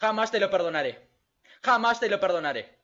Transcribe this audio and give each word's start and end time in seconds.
Jamás 0.00 0.30
te 0.30 0.40
lo 0.40 0.50
perdonaré. 0.50 1.10
Jamás 1.62 2.00
te 2.00 2.08
lo 2.08 2.18
perdonaré. 2.18 2.78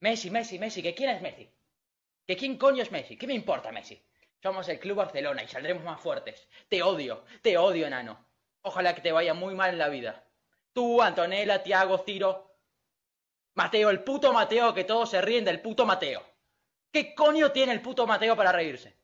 Messi, 0.00 0.30
Messi, 0.30 0.58
Messi, 0.58 0.82
¿que 0.82 0.94
quién 0.94 1.10
es 1.10 1.20
Messi? 1.20 1.50
¿Que 2.26 2.36
quién 2.36 2.56
coño 2.56 2.82
es 2.82 2.90
Messi? 2.90 3.18
¿Qué 3.18 3.26
me 3.26 3.34
importa 3.34 3.70
Messi? 3.70 4.02
Somos 4.42 4.66
el 4.70 4.78
Club 4.78 4.96
Barcelona 4.96 5.42
y 5.42 5.48
saldremos 5.48 5.84
más 5.84 6.00
fuertes. 6.00 6.48
Te 6.68 6.82
odio, 6.82 7.24
te 7.42 7.58
odio, 7.58 7.86
enano. 7.86 8.26
Ojalá 8.62 8.94
que 8.94 9.02
te 9.02 9.12
vaya 9.12 9.34
muy 9.34 9.54
mal 9.54 9.70
en 9.70 9.78
la 9.78 9.90
vida. 9.90 10.24
Tú, 10.72 11.02
Antonella, 11.02 11.62
Tiago, 11.62 11.98
Ciro. 11.98 12.56
Mateo, 13.54 13.90
el 13.90 14.02
puto 14.02 14.32
Mateo, 14.32 14.72
que 14.72 14.84
todos 14.84 15.10
se 15.10 15.20
ríen 15.20 15.44
del 15.44 15.60
puto 15.60 15.84
Mateo. 15.84 16.24
¿Qué 16.90 17.14
coño 17.14 17.52
tiene 17.52 17.72
el 17.72 17.82
puto 17.82 18.06
Mateo 18.06 18.34
para 18.34 18.52
reírse? 18.52 18.96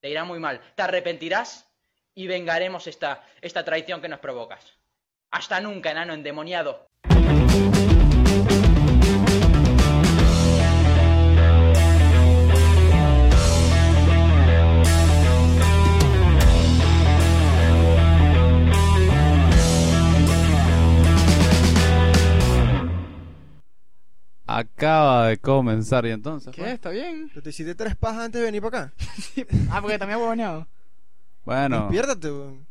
Te 0.00 0.10
irá 0.10 0.24
muy 0.24 0.40
mal. 0.40 0.60
Te 0.74 0.82
arrepentirás 0.82 1.71
y 2.14 2.26
vengaremos 2.26 2.86
esta, 2.86 3.24
esta 3.40 3.64
traición 3.64 4.00
que 4.00 4.08
nos 4.08 4.20
provocas. 4.20 4.78
Hasta 5.30 5.60
nunca, 5.60 5.90
enano 5.90 6.12
endemoniado. 6.12 6.88
Acaba 24.44 25.28
de 25.28 25.38
comenzar 25.38 26.04
y 26.04 26.10
entonces. 26.10 26.54
¿Qué? 26.54 26.60
pues, 26.60 26.74
¿Está 26.74 26.90
bien? 26.90 27.30
¿Te 27.30 27.48
hiciste 27.48 27.74
tres 27.74 27.96
pajas 27.96 28.24
antes 28.24 28.38
de 28.38 28.44
venir 28.44 28.60
para 28.60 28.78
acá? 28.84 28.94
Ah, 29.70 29.80
porque 29.80 29.98
también 29.98 30.20
huevoneado. 30.20 30.66
Bueno, 31.44 31.82
Despiértate, 31.90 32.30
weón. 32.30 32.66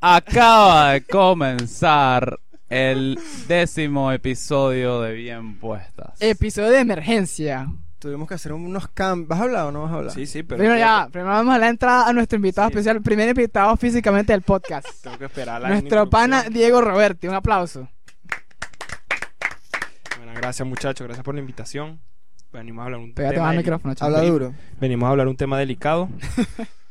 acaba 0.00 0.92
de 0.92 1.02
comenzar 1.04 2.38
el 2.68 3.18
décimo 3.48 4.12
episodio 4.12 5.00
de 5.00 5.12
Bien 5.14 5.58
Puestas. 5.58 6.20
Episodio 6.20 6.70
de 6.70 6.80
emergencia. 6.80 7.68
Tuvimos 7.98 8.26
que 8.28 8.34
hacer 8.34 8.52
unos 8.52 8.88
cambios. 8.88 9.28
¿Vas 9.28 9.38
a 9.40 9.42
hablar 9.44 9.66
o 9.66 9.72
no 9.72 9.82
vas 9.82 9.92
a 9.92 9.94
hablar? 9.94 10.12
Sí, 10.14 10.26
sí, 10.26 10.42
pero 10.42 10.58
Primero 10.58 10.78
ya, 10.78 11.08
primero 11.10 11.32
vamos 11.32 11.54
a 11.54 11.58
la 11.58 11.68
entrada 11.68 12.08
a 12.08 12.12
nuestro 12.12 12.36
invitado 12.36 12.68
Sí. 12.68 12.72
especial, 12.72 12.96
el 12.96 13.02
primer 13.02 13.28
invitado 13.28 13.76
físicamente 13.76 14.32
del 14.32 14.42
podcast. 14.42 14.86
tengo 15.02 15.16
que 15.18 15.26
esperar 15.26 15.62
la 15.62 15.68
Nuestro 15.68 16.10
pana 16.10 16.42
Diego 16.50 16.80
Roberti, 16.80 17.28
un 17.28 17.34
aplauso. 17.34 17.88
Bueno, 20.18 20.32
gracias 20.34 20.66
muchachos, 20.66 21.06
gracias 21.06 21.24
por 21.24 21.34
la 21.34 21.40
invitación. 21.40 22.00
Venimos 22.52 22.82
a 22.82 22.86
hablar 22.86 23.00
un 23.00 23.14
Pégate 23.14 23.34
tema 23.36 23.46
más 23.46 23.50
al 23.52 23.56
deli- 23.56 23.62
micrófono, 23.64 23.94
chaval. 23.94 24.14
Habla 24.16 24.28
duro. 24.30 24.54
Venimos 24.80 25.06
a 25.06 25.10
hablar 25.10 25.28
un 25.28 25.36
tema 25.36 25.58
delicado. 25.58 26.08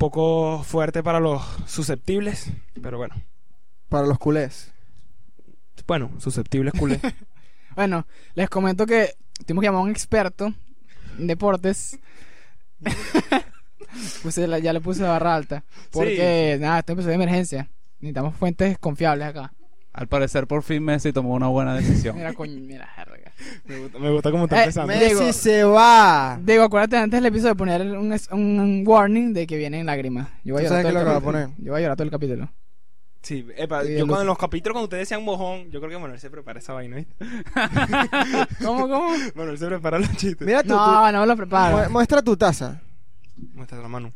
Poco 0.00 0.62
fuerte 0.64 1.02
para 1.02 1.20
los 1.20 1.42
susceptibles, 1.66 2.50
pero 2.82 2.96
bueno. 2.96 3.14
Para 3.90 4.06
los 4.06 4.18
culés. 4.18 4.72
Bueno, 5.86 6.10
susceptibles 6.18 6.72
culé. 6.72 6.98
Bueno, 7.76 8.06
les 8.34 8.48
comento 8.50 8.84
que 8.86 9.14
tuvimos 9.46 9.60
que 9.62 9.66
llamar 9.68 9.82
a 9.82 9.84
un 9.84 9.90
experto 9.90 10.52
en 11.18 11.26
deportes. 11.28 11.98
Puse 14.22 14.46
la- 14.48 14.58
ya 14.58 14.72
le 14.72 14.80
puse 14.80 15.02
la 15.02 15.10
barra 15.10 15.34
alta. 15.36 15.64
Porque, 15.92 16.56
nada, 16.60 16.78
esto 16.80 16.92
empezó 16.92 17.08
de 17.10 17.14
emergencia. 17.14 17.70
Necesitamos 18.00 18.34
fuentes 18.36 18.76
confiables 18.78 19.28
acá. 19.28 19.52
Al 19.92 20.06
parecer, 20.06 20.46
por 20.46 20.62
fin 20.62 20.84
Messi 20.84 21.12
tomó 21.12 21.34
una 21.34 21.48
buena 21.48 21.74
decisión. 21.74 22.16
Mira, 22.16 22.32
coño, 22.32 22.60
mira, 22.60 22.86
jerga. 22.94 23.32
me, 23.64 23.78
gusta, 23.78 23.98
me 23.98 24.10
gusta 24.10 24.30
cómo 24.30 24.44
está 24.44 24.56
Eh, 24.56 24.60
empezando. 24.62 24.86
me- 24.92 24.98
Messi 25.00 25.14
Diego. 25.16 25.32
se 25.32 25.64
va. 25.64 26.38
Diego, 26.42 26.62
acuérdate 26.64 26.96
antes 26.96 27.18
del 27.18 27.26
episodio 27.26 27.54
de 27.54 27.58
poner 27.58 27.82
un, 27.82 28.16
un 28.30 28.84
warning 28.86 29.32
de 29.32 29.46
que 29.48 29.56
vienen 29.56 29.86
lágrimas. 29.86 30.28
Yo 30.44 30.54
voy 30.54 30.64
a 30.64 30.68
¿Tú 30.68 30.74
llorar 30.74 30.82
sabes 30.82 30.82
todo 30.82 30.82
qué 30.82 30.88
el 30.88 30.88
es 30.88 30.94
lo 30.94 31.00
que 31.00 31.04
va 31.04 31.16
a 31.16 31.20
capítulo. 31.42 31.64
Yo 31.64 31.72
voy 31.72 31.78
a 31.78 31.82
llorar 31.82 31.96
todo 31.96 32.04
el 32.04 32.10
capítulo. 32.10 32.52
Sí, 33.22 33.46
epa, 33.56 33.82
Sí, 33.84 33.92
yo 33.98 34.06
cuando 34.06 34.20
en 34.22 34.26
los 34.28 34.38
capítulos 34.38 34.74
cuando 34.74 34.84
ustedes 34.84 35.02
decían 35.08 35.22
mojón, 35.24 35.70
yo 35.70 35.80
creo 35.80 35.90
que 35.90 35.98
Manuel 35.98 36.18
se 36.20 36.30
prepara 36.30 36.58
esa 36.60 36.72
vaina, 36.72 36.96
¿viste? 36.96 37.14
¿Cómo, 38.64 38.88
cómo? 38.88 39.08
Manuel 39.34 39.58
se 39.58 39.66
prepara 39.66 39.98
los 39.98 40.10
chistes. 40.16 40.46
Mira 40.46 40.62
tú, 40.62 40.68
No, 40.70 41.12
no 41.12 41.20
me 41.20 41.26
lo 41.26 41.32
tú- 41.34 41.38
preparo. 41.38 41.76
mu- 41.84 41.90
muestra 41.90 42.22
tu 42.22 42.36
taza. 42.36 42.80
Muestra 43.54 43.78
la 43.80 43.88
mano. 43.88 44.12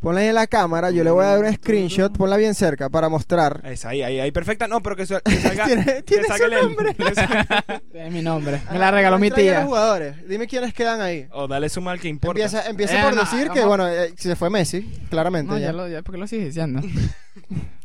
Ponla 0.00 0.20
ahí 0.20 0.28
en 0.28 0.34
la 0.36 0.46
cámara. 0.46 0.90
Yo 0.92 1.02
le 1.02 1.10
voy 1.10 1.24
a 1.24 1.28
dar 1.28 1.38
un 1.44 1.52
screenshot. 1.52 2.16
Ponla 2.16 2.36
bien 2.36 2.54
cerca 2.54 2.88
para 2.88 3.08
mostrar. 3.08 3.60
Esa, 3.64 3.88
ahí, 3.88 4.02
ahí, 4.02 4.20
ahí, 4.20 4.30
perfecta. 4.30 4.68
No, 4.68 4.80
pero 4.80 4.94
que, 4.94 5.06
su- 5.06 5.18
que 5.24 5.36
salga. 5.40 5.64
Tiene- 5.66 6.02
tiene 6.02 6.24
su 6.36 6.44
el- 6.44 6.50
nombre. 6.52 6.94
que 6.94 7.04
salga- 7.14 7.82
Es 7.94 8.12
mi 8.12 8.22
nombre. 8.22 8.60
Me 8.70 8.78
la 8.78 8.90
regaló 8.92 9.16
mi 9.18 9.22
Muestra 9.28 9.42
ahí 9.42 9.48
a 9.48 9.52
los 9.54 9.58
tía. 9.60 9.66
jugadores. 9.66 10.28
Dime 10.28 10.46
quiénes 10.46 10.72
quedan 10.72 11.00
ahí. 11.00 11.26
O 11.32 11.48
dale 11.48 11.68
suma 11.68 11.90
al 11.90 11.98
que 12.00 12.06
importa. 12.08 12.40
Empieza, 12.40 12.68
empieza 12.70 13.00
Eh, 13.00 13.02
por 13.04 13.14
no, 13.16 13.20
decir 13.22 13.50
que, 13.50 13.64
bueno, 13.64 13.88
eh, 13.88 14.14
se 14.16 14.36
fue 14.36 14.50
Messi, 14.50 14.82
claramente. 15.10 15.50
No, 15.52 15.58
ya. 15.58 15.66
ya 15.66 15.72
lo, 15.72 15.88
ya, 15.88 16.02
¿por 16.02 16.14
qué 16.14 16.20
lo 16.20 16.26
sigues 16.28 16.46
diciendo? 16.46 16.80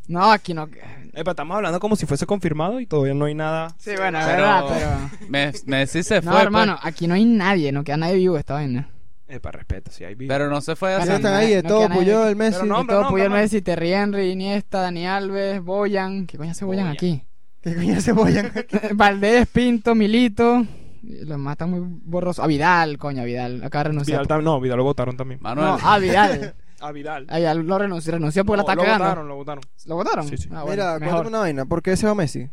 No, 0.06 0.32
aquí 0.34 0.54
no. 0.54 0.68
Epa, 1.14 1.32
estamos 1.32 1.56
hablando 1.56 1.80
como 1.80 1.96
si 1.96 2.06
fuese 2.06 2.26
confirmado 2.26 2.82
y 2.82 2.86
todavía 2.86 3.14
no 3.14 3.24
hay 3.24 3.36
nada. 3.36 3.74
Sí, 3.80 3.92
bueno, 3.98 4.20
es 4.20 4.26
Pero- 4.26 4.38
verdad, 4.38 4.64
pero. 4.68 5.30
Mes- 5.30 5.66
Messi 5.66 6.04
se 6.04 6.16
fue, 6.22 6.26
No, 6.26 6.32
pues, 6.34 6.44
hermano, 6.44 6.78
aquí 6.82 7.08
no 7.08 7.14
hay 7.14 7.24
nadie, 7.24 7.72
no 7.72 7.86
queda 7.86 7.96
nadie 7.96 8.16
vivo 8.16 8.38
esta 8.38 8.56
vaina. 8.56 8.90
Epa, 9.34 9.52
respeto, 9.52 9.90
si 9.92 10.04
hay 10.04 10.16
pero 10.16 10.50
no 10.50 10.62
se 10.62 10.76
fue 10.76 10.94
así. 10.94 11.02
Bueno, 11.08 11.16
están 11.16 11.34
ahí, 11.34 11.50
de 11.56 11.64
no 11.64 11.70
todo, 11.70 11.80
queda 11.80 11.90
nadie 11.90 12.02
Puyol, 12.04 12.28
aquí. 12.28 12.36
Messi. 12.36 12.54
Pero 12.60 12.66
no, 12.68 12.76
Y 12.76 12.80
Hombre, 12.82 12.96
todo 12.96 13.10
Puyol. 13.10 13.30
Messi, 13.32 13.62
Terry 13.62 13.94
Henry, 13.94 14.30
Iniesta, 14.32 14.82
Dani 14.82 15.08
Alves, 15.08 15.64
Boyan. 15.64 16.28
¿Qué 16.28 16.38
coño 16.38 16.52
hace 16.52 16.66
Boyan 16.66 16.84
Boyan. 16.88 16.94
aquí? 16.96 17.24
¿Qué 17.62 17.76
coño 17.76 18.02
se 18.02 18.12
vayan? 18.14 18.52
Valdés, 18.94 19.48
Pinto, 19.48 19.96
Milito. 19.96 20.66
Los 21.02 21.38
matan 21.38 21.70
muy 21.72 21.80
borrosos. 22.06 22.44
A 22.44 22.48
Vidal, 22.48 22.98
coño, 22.98 23.22
a 23.22 23.26
Vidal. 23.26 23.64
Acá 23.64 23.84
renunció. 23.84 24.14
Vidal 24.14 24.28
tam- 24.28 24.44
no, 24.44 24.60
Vidal 24.62 24.78
lo 24.78 24.84
votaron 24.84 25.18
también. 25.18 25.40
Manuel, 25.42 25.68
No, 25.68 25.80
a 25.82 25.98
Vidal. 26.00 26.56
A 26.82 26.92
Vidal. 26.92 27.26
A 27.30 27.38
Vidal 27.38 27.66
lo 27.66 27.78
renunció, 27.80 28.12
renunció 28.12 28.44
porque 28.44 28.62
No, 28.62 28.68
la 28.68 28.74
está 28.74 28.76
lo 28.76 28.82
cagando. 28.84 29.06
votaron, 29.06 29.28
lo 29.30 29.36
votaron. 29.36 29.64
¿Lo 29.86 29.96
votaron? 29.96 30.28
Sí, 30.28 30.36
sí. 30.38 30.50
Ah, 30.52 30.64
bueno, 30.64 30.84
Mira, 30.84 31.00
mejor. 31.00 31.00
cuéntame 31.22 31.28
una 31.30 31.40
vaina. 31.40 31.66
¿Por 31.66 31.82
qué 31.82 31.96
se 31.96 32.06
va 32.06 32.14
Messi? 32.14 32.50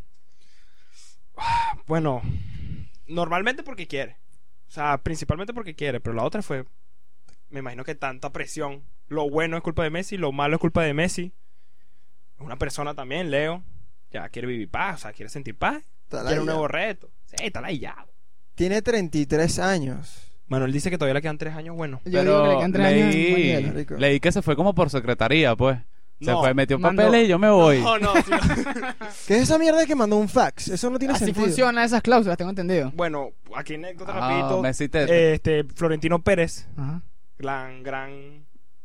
Bueno, 1.87 2.23
normalmente 3.09 3.63
porque 3.63 3.87
quiere. 3.87 4.17
O 4.71 4.73
sea, 4.73 4.99
principalmente 4.99 5.53
porque 5.53 5.75
quiere, 5.75 5.99
pero 5.99 6.15
la 6.15 6.23
otra 6.23 6.43
fue, 6.43 6.65
me 7.49 7.59
imagino 7.59 7.83
que 7.83 7.97
tanta 7.97 8.31
presión. 8.31 8.85
Lo 9.09 9.29
bueno 9.29 9.57
es 9.57 9.65
culpa 9.65 9.83
de 9.83 9.91
Messi, 9.91 10.17
lo 10.17 10.31
malo 10.31 10.55
es 10.55 10.61
culpa 10.61 10.85
de 10.85 10.95
Messi. 10.95 11.33
Es 12.37 12.41
una 12.41 12.55
persona 12.55 12.95
también, 12.95 13.33
Leo. 13.33 13.65
Ya 14.13 14.29
quiere 14.29 14.47
vivir 14.47 14.71
paz, 14.71 14.95
o 14.95 15.03
sea, 15.03 15.13
quiere 15.13 15.29
sentir 15.29 15.57
paz. 15.57 15.83
Está 16.05 16.23
Quiere 16.23 16.39
un 16.39 16.47
nuevo 16.47 16.69
reto. 16.69 17.11
Sí, 17.25 17.35
está 17.41 17.61
ladillado. 17.61 18.13
Tiene 18.55 18.81
33 18.81 19.59
años. 19.59 20.39
Manuel 20.47 20.73
dice 20.73 20.89
que 20.89 20.99
todavía 20.99 21.15
le 21.15 21.23
quedan 21.23 21.39
tres 21.39 21.57
años 21.57 21.75
buenos. 21.75 22.01
Yo 22.05 22.23
digo 22.23 22.43
que 22.45 22.49
le 22.51 22.57
quedan 22.57 22.73
tres 22.73 22.87
años 22.87 24.01
leí 24.01 24.21
que 24.21 24.31
se 24.31 24.41
fue 24.41 24.55
como 24.55 24.73
por 24.73 24.89
secretaría, 24.89 25.57
pues. 25.57 25.81
Se 26.21 26.31
No, 26.31 26.41
fue, 26.41 26.53
metió 26.55 26.79
mandó- 26.79 27.03
papeles 27.03 27.25
y 27.25 27.29
yo 27.29 27.39
me 27.39 27.49
voy. 27.51 27.81
No, 27.81 27.99
no, 27.99 28.15
sí, 28.23 28.31
no. 28.31 28.39
¿Qué 29.27 29.37
es 29.37 29.43
esa 29.43 29.59
mierda 29.59 29.87
que 29.87 29.95
mandó 29.95 30.17
un 30.17 30.29
fax? 30.29 30.69
Eso 30.69 30.91
no 30.91 30.99
tiene 30.99 31.15
Así 31.15 31.25
sentido. 31.25 31.47
funcionan 31.47 31.83
esas 31.85 32.03
cláusulas, 32.03 32.37
tengo 32.37 32.51
entendido. 32.51 32.91
Bueno, 32.95 33.31
aquí 33.57 33.75
anécdota 33.75 34.13
Ah, 34.15 34.21
rapidito. 34.21 34.61
Messi 34.63 34.91
Este, 34.93 35.65
Florentino 35.75 36.23
Pérez, 36.23 36.69
Ajá. 36.77 37.01
gran, 37.39 37.83
gran 37.83 38.11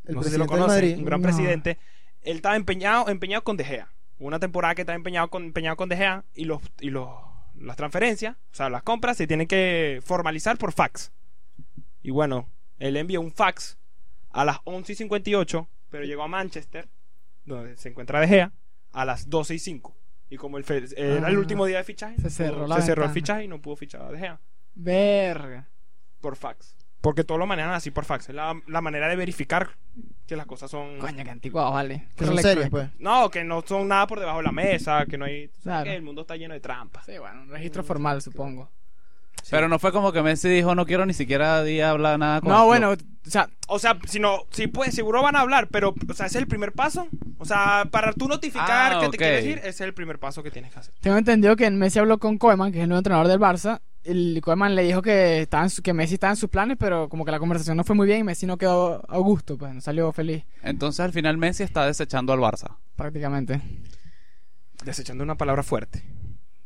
El 0.06 0.16
no 0.16 0.24
sé 0.24 0.30
si 0.30 0.38
lo 0.38 0.46
presidente 0.46 0.48
del 0.48 0.48
conocen, 0.48 0.68
Madrid. 0.68 0.98
un 0.98 1.06
gran 1.06 1.22
No. 1.22 1.28
presidente. 1.28 1.78
Él 2.22 2.38
estaba 2.38 2.56
empeñado, 2.56 3.10
empeñado 3.10 3.44
con 3.44 3.58
De 3.58 3.66
Gea. 3.66 3.90
Una 4.18 4.40
temporada 4.40 4.74
que 4.76 4.84
estaba 4.84 4.96
empeñado 4.96 5.28
con, 5.30 5.44
empeñado 5.44 5.76
con 5.76 5.90
De 5.90 5.98
Gea 5.98 6.24
y 6.36 6.46
los, 6.46 6.62
y 6.80 6.90
los, 6.90 7.10
las 7.60 7.76
transferencias, 7.76 8.38
o 8.52 8.56
sea, 8.56 8.70
las 8.70 8.82
compras 8.84 9.18
se 9.18 9.28
tienen 9.28 9.46
que 9.48 10.00
formalizar 10.06 10.58
por 10.58 10.72
fax. 10.72 11.12
Y 12.02 12.12
bueno, 12.12 12.48
él 12.80 12.96
envió 12.96 13.20
un 13.20 13.32
fax 13.34 13.78
a 14.32 14.46
las 14.46 14.60
11 14.64 14.94
y 14.94 14.96
58, 14.96 15.68
pero 15.90 16.06
llegó 16.06 16.24
a 16.24 16.28
Manchester, 16.30 16.88
donde 17.46 17.78
se 17.78 17.90
encuentra 17.90 18.20
De 18.20 18.28
Gea, 18.28 18.52
a 18.92 19.06
las 19.06 19.30
12 19.30 19.56
y 19.56 19.60
5. 19.60 19.96
Y 20.30 20.38
como 20.38 20.58
el 20.58 20.64
fe- 20.64 20.84
era 20.98 21.30
el 21.30 21.36
Ah. 21.36 21.40
último 21.40 21.66
día 21.66 21.78
de 21.78 21.84
fichaje, 21.84 22.20
Se 22.22 22.30
cerró 22.30 22.68
la 22.68 22.78
se 22.78 22.82
cerró 22.84 23.04
el 23.04 23.08
ventana. 23.10 23.14
fichaje 23.14 23.44
y 23.44 23.48
no 23.48 23.62
pudo 23.62 23.76
fichar 23.76 24.02
a 24.02 24.12
De 24.12 24.18
Gea 24.20 24.40
Verga. 24.74 25.68
por 26.22 26.36
fax. 26.36 26.76
Porque 27.02 27.24
todos 27.24 27.38
lo 27.38 27.46
manejan 27.46 27.72
así 27.74 27.92
por 27.92 28.04
fax. 28.04 28.30
Es 28.30 28.36
la, 28.36 28.60
la 28.66 28.82
manera 28.82 29.08
de 29.08 29.16
verificar 29.16 29.70
que 30.26 30.36
las 30.36 30.48
cosas 30.48 30.72
son. 30.72 30.98
Coño, 30.98 31.24
qué 31.24 31.30
anticuado, 31.30 31.72
vale. 31.72 32.08
Que 32.16 32.26
son 32.26 32.36
pues. 32.72 32.90
No, 32.98 33.30
que 33.30 33.44
no 33.44 33.62
son 33.62 33.88
nada 33.88 34.08
por 34.08 34.20
debajo 34.20 34.40
de 34.40 34.44
la 34.46 34.52
mesa, 34.52 35.06
que 35.06 35.16
no 35.18 35.26
hay. 35.26 35.50
Claro. 35.62 35.84
que 35.84 35.96
el 35.96 36.02
mundo 36.02 36.22
está 36.22 36.36
lleno 36.36 36.56
de 36.56 36.62
trampas. 36.62 37.06
Sí, 37.06 37.16
bueno, 37.20 37.44
un 37.44 37.50
registro 37.50 37.84
formal, 37.84 38.24
supongo. 38.24 38.72
Pero 39.52 39.68
no 39.70 39.80
fue 39.80 39.92
como 39.92 40.12
que 40.12 40.22
Messi 40.24 40.50
dijo, 40.50 40.74
no 40.76 40.86
quiero 40.86 41.06
ni 41.06 41.14
siquiera 41.14 41.64
día 41.64 41.90
hablar 41.92 42.18
nada 42.20 42.42
con 42.42 42.50
No, 42.50 42.62
el 42.62 42.66
bueno, 42.66 42.96
club". 42.98 43.08
o 43.26 43.30
sea, 43.30 43.50
O 43.68 43.80
sea, 43.80 43.98
si 44.08 44.20
no, 44.20 44.40
sí, 44.52 44.68
pues 44.68 44.94
seguro 44.96 45.22
van 45.22 45.36
a 45.36 45.42
hablar, 45.42 45.68
pero, 45.72 45.94
o 46.10 46.14
sea, 46.14 46.26
ese 46.28 46.38
es 46.38 46.42
el 46.44 46.48
primer 46.48 46.72
paso. 46.74 47.08
O 47.38 47.46
sea, 47.46 47.86
para 47.92 48.14
tú 48.14 48.28
notificar 48.28 48.94
Ah, 48.96 49.00
que 49.02 49.10
te 49.10 49.18
quieres 49.18 49.46
ir, 49.46 49.58
ese 49.60 49.70
es 49.70 49.82
el 49.82 49.94
primer 49.94 50.20
paso 50.20 50.42
que 50.44 50.52
tienes 50.52 50.72
que 50.74 50.80
hacer. 50.80 50.94
tengo 51.02 51.18
entendido 51.18 51.56
que 51.56 51.70
Messi 51.70 52.00
habló 52.00 52.18
con 52.20 52.38
Koeman, 52.38 52.72
que 52.72 52.78
es 52.80 52.84
el 52.84 52.90
nuevo 52.90 53.00
entrenador 53.00 53.28
del 53.28 53.40
Barça. 53.40 53.82
Y 54.08 54.40
Koeman 54.42 54.76
le 54.76 54.84
dijo 54.84 55.02
que, 55.02 55.42
estaba 55.42 55.64
en 55.64 55.70
su- 55.72 55.82
que 55.82 55.92
Messi 55.94 56.14
estaba 56.16 56.32
en 56.32 56.38
sus 56.38 56.50
planes, 56.50 56.78
pero 56.80 57.10
como 57.10 57.26
que 57.26 57.32
la 57.32 57.40
conversación 57.40 57.76
no 57.76 57.84
fue 57.84 57.96
muy 57.96 58.06
bien 58.06 58.20
y 58.20 58.24
Messi 58.24 58.46
no 58.46 58.58
quedó 58.58 59.02
a 59.10 59.18
gusto, 59.18 59.58
pues 59.58 59.74
no 59.74 59.82
salió 59.82 60.12
feliz, 60.12 60.44
Entonces 60.62 61.00
al 61.00 61.12
final 61.12 61.38
Messi 61.38 61.64
está 61.64 61.86
desechando 61.88 62.32
al 62.34 62.40
Barça. 62.40 62.78
prácticamente. 62.96 63.60
Desechando 64.84 65.24
una 65.24 65.36
palabra 65.36 65.64
fuerte. 65.64 66.04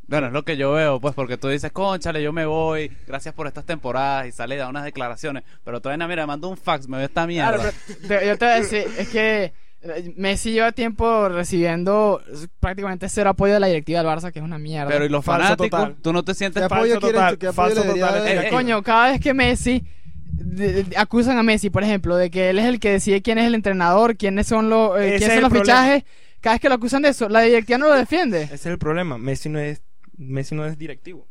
Bueno, 0.10 0.28
es 0.28 0.34
lo 0.34 0.44
que 0.44 0.58
yo 0.58 0.72
veo, 0.74 1.00
pues, 1.00 1.14
porque 1.14 1.38
tú 1.38 1.48
dices, 1.50 1.72
conchale, 1.72 2.22
yo 2.24 2.34
me 2.34 2.46
voy, 2.46 2.92
gracias 3.08 3.34
por 3.36 3.46
estas 3.48 3.64
temporadas, 3.66 4.28
y 4.28 4.32
sale 4.32 4.56
y 4.56 4.58
da 4.58 4.68
unas 4.68 4.84
declaraciones, 4.84 5.44
pero 5.64 5.80
todavía, 5.82 6.08
mira, 6.08 6.26
mando 6.26 6.50
un 6.50 6.58
fax, 6.58 6.88
me 6.88 6.98
ve 6.98 7.04
esta 7.06 7.28
mierda. 7.28 7.54
Claro, 7.58 7.72
pero 8.08 8.20
te- 8.22 8.28
yo 8.28 8.38
te 8.38 8.46
voy 8.46 8.54
a 8.54 8.58
decir, 8.58 8.86
es 8.98 9.08
que 9.10 9.54
Eh, 9.82 10.14
Messi 10.18 10.52
lleva 10.52 10.74
tiempo 10.74 11.30
recibiendo 11.30 12.22
prácticamente 12.60 13.08
cero 13.08 13.30
apoyo 13.30 13.54
de 13.54 13.62
la 13.62 13.68
directiva 13.68 14.00
del 14.04 14.10
Barça, 14.10 14.30
que 14.34 14.40
es 14.40 14.44
una 14.44 14.58
mierda. 14.58 14.90
Pero 14.92 15.06
y 15.06 15.10
los 15.10 15.24
Falso 15.24 15.44
fanáticos, 15.44 15.80
total. 15.80 15.96
tú 16.02 16.12
no 16.12 16.24
te 16.26 16.34
sientes 16.34 16.60
¿Qué 16.60 16.66
apoyo 16.66 16.96
falso 17.00 17.08
total, 17.08 17.38
falso 17.54 17.84
total. 17.84 17.98
la 18.00 18.18
Eh, 18.18 18.30
directiva? 18.32 18.50
Coño, 18.58 18.84
cada 18.84 19.12
vez 19.12 19.22
que 19.22 19.34
Messi 19.34 19.86
de- 20.34 20.84
de- 20.84 20.98
acusan 20.98 21.38
a 21.38 21.44
Messi, 21.44 21.70
por 21.70 21.84
ejemplo, 21.84 22.18
de 22.18 22.30
que 22.30 22.50
él 22.50 22.60
es 22.60 22.66
el 22.66 22.82
que 22.82 22.92
decide 22.92 23.22
quién 23.22 23.38
es 23.38 23.46
el 23.46 23.56
entrenador, 23.56 24.18
quiénes 24.18 24.48
son 24.48 24.70
los, 24.70 25.00
eh, 25.00 25.16
quiénes 25.18 25.22
es 25.22 25.28
son 25.28 25.36
el 25.36 25.42
los 25.44 25.50
problema. 25.50 25.82
fichajes, 25.84 26.04
cada 26.42 26.56
vez 26.56 26.62
que 26.62 26.68
lo 26.68 26.76
acusan 26.76 27.02
de 27.02 27.10
eso, 27.10 27.30
la 27.30 27.40
directiva 27.40 27.78
no 27.78 27.88
lo 27.88 27.96
defiende. 27.96 28.42
Ese 28.44 28.56
es 28.56 28.66
el 28.66 28.78
problema. 28.80 29.18
Messi 29.18 29.48
no 29.48 29.60
es, 29.60 29.82
Messi 30.20 30.54
no 30.56 30.66
es 30.66 30.78
directivo. 30.78 31.28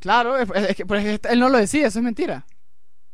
Claro, 0.00 0.36
es, 0.38 0.48
es 0.50 0.76
que, 0.76 0.84
él 1.30 1.38
no 1.38 1.48
lo 1.48 1.58
decide, 1.58 1.86
eso 1.86 1.98
es 2.00 2.02
mentira. 2.04 2.44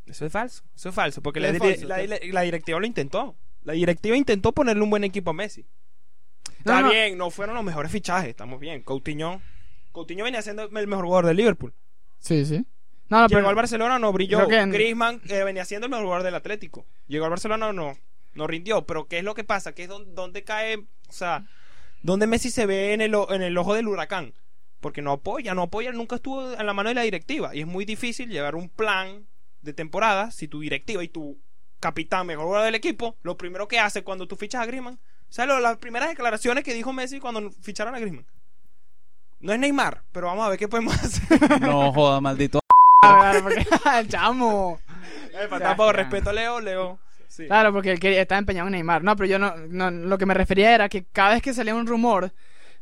Eso 0.07 0.25
es 0.25 0.33
falso. 0.33 0.63
Eso 0.75 0.89
es 0.89 0.95
falso. 0.95 1.21
Porque 1.23 1.39
Es 1.41 1.53
la, 1.53 1.59
falso, 1.59 1.87
la- 1.87 1.97
¿qué? 1.97 2.09
la- 2.09 2.19
la 2.33 2.41
directiva 2.43 2.81
lo 2.81 2.87
intentó. 2.87 3.37
La 3.65 3.75
directiva 3.75 4.17
intentó 4.17 4.53
ponerle 4.53 4.83
un 4.83 4.91
buen 4.91 5.05
equipo 5.05 5.31
a 5.31 5.35
Messi. 5.35 5.67
No, 6.65 6.73
Está 6.73 6.81
no. 6.81 6.91
bien, 6.91 7.19
no 7.19 7.31
fueron 7.31 7.55
los 7.57 7.65
mejores 7.65 7.93
fichajes. 7.93 8.31
Estamos 8.31 8.59
bien. 8.59 8.83
Coutinho. 8.83 9.43
Coutinho 9.93 10.25
venía 10.25 10.41
siendo 10.41 10.63
el 10.65 10.87
mejor 10.87 11.05
jugador 11.05 11.27
de 11.27 11.35
Liverpool. 11.35 11.75
Sí, 12.21 12.45
sí. 12.47 12.65
No, 13.11 13.21
no, 13.23 13.27
Llegó 13.29 13.39
pero 13.41 13.49
al 13.51 13.55
Barcelona, 13.55 13.99
no 13.99 14.13
brilló. 14.13 14.51
En- 14.51 14.71
Griezmann 14.71 15.21
eh, 15.29 15.43
venía 15.45 15.65
siendo 15.65 15.87
el 15.87 15.91
mejor 15.91 16.05
jugador 16.07 16.25
del 16.25 16.35
Atlético. 16.35 16.87
Llegó 17.07 17.25
al 17.25 17.31
Barcelona, 17.31 17.73
no, 17.73 17.99
no 18.35 18.47
rindió. 18.47 18.87
Pero 18.87 19.09
¿qué 19.09 19.19
es 19.19 19.25
lo 19.25 19.35
que 19.35 19.45
pasa? 19.45 19.73
¿Qué 19.75 19.83
es 19.85 19.89
don- 19.89 20.15
dónde 20.15 20.45
cae, 20.45 20.77
o 21.09 21.13
sea, 21.13 21.47
dónde 22.03 22.27
Messi 22.27 22.51
se 22.51 22.67
ve 22.67 22.93
en 22.95 23.01
el, 23.01 23.15
o- 23.15 23.33
en 23.33 23.43
el 23.43 23.57
ojo 23.59 23.75
del 23.75 23.89
huracán? 23.89 24.33
Porque 24.81 25.03
no 25.03 25.13
apoya, 25.13 25.55
no 25.55 25.63
apoya, 25.63 25.91
nunca 25.93 26.17
estuvo 26.17 26.53
en 26.53 26.65
la 26.67 26.73
mano 26.73 26.89
de 26.89 26.95
la 26.95 27.03
directiva. 27.03 27.55
Y 27.55 27.61
es 27.61 27.67
muy 27.67 27.85
difícil 27.85 28.31
llevar 28.31 28.55
un 28.55 28.69
plan 28.69 29.27
de 29.63 29.73
temporada 29.73 30.31
si 30.31 30.47
tu 30.49 30.61
directiva 30.61 31.03
y 31.03 31.09
tu 31.09 31.37
capitán, 31.81 32.27
mejor 32.27 32.45
jugador 32.47 32.67
del 32.67 32.75
equipo, 32.75 33.17
lo 33.23 33.37
primero 33.37 33.67
que 33.69 33.79
hace 33.81 34.03
cuando 34.05 34.27
tú 34.29 34.37
fichas 34.37 34.63
a 34.63 34.67
Griezmann. 34.67 34.95
O 34.95 35.33
sea, 35.33 35.47
lo- 35.47 35.61
las 35.61 35.77
primeras 35.79 36.09
declaraciones 36.09 36.65
que 36.65 36.75
dijo 36.75 36.93
Messi 36.93 37.21
cuando 37.21 37.51
ficharon 37.63 37.95
a 37.95 37.99
Griezmann. 38.01 38.27
No 39.41 39.53
es 39.53 39.59
Neymar, 39.59 40.03
pero 40.13 40.27
vamos 40.27 40.45
a 40.47 40.49
ver 40.49 40.59
qué 40.59 40.69
podemos 40.69 40.95
hacer. 40.95 41.23
No 41.61 41.93
joda, 41.93 42.21
maldito. 42.21 42.61
Claro, 43.01 43.43
porque- 43.43 43.67
chamo. 44.09 44.81
Eh, 45.33 45.93
respeto 45.93 46.31
a 46.31 46.33
Leo, 46.33 46.61
Leo. 46.61 46.99
Sí. 47.29 47.47
Claro, 47.47 47.73
porque 47.73 47.93
él 47.93 48.05
estaba 48.15 48.39
empeñado 48.41 48.67
en 48.69 48.73
Neymar. 48.73 49.05
No, 49.05 49.15
pero 49.15 49.29
yo 49.29 49.39
no, 49.39 49.55
no- 49.57 49.91
Lo 49.91 50.19
que 50.19 50.27
me 50.27 50.35
refería 50.35 50.75
era 50.75 50.89
que 50.89 51.05
cada 51.05 51.35
vez 51.35 51.43
que 51.43 51.55
salía 51.55 51.75
un 51.75 51.87
rumor 51.87 52.33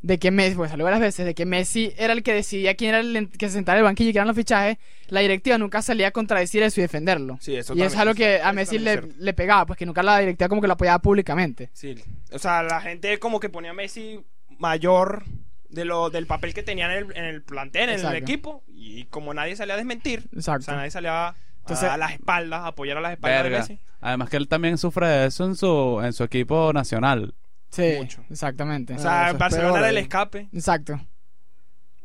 de 0.03 0.19
que 0.19 0.31
Messi, 0.31 0.55
pues 0.57 0.71
salió 0.71 0.85
varias 0.85 1.01
veces, 1.01 1.27
de 1.27 1.35
que 1.35 1.47
Messi 1.47 1.93
era 1.97 2.13
el 2.13 2.23
que 2.23 2.33
decidía 2.33 2.75
quién 2.75 2.91
era 2.91 3.01
el 3.01 3.29
que 3.31 3.49
se 3.49 3.55
sentara 3.55 3.79
en 3.79 3.81
el 3.81 3.85
banquillo 3.85 4.11
y 4.11 4.13
quién 4.13 4.21
eran 4.21 4.29
los 4.29 4.37
fichajes, 4.37 4.79
la 5.09 5.21
directiva 5.21 5.59
nunca 5.59 5.83
salía 5.83 6.09
a 6.09 6.11
contradecir 6.11 6.63
eso 6.63 6.81
y 6.81 6.83
defenderlo. 6.83 7.39
Sí, 7.41 7.57
eso 7.57 7.75
y 7.75 7.83
eso 7.83 7.95
es 7.95 8.01
algo 8.01 8.15
que 8.15 8.41
a 8.41 8.53
Messi 8.53 8.79
le, 8.79 9.03
le 9.19 9.33
pegaba, 9.35 9.67
pues 9.67 9.79
que 9.79 9.87
nunca 9.87 10.03
la 10.03 10.19
directiva 10.21 10.49
como 10.49 10.61
que 10.61 10.67
lo 10.69 10.75
apoyaba 10.75 10.99
públicamente. 11.01 11.71
Sí. 11.73 11.97
O 12.33 12.39
sea, 12.39 12.63
la 12.63 12.81
gente 12.81 13.19
como 13.19 13.41
que 13.41 13.49
ponía 13.49 13.71
a 13.73 13.75
Messi 13.75 14.21
mayor 14.59 15.25
de 15.69 15.85
lo, 15.85 16.11
del 16.11 16.27
papel 16.27 16.55
que 16.55 16.63
tenía 16.63 16.87
en 16.87 17.07
el, 17.07 17.17
en 17.17 17.25
el 17.25 17.43
plantel, 17.43 17.85
en 17.89 17.97
Exacto. 17.97 18.17
el 18.17 18.23
equipo. 18.23 18.63
Y 18.69 19.05
como 19.07 19.35
nadie 19.35 19.57
salía 19.57 19.75
a 19.75 19.77
desmentir, 19.79 20.25
Exacto. 20.35 20.61
o 20.61 20.65
sea, 20.65 20.77
nadie 20.77 20.91
salía 20.91 21.29
a, 21.29 21.35
Entonces- 21.61 21.89
a 21.89 21.97
las 21.97 22.13
espaldas, 22.13 22.63
apoyar 22.65 22.99
a 22.99 23.01
las 23.01 23.13
espaldas 23.13 23.43
Verga. 23.43 23.57
de 23.57 23.63
Messi. 23.75 23.81
Además 24.01 24.29
que 24.31 24.37
él 24.37 24.47
también 24.47 24.79
sufre 24.79 25.09
de 25.09 25.27
eso 25.27 25.45
en 25.45 25.57
su, 25.57 26.01
en 26.05 26.13
su 26.13 26.23
equipo 26.23 26.73
nacional. 26.73 27.35
Sí, 27.77 27.95
Mucho. 27.99 28.25
exactamente. 28.31 28.95
O 28.95 28.97
Ah, 28.97 28.99
sea, 29.01 29.23
eso 29.27 29.33
es 29.33 29.39
Barcelona 29.39 29.79
era 29.79 29.89
el 29.91 29.99
escape. 29.99 30.49
Exacto. 30.53 31.01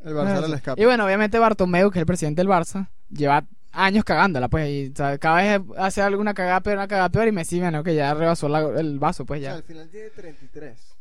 El 0.03 0.13
Barça 0.15 0.37
Eso. 0.39 0.47
le 0.47 0.55
escapa. 0.55 0.81
Y 0.81 0.85
bueno, 0.85 1.05
obviamente 1.05 1.37
Bartomeu, 1.39 1.91
que 1.91 1.99
es 1.99 2.01
el 2.01 2.05
presidente 2.07 2.41
del 2.41 2.47
Barça, 2.49 2.89
lleva 3.09 3.45
años 3.71 4.03
cagándola, 4.03 4.49
pues, 4.49 4.67
y 4.69 4.91
o 4.91 4.95
sea, 4.95 5.17
cada 5.17 5.37
vez 5.37 5.61
hace 5.77 6.01
alguna 6.01 6.33
cagada 6.33 6.59
peor, 6.61 6.77
una 6.77 6.87
cagada 6.87 7.09
peor, 7.09 7.27
y 7.27 7.31
Messi, 7.31 7.59
bueno, 7.59 7.83
que 7.83 7.95
ya 7.95 8.13
rebasó 8.13 8.49
la- 8.49 8.79
el 8.79 8.99
vaso, 8.99 9.25
pues 9.25 9.39
O 9.39 9.43
sea, 9.43 9.51
ya. 9.51 9.57
al 9.57 9.63
final 9.63 9.89
tiene 9.89 10.09
33. 10.09 10.97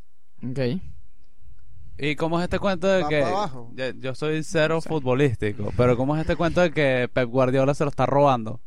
Ok. 0.49 0.81
¿Y 2.02 2.17
cómo 2.17 2.38
es 2.38 2.44
este 2.44 2.58
cuento 2.58 2.87
de 2.87 3.02
Va 3.02 3.08
que 3.08 3.22
abajo. 3.22 3.70
ya- 3.75 3.93
yo 3.94 4.14
soy 4.14 4.43
cero 4.43 4.81
futbolístico, 4.81 5.72
pero 5.76 5.96
cómo 5.96 6.14
es 6.17 6.22
este 6.22 6.37
cuento 6.37 6.61
de 6.62 6.70
que 6.70 7.11
Pep 7.12 7.28
Guardiola 7.28 7.75
se 7.75 7.84
lo 7.84 7.90
está 7.90 8.06
robando? 8.06 8.61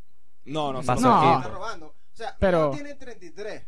No, 0.45 0.71
no, 0.73 0.81
Pasa 0.83 1.01
no. 1.07 1.21
No. 1.23 1.37
Está 1.39 1.49
robando. 1.49 1.85
O 1.87 2.15
sea, 2.15 2.35
Pero- 2.39 2.71
tiene 2.71 2.93
33. 2.95 3.65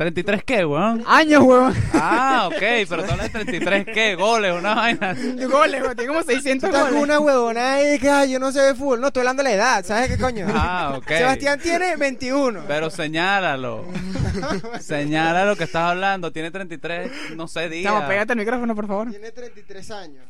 ¿33 0.00 0.42
qué, 0.44 0.64
weón? 0.64 1.04
Años, 1.06 1.42
huevón. 1.42 1.74
Ah, 1.92 2.48
ok, 2.50 2.58
pero 2.88 3.04
tú 3.04 3.10
hablas 3.10 3.30
de 3.30 3.44
33 3.44 3.84
qué, 3.84 4.14
goles, 4.14 4.54
una 4.58 4.74
vaina. 4.74 5.14
goles, 5.50 5.82
güey, 5.82 5.94
tiene 5.94 6.08
como 6.08 6.20
Tú 6.20 6.30
600 6.30 6.70
estás 6.70 6.82
con 6.84 6.92
goles. 6.92 7.04
una 7.04 7.20
huevona 7.20 7.74
ahí 7.74 7.98
que 7.98 8.08
ay, 8.08 8.32
yo 8.32 8.38
no 8.38 8.50
sé 8.50 8.62
de 8.62 8.74
fútbol. 8.74 9.02
No, 9.02 9.08
estoy 9.08 9.20
hablando 9.20 9.42
de 9.42 9.50
la 9.50 9.54
edad. 9.54 9.84
¿Sabes 9.84 10.08
qué 10.08 10.16
coño? 10.16 10.46
Ah, 10.54 10.94
ok. 10.96 11.06
Sebastián 11.06 11.60
tiene 11.60 11.96
21. 11.96 12.64
Pero 12.66 12.88
señálalo. 12.88 13.84
Señala 14.80 15.44
lo 15.44 15.54
que 15.54 15.64
estás 15.64 15.90
hablando. 15.90 16.32
Tiene 16.32 16.50
33, 16.50 17.36
no 17.36 17.46
sé, 17.46 17.68
días. 17.68 17.92
Chamo, 17.92 18.08
pégate 18.08 18.32
el 18.32 18.38
micrófono, 18.38 18.74
por 18.74 18.86
favor. 18.86 19.10
Tiene 19.10 19.32
33 19.32 19.90
años. 19.90 20.26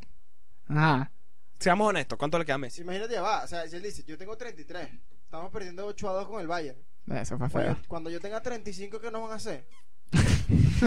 Ajá. 0.69 1.13
Seamos 1.61 1.89
honestos, 1.89 2.19
¿cuánto 2.19 2.39
le 2.41 2.45
queda 2.45 2.57
a 2.57 2.59
Messi? 2.59 2.81
Imagínate, 2.81 3.13
ya 3.13 3.23
va. 3.23 3.45
O 3.45 3.47
sea, 3.47 3.69
si 3.69 3.77
él 3.77 3.83
dice, 3.83 4.03
yo 4.05 4.19
tengo 4.19 4.37
33. 4.37 4.89
Estamos 5.25 5.53
perdiendo 5.53 5.87
8 5.87 6.09
a 6.11 6.13
2 6.15 6.27
con 6.29 6.41
el 6.41 6.49
Bayern. 6.49 6.79
Eso 7.11 7.37
fue 7.39 7.49
Cuando, 7.51 7.75
feo. 7.75 7.85
cuando 7.89 8.11
yo 8.11 8.21
tenga 8.21 8.41
35, 8.41 9.01
¿qué 9.01 9.11
nos 9.11 9.23
van 9.23 9.33
a 9.33 9.35
hacer? 9.35 9.65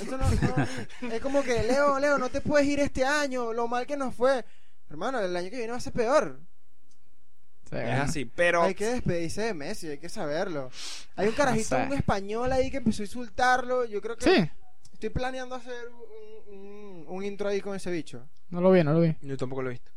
Eso 0.00 0.16
no, 0.18 0.28
no- 0.30 1.12
es 1.12 1.20
como 1.20 1.42
que, 1.42 1.62
Leo, 1.62 1.98
Leo, 1.98 2.18
no 2.18 2.28
te 2.28 2.40
puedes 2.40 2.66
ir 2.66 2.80
este 2.80 3.04
año, 3.04 3.52
lo 3.52 3.68
mal 3.68 3.86
que 3.86 3.96
nos 3.96 4.14
fue. 4.14 4.44
Hermano, 4.90 5.20
el 5.20 5.34
año 5.36 5.50
que 5.50 5.56
viene 5.56 5.72
va 5.72 5.78
a 5.78 5.80
ser 5.80 5.92
peor. 5.92 6.40
Sí, 7.68 7.76
Es 7.76 7.82
bueno. 7.82 8.02
así, 8.02 8.24
pero... 8.26 8.62
Hay 8.62 8.74
que 8.74 8.86
despedirse 8.86 9.42
de 9.42 9.54
Messi, 9.54 9.88
hay 9.88 9.98
que 9.98 10.08
saberlo. 10.08 10.70
Hay 11.16 11.28
un 11.28 11.34
carajito, 11.34 11.76
No 11.78 11.84
sé. 11.84 11.90
un 11.90 11.96
español 11.98 12.52
ahí 12.52 12.70
que 12.70 12.76
empezó 12.78 13.02
a 13.02 13.06
insultarlo. 13.06 13.84
Yo 13.86 14.00
creo 14.00 14.16
que 14.16 14.24
Sí, 14.24 14.50
estoy 14.92 15.08
planeando 15.10 15.54
hacer 15.54 15.74
un, 16.48 16.54
un- 16.54 17.04
un 17.08 17.24
intro 17.24 17.48
ahí 17.48 17.60
con 17.60 17.74
ese 17.74 17.90
bicho. 17.90 18.28
no 18.50 18.60
lo 18.60 18.70
vi, 18.70 18.84
no 18.84 18.92
lo 18.92 19.00
vi. 19.00 19.16
Yo 19.22 19.36
tampoco 19.36 19.62
lo 19.62 19.70
he 19.70 19.72
visto. 19.72 19.90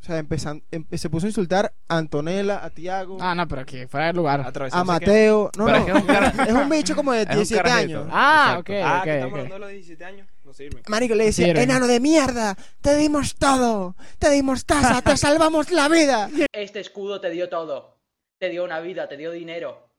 O 0.00 0.04
sea, 0.04 0.16
empezan, 0.18 0.62
em- 0.70 0.86
se 0.92 1.10
puso 1.10 1.26
a 1.26 1.28
insultar 1.30 1.74
a 1.88 1.96
Antonella, 1.98 2.64
a 2.64 2.70
Tiago, 2.70 3.18
Ah, 3.20 3.34
no, 3.34 3.48
pero 3.48 3.66
que 3.66 3.88
fuera 3.88 4.06
del 4.06 4.16
lugar. 4.16 4.40
A. 4.72 4.84
Mateo. 4.84 5.50
No, 5.56 5.64
Pero 5.66 5.78
no, 5.78 5.84
es 5.84 5.84
que 5.84 5.90
es 5.90 5.96
un 6.00 6.06
cara- 6.06 6.44
es 6.46 6.52
un 6.54 6.68
bicho 6.68 6.96
como 6.96 7.12
de 7.12 7.22
Es 7.22 7.28
un 7.30 7.34
17 7.34 7.62
carajito. 7.68 7.98
años. 8.00 8.10
Ah, 8.12 8.46
Exacto. 8.60 8.72
ok, 8.72 8.78
Ah, 8.84 8.96
ok, 8.98 9.04
que 9.04 9.14
estamos 9.14 9.32
ok. 9.32 9.38
hablando 9.38 9.54
de 9.54 9.60
los 9.60 9.70
17 9.70 10.04
años. 10.04 10.28
No 10.44 10.52
sirve. 10.54 10.82
Marico 10.86 11.14
le 11.14 11.24
decía, 11.24 11.46
Sirve. 11.46 11.62
enano 11.62 11.86
de 11.88 12.00
mierda, 12.00 12.56
te 12.80 12.96
dimos 12.96 13.34
todo, 13.34 13.96
te 14.18 14.30
dimos 14.30 14.64
taza, 14.64 15.02
te 15.02 15.16
salvamos 15.16 15.70
la 15.72 15.88
vida. 15.88 16.30
Este 16.52 16.80
escudo 16.80 17.20
te 17.20 17.30
dio 17.30 17.48
todo. 17.48 17.98
Te 18.40 18.48
dio 18.48 18.64
una 18.64 18.78
vida, 18.80 19.08
te 19.08 19.16
dio 19.16 19.32
dinero. 19.32 19.90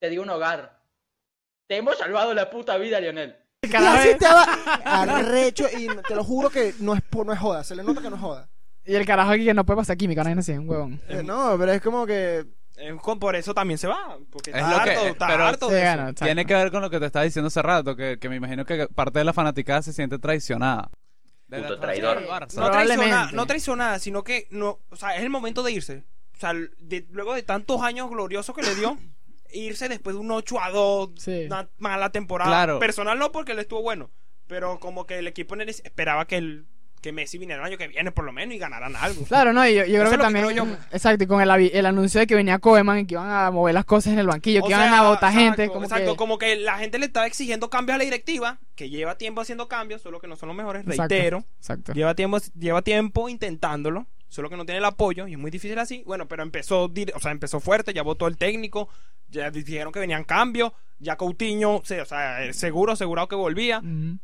Te 0.00 0.08
dio 0.08 0.22
un 0.22 0.30
hogar. 0.30 0.80
Te 1.68 1.76
hemos 1.78 1.98
salvado 1.98 2.32
la 2.32 2.48
puta 2.48 2.76
vida, 2.78 3.00
Lionel. 3.00 3.36
Y 3.62 3.68
Cada 3.68 3.94
así 3.98 4.08
vez- 4.08 4.18
te 4.18 4.26
va 4.28 4.44
arrecho 4.84 5.66
y 5.76 5.88
te 6.08 6.14
lo 6.14 6.24
juro 6.24 6.48
que 6.50 6.74
no 6.80 6.94
es, 6.94 7.02
no 7.12 7.32
es 7.32 7.38
joda, 7.38 7.62
se 7.64 7.74
le 7.76 7.82
nota 7.84 8.00
que 8.00 8.08
no 8.10 8.16
es 8.16 8.22
joda. 8.22 8.48
Y 8.84 8.94
el 8.94 9.06
carajo 9.06 9.30
aquí 9.30 9.44
que 9.44 9.54
no 9.54 9.64
puede 9.64 9.78
pasar 9.78 9.96
química, 9.96 10.24
no 10.24 10.30
es 10.30 10.38
así, 10.38 10.52
un 10.52 10.68
huevón. 10.68 11.00
Eh, 11.08 11.22
no, 11.24 11.56
pero 11.58 11.72
es 11.72 11.80
como 11.80 12.04
que 12.06 12.44
Eh, 12.76 12.96
con- 13.02 13.18
por 13.20 13.36
eso 13.36 13.52
también 13.54 13.76
se 13.78 13.86
va. 13.86 14.16
Porque 14.30 14.50
Es 14.50 14.56
está 14.56 14.70
lo 14.78 14.82
que- 14.84 14.90
harto, 14.90 15.06
eh, 15.06 15.08
está 15.10 15.26
pero- 15.28 15.44
harto 15.44 15.68
Sí, 15.68 15.74
de 15.74 15.80
eso. 15.82 15.88
bueno, 15.88 16.02
exacto. 16.08 16.24
Tiene 16.24 16.46
que 16.46 16.54
ver 16.54 16.70
con 16.72 16.82
lo 16.82 16.90
que 16.90 16.98
te 16.98 17.06
estaba 17.06 17.24
diciendo 17.24 17.46
hace 17.48 17.62
rato, 17.62 17.94
que, 17.94 18.18
que 18.18 18.28
me 18.28 18.36
imagino 18.36 18.64
que 18.64 18.88
parte 18.88 19.18
de 19.18 19.24
la 19.26 19.32
fanaticada 19.34 19.82
se 19.82 19.92
siente 19.92 20.18
traicionada. 20.18 20.90
De 21.48 21.58
la 21.60 21.68
Puto 21.68 21.80
traición 21.80 22.06
traidor. 22.14 22.22
del 22.22 22.30
Barça. 22.48 22.54
No 22.54 22.62
Probablemente. 22.64 22.96
traicionada, 22.96 23.32
no 23.32 23.46
traicionada, 23.46 23.98
sino 23.98 24.24
que 24.24 24.48
no, 24.50 24.78
o 24.90 24.96
sea, 24.96 25.14
es 25.16 25.22
el 25.22 25.28
momento 25.30 25.62
de 25.62 25.72
irse. 25.72 26.04
O 26.34 26.40
sea, 26.40 26.54
de- 26.54 27.06
luego 27.10 27.34
de 27.34 27.42
tantos 27.42 27.82
años 27.82 28.08
gloriosos 28.08 28.56
que 28.56 28.62
le 28.62 28.74
dio, 28.74 28.96
irse 29.52 29.88
después 29.90 30.16
de 30.16 30.20
un 30.20 30.30
8 30.30 30.58
a 30.60 30.70
2, 30.70 31.10
Sí. 31.18 31.44
una 31.46 31.68
mala 31.78 32.10
temporada. 32.10 32.50
Claro. 32.50 32.78
Personal 32.78 33.18
no, 33.18 33.30
porque 33.32 33.52
él 33.52 33.58
estuvo 33.58 33.82
bueno, 33.82 34.10
pero 34.46 34.80
como 34.80 35.06
que 35.06 35.18
el 35.18 35.26
equipo 35.26 35.54
en 35.54 35.60
el- 35.60 35.68
esperaba 35.68 36.24
que 36.26 36.38
el 36.38 36.66
que 37.02 37.12
Messi 37.12 37.36
viniera 37.36 37.60
el 37.60 37.66
año 37.66 37.76
que 37.76 37.88
viene 37.88 38.12
por 38.12 38.24
lo 38.24 38.32
menos 38.32 38.54
y 38.54 38.58
ganaran 38.58 38.94
algo. 38.96 39.24
Claro, 39.24 39.52
no, 39.52 39.66
y 39.66 39.74
yo, 39.74 39.84
creo 39.84 40.10
que 40.10 40.18
también. 40.18 40.46
creo 40.46 40.64
yo. 40.64 40.72
Exacto, 40.92 41.24
y 41.24 41.26
con 41.26 41.42
el, 41.42 41.86
anuncio 41.86 42.20
de 42.20 42.26
que 42.26 42.34
venía 42.34 42.60
Koeman 42.60 43.00
y 43.00 43.06
que 43.06 43.14
iban 43.14 43.28
a 43.28 43.50
mover 43.50 43.74
las 43.74 43.84
cosas 43.84 44.12
en 44.12 44.20
el 44.20 44.26
banquillo, 44.28 44.60
O 44.62 44.66
que 44.66 44.72
iban 44.72 44.94
a 44.94 45.08
votar 45.08 45.32
gente. 45.32 45.68
Como 45.68 45.84
exacto, 45.84 46.12
que... 46.12 46.16
como 46.16 46.38
que 46.38 46.56
la 46.56 46.78
gente 46.78 46.98
le 46.98 47.06
estaba 47.06 47.26
exigiendo 47.26 47.68
cambios 47.68 47.96
a 47.96 47.98
la 47.98 48.04
directiva, 48.04 48.60
que 48.76 48.88
lleva 48.88 49.18
tiempo 49.18 49.40
haciendo 49.40 49.68
cambios, 49.68 50.00
solo 50.00 50.20
que 50.20 50.28
no 50.28 50.36
son 50.36 50.48
los 50.48 50.56
mejores, 50.56 50.82
Exacto, 50.86 51.14
reitero. 51.14 51.44
Exacto. 51.58 51.92
Lleva 51.92 52.14
tiempo, 52.14 52.38
lleva 52.56 52.82
tiempo 52.82 53.28
intentándolo, 53.28 54.06
solo 54.28 54.48
que 54.48 54.56
no 54.56 54.64
tiene 54.64 54.78
el 54.78 54.84
apoyo 54.84 55.26
y 55.26 55.32
es 55.32 55.38
muy 55.38 55.50
difícil 55.50 55.78
así. 55.80 56.04
Bueno, 56.06 56.28
pero 56.28 56.44
empezó, 56.44 56.84
o 56.84 57.20
sea, 57.20 57.32
empezó 57.32 57.58
fuerte, 57.58 57.92
ya 57.92 58.02
votó 58.02 58.28
el 58.28 58.36
técnico, 58.36 58.88
ya 59.28 59.50
dijeron 59.50 59.92
que 59.92 59.98
venían 59.98 60.22
cambios, 60.22 60.72
ya 61.00 61.16
Coutinho, 61.16 61.76
o 61.76 61.84
sea, 61.84 62.52
seguro, 62.52 62.92
asegurado 62.92 63.26
que 63.26 63.34
volvía, 63.34 63.80
Ujú. 63.80 64.18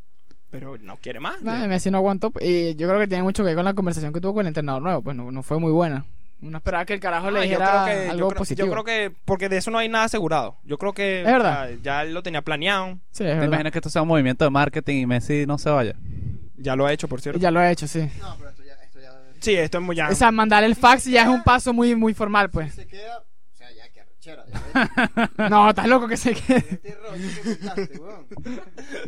Pero 0.50 0.76
no 0.78 0.96
quiere 0.96 1.20
más. 1.20 1.42
Nah, 1.42 1.66
Messi 1.66 1.90
no 1.90 1.98
aguantó. 1.98 2.32
Y 2.40 2.74
yo 2.76 2.88
creo 2.88 3.00
que 3.00 3.06
tiene 3.08 3.22
mucho 3.22 3.42
que 3.42 3.48
ver 3.48 3.56
con 3.56 3.64
la 3.64 3.74
conversación 3.74 4.12
que 4.12 4.20
tuvo 4.20 4.34
con 4.34 4.42
el 4.42 4.48
entrenador 4.48 4.82
nuevo. 4.82 5.02
Pues 5.02 5.16
no, 5.16 5.30
no 5.30 5.42
fue 5.42 5.58
muy 5.58 5.72
buena. 5.72 6.04
Uno 6.40 6.58
esperaba 6.58 6.84
que 6.84 6.94
el 6.94 7.00
carajo 7.00 7.30
le 7.32 7.40
Ah, 7.40 7.44
yo 7.44 7.48
dijera 7.50 7.82
creo 7.84 7.84
que, 7.98 8.04
yo 8.06 8.10
algo 8.12 8.28
creo- 8.28 8.38
positivo. 8.38 8.66
Yo 8.68 8.72
creo 8.72 8.84
que, 8.84 9.12
porque 9.24 9.48
de 9.48 9.56
eso 9.56 9.70
no 9.72 9.78
hay 9.78 9.88
nada 9.88 10.04
asegurado. 10.04 10.56
Yo 10.64 10.78
creo 10.78 10.92
que 10.92 11.20
Es 11.20 11.26
verdad. 11.26 11.70
ya 11.82 12.02
él 12.02 12.14
lo 12.14 12.22
tenía 12.22 12.42
planeado, 12.42 12.92
Sí, 12.92 12.98
es 13.10 13.16
¿Te 13.18 13.24
verdad. 13.24 13.46
imaginas 13.46 13.72
que 13.72 13.78
esto 13.78 13.90
sea 13.90 14.02
un 14.02 14.08
movimiento 14.08 14.44
de 14.44 14.50
marketing 14.50 14.96
y 15.02 15.06
Messi 15.06 15.46
no 15.46 15.58
se 15.58 15.68
vaya? 15.70 15.94
ya 16.56 16.74
lo 16.76 16.86
ha 16.86 16.92
hecho, 16.92 17.06
por 17.08 17.20
cierto. 17.20 17.40
Ya 17.40 17.50
lo 17.50 17.60
ha 17.60 17.70
hecho, 17.70 17.86
sí. 17.88 18.08
No, 18.20 18.34
pero 18.36 18.50
esto 18.50 18.62
ya, 18.64 18.72
esto 18.84 19.00
ya 19.00 19.10
Sí, 19.40 19.54
esto 19.54 19.78
es 19.78 19.84
muy 19.84 19.94
ya. 19.96 20.08
O 20.10 20.14
sea, 20.14 20.30
mandar 20.32 20.62
el 20.64 20.74
fax 20.76 21.04
ya 21.06 21.22
es 21.22 21.28
un 21.28 21.42
paso 21.42 21.72
muy, 21.72 21.94
muy 21.96 22.14
formal, 22.14 22.50
pues. 22.50 22.72
se 22.74 22.86
queda, 22.86 23.22
ya 24.28 25.28
No, 25.48 25.70
estás 25.70 25.86
loco 25.86 26.08
que 26.08 26.16
se 26.16 26.34
quede. 26.34 26.58
Este 26.58 26.94
rollo 26.94 27.28
que 27.74 27.98
weón. 27.98 28.26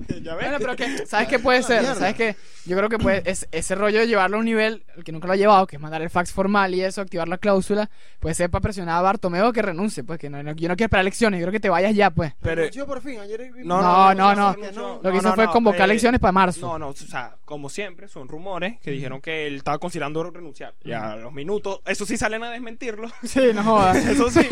ya 0.22 0.34
ves. 0.34 0.44
Bueno, 0.50 0.58
pero 0.58 0.76
que, 0.76 1.06
¿sabes 1.06 1.28
qué 1.28 1.38
puede 1.38 1.62
ser? 1.62 1.84
¿Sabes 1.84 2.14
qué? 2.14 2.36
Yo 2.70 2.76
creo 2.76 2.88
que 2.88 2.98
puede, 2.98 3.22
es, 3.28 3.48
ese 3.50 3.74
rollo 3.74 3.98
de 3.98 4.06
llevarlo 4.06 4.36
a 4.36 4.40
un 4.40 4.46
nivel, 4.46 4.84
el 4.96 5.02
que 5.02 5.10
nunca 5.10 5.26
lo 5.26 5.32
ha 5.32 5.36
llevado, 5.36 5.66
que 5.66 5.74
es 5.74 5.82
mandar 5.82 6.00
el 6.02 6.08
fax 6.08 6.32
formal 6.32 6.72
y 6.72 6.82
eso, 6.82 7.00
activar 7.00 7.26
la 7.28 7.38
cláusula, 7.38 7.90
puede 8.20 8.36
ser 8.36 8.48
para 8.48 8.62
presionar 8.62 8.98
a 8.98 9.02
Bartomeu 9.02 9.52
que 9.52 9.60
renuncie, 9.60 10.04
pues 10.04 10.20
que 10.20 10.30
no, 10.30 10.40
no- 10.42 10.52
yo 10.52 10.68
no 10.68 10.76
quiero 10.76 10.86
esperar 10.86 11.00
elecciones, 11.00 11.40
yo 11.40 11.46
creo 11.46 11.52
que 11.52 11.58
te 11.60 11.68
vayas 11.68 11.94
ya, 11.96 12.10
pues. 12.10 12.32
Pero- 12.40 12.56
Renunció 12.62 12.86
por 12.86 13.00
fin. 13.00 13.18
Ayer 13.18 13.50
No, 13.64 13.80
No, 13.82 14.14
no, 14.14 14.34
no. 14.36 14.54
que 14.54 14.70
Lo 14.72 15.00
No, 15.02 15.10
que 15.10 15.16
hizo 15.16 15.28
no, 15.28 15.34
fue 15.34 15.46
no, 15.46 15.50
convocar 15.52 15.80
eh, 15.80 15.84
elecciones 15.84 16.20
para 16.20 16.30
marzo. 16.32 16.60
No, 16.60 16.78
no, 16.78 16.88
o 16.90 16.94
sea, 16.94 17.34
como 17.44 17.68
siempre, 17.68 18.06
son 18.06 18.28
rumores 18.28 18.78
que 18.80 18.92
dijeron 18.92 19.20
que 19.20 19.48
él 19.48 19.56
estaba 19.56 19.78
considerando 19.78 20.22
renunciar. 20.30 20.74
Ya 20.84 21.12
a 21.12 21.16
los 21.16 21.32
minutos, 21.32 21.80
eso 21.86 22.06
sí 22.06 22.16
salen 22.16 22.44
a 22.44 22.50
desmentirlo. 22.52 23.08
Sí, 23.24 23.40
no 23.52 23.64
jodas. 23.64 23.96
Eso 24.06 24.30
sí, 24.30 24.46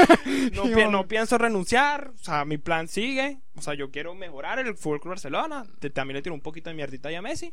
no, 0.54 0.62
pi- 0.74 0.88
no 0.90 1.06
pienso 1.06 1.38
renunciar. 1.38 2.10
O 2.14 2.18
sea, 2.24 2.44
mi 2.44 2.58
plan 2.58 2.88
sigue. 2.88 3.38
O 3.56 3.62
sea, 3.62 3.74
yo 3.74 3.90
quiero 3.90 4.14
mejorar 4.14 4.58
el 4.58 4.74
Fútbol 4.76 5.00
Club 5.00 5.10
Barcelona. 5.12 5.64
Te- 5.78 5.90
también 5.90 6.16
le 6.16 6.22
tiro 6.22 6.34
un 6.34 6.40
poquito 6.40 6.70
de 6.70 6.74
mierdita 6.74 7.10
ya 7.10 7.18
a 7.18 7.22
Messi. 7.22 7.52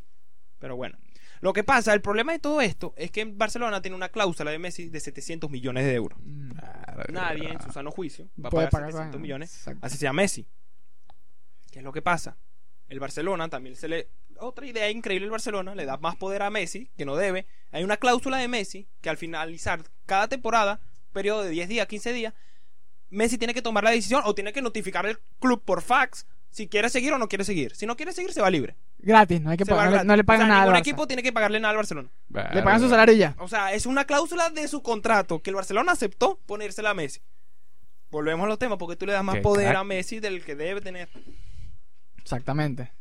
Pero 0.58 0.76
bueno. 0.76 0.98
Lo 1.40 1.52
que 1.52 1.64
pasa, 1.64 1.92
el 1.92 2.00
problema 2.00 2.32
de 2.32 2.38
todo 2.38 2.60
esto 2.62 2.94
es 2.96 3.10
que 3.10 3.24
Barcelona 3.26 3.82
tiene 3.82 3.94
una 3.94 4.08
cláusula 4.08 4.50
de 4.50 4.58
Messi 4.58 4.88
de 4.88 5.00
700 5.00 5.50
millones 5.50 5.84
de 5.84 5.94
euros. 5.94 6.18
Nadie 7.12 7.50
en 7.52 7.60
su 7.60 7.70
sano 7.70 7.90
juicio 7.90 8.28
va 8.42 8.48
a 8.48 8.50
pagar 8.50 8.70
pagar 8.70 8.88
700 8.90 9.12
con- 9.12 9.22
millones. 9.22 9.54
Exacto. 9.54 9.84
Así 9.86 9.98
sea 9.98 10.12
Messi. 10.14 10.46
¿Qué 11.70 11.80
es 11.80 11.84
lo 11.84 11.92
que 11.92 12.02
pasa? 12.02 12.38
El 12.88 13.00
Barcelona 13.00 13.48
también 13.48 13.76
se 13.76 13.88
le. 13.88 14.08
Otra 14.38 14.66
idea 14.66 14.90
increíble 14.90 15.26
el 15.26 15.30
Barcelona 15.30 15.74
le 15.74 15.84
da 15.86 15.96
más 15.98 16.16
poder 16.16 16.42
a 16.42 16.50
Messi, 16.50 16.90
que 16.96 17.04
no 17.04 17.16
debe. 17.16 17.46
Hay 17.72 17.84
una 17.84 17.96
cláusula 17.96 18.38
de 18.38 18.48
Messi 18.48 18.86
que 19.00 19.10
al 19.10 19.16
finalizar 19.16 19.82
cada 20.06 20.28
temporada, 20.28 20.80
periodo 21.12 21.42
de 21.42 21.50
10 21.50 21.68
días, 21.68 21.86
15 21.86 22.12
días, 22.12 22.34
Messi 23.10 23.38
tiene 23.38 23.54
que 23.54 23.62
tomar 23.62 23.84
la 23.84 23.90
decisión 23.90 24.22
o 24.24 24.34
tiene 24.34 24.52
que 24.52 24.62
notificar 24.62 25.06
al 25.06 25.18
club 25.40 25.62
por 25.64 25.82
fax 25.82 26.26
si 26.50 26.68
quiere 26.68 26.88
seguir 26.88 27.12
o 27.12 27.18
no 27.18 27.28
quiere 27.28 27.44
seguir. 27.44 27.74
Si 27.74 27.86
no 27.86 27.96
quiere 27.96 28.12
seguir, 28.12 28.32
se 28.32 28.40
va 28.40 28.50
libre. 28.50 28.76
Gratis, 29.06 29.40
no 29.40 29.50
hay 29.50 29.56
que 29.56 29.64
Se 29.64 29.70
va 29.70 29.76
pagar, 29.76 29.90
no, 29.90 29.92
gratis. 29.92 30.04
le- 30.04 30.08
no 30.08 30.16
le 30.16 30.22
O 30.22 30.24
pagan 30.26 30.40
sea, 30.40 30.48
nada. 30.48 30.60
al 30.62 30.66
Ningún 30.68 30.76
Barça. 30.76 30.80
equipo 30.80 31.06
tiene 31.06 31.22
que 31.22 31.32
pagarle 31.32 31.60
nada 31.60 31.70
al 31.70 31.76
Barcelona. 31.76 32.08
Le 32.28 32.62
pagan 32.62 32.80
su 32.80 32.88
salario 32.88 33.14
y 33.14 33.18
ya. 33.18 33.34
O 33.38 33.46
sea, 33.48 33.72
es 33.72 33.86
una 33.86 34.04
cláusula 34.04 34.50
de 34.50 34.66
su 34.68 34.82
contrato 34.82 35.40
que 35.42 35.50
el 35.50 35.56
Barcelona 35.56 35.92
aceptó 35.92 36.40
ponérsela 36.44 36.90
a 36.90 36.94
Messi. 36.94 37.20
Volvemos 38.10 38.44
a 38.44 38.48
los 38.48 38.58
temas 38.58 38.78
porque 38.78 38.96
tú 38.96 39.06
le 39.06 39.12
das 39.12 39.22
más 39.24 39.36
Qué 39.36 39.40
poder 39.42 39.66
crack. 39.68 39.76
a 39.80 39.84
Messi 39.84 40.18
del 40.20 40.44
que 40.44 40.56
debe 40.56 40.80
tener. 40.80 41.08
Exactamente. 42.18 42.92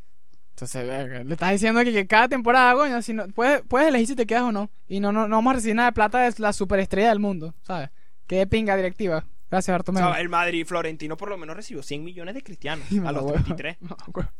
Entonces, 0.51 0.87
verga, 0.87 1.23
le 1.23 1.33
estás 1.33 1.51
diciendo 1.51 1.83
que, 1.83 1.91
que 1.91 2.07
cada 2.07 2.27
temporada, 2.29 2.73
coño, 2.75 3.01
si 3.01 3.13
no, 3.13 3.27
puedes, 3.29 3.61
puedes 3.67 3.89
elegir 3.89 4.07
si 4.07 4.15
te 4.15 4.25
quedas 4.25 4.43
o 4.43 4.51
no. 4.51 4.69
Y 4.87 4.99
no, 4.99 5.11
no, 5.11 5.27
no 5.27 5.35
vamos 5.37 5.51
a 5.51 5.55
recibir 5.55 5.75
nada 5.75 5.89
de 5.89 5.93
plata 5.93 6.19
de 6.19 6.33
la 6.37 6.53
superestrella 6.53 7.09
del 7.09 7.19
mundo, 7.19 7.53
¿sabes? 7.63 7.89
Que 8.27 8.37
de 8.37 8.47
pinga 8.47 8.75
directiva. 8.77 9.25
Gracias, 9.49 9.73
O 9.73 9.77
Bartomeu. 9.77 10.03
sea, 10.11 10.19
el 10.21 10.27
Madrid 10.29 10.65
Florentino 10.65 11.15
por 11.17 11.29
lo 11.29 11.37
menos 11.37 11.55
recibió 11.55 11.83
100 11.83 12.03
millones 12.03 12.33
de 12.35 12.43
cristianos 12.43 12.85
a 12.91 12.95
los 12.95 13.03
la 13.13 13.21
huevo. 13.21 13.31
33. 13.33 13.77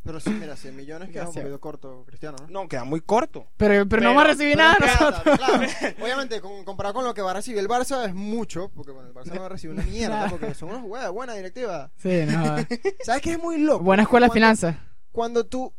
Pero 0.04 0.20
sí, 0.20 0.30
mira, 0.32 0.56
100 0.56 0.76
millones 0.76 1.10
queda 1.10 1.28
un 1.30 1.34
poquito 1.36 1.60
corto, 1.60 2.04
Cristiano, 2.08 2.38
¿no? 2.42 2.64
No, 2.64 2.68
queda 2.68 2.84
muy 2.86 3.02
corto. 3.02 3.48
Pero, 3.58 3.88
pero, 3.88 4.02
no 4.02 4.10
vamos 4.10 4.24
a 4.24 4.28
recibir 4.28 4.58
nada. 4.58 4.76
Claro, 4.78 5.68
obviamente, 6.04 6.42
con- 6.42 6.64
comparado 6.66 6.96
con 6.96 7.06
lo 7.06 7.14
que 7.14 7.22
va 7.22 7.32
a 7.32 7.36
recibir 7.36 7.60
el 7.60 7.68
Barça 7.68 8.06
es 8.08 8.14
mucho, 8.16 8.70
porque 8.76 8.92
bueno, 8.92 9.08
el 9.10 9.14
Barça 9.14 9.34
no 9.34 9.40
va 9.42 9.46
a 9.46 9.50
recibir 9.50 9.76
una 9.76 9.86
mierda, 9.86 10.28
porque 10.30 10.54
son 10.56 10.70
unos 10.70 10.84
huevas, 10.84 11.12
buena 11.12 11.34
directiva. 11.34 11.92
Sí, 11.98 12.24
no. 12.28 12.56
¿Sabes 13.04 13.22
qué 13.22 13.34
es 13.34 13.40
muy 13.40 13.58
loco? 13.60 13.84
Buena 13.84 14.04
escuela 14.04 14.28
de 14.28 14.34
finanzas. 14.34 14.76
Cuando 15.12 15.46
tú, 15.46 15.72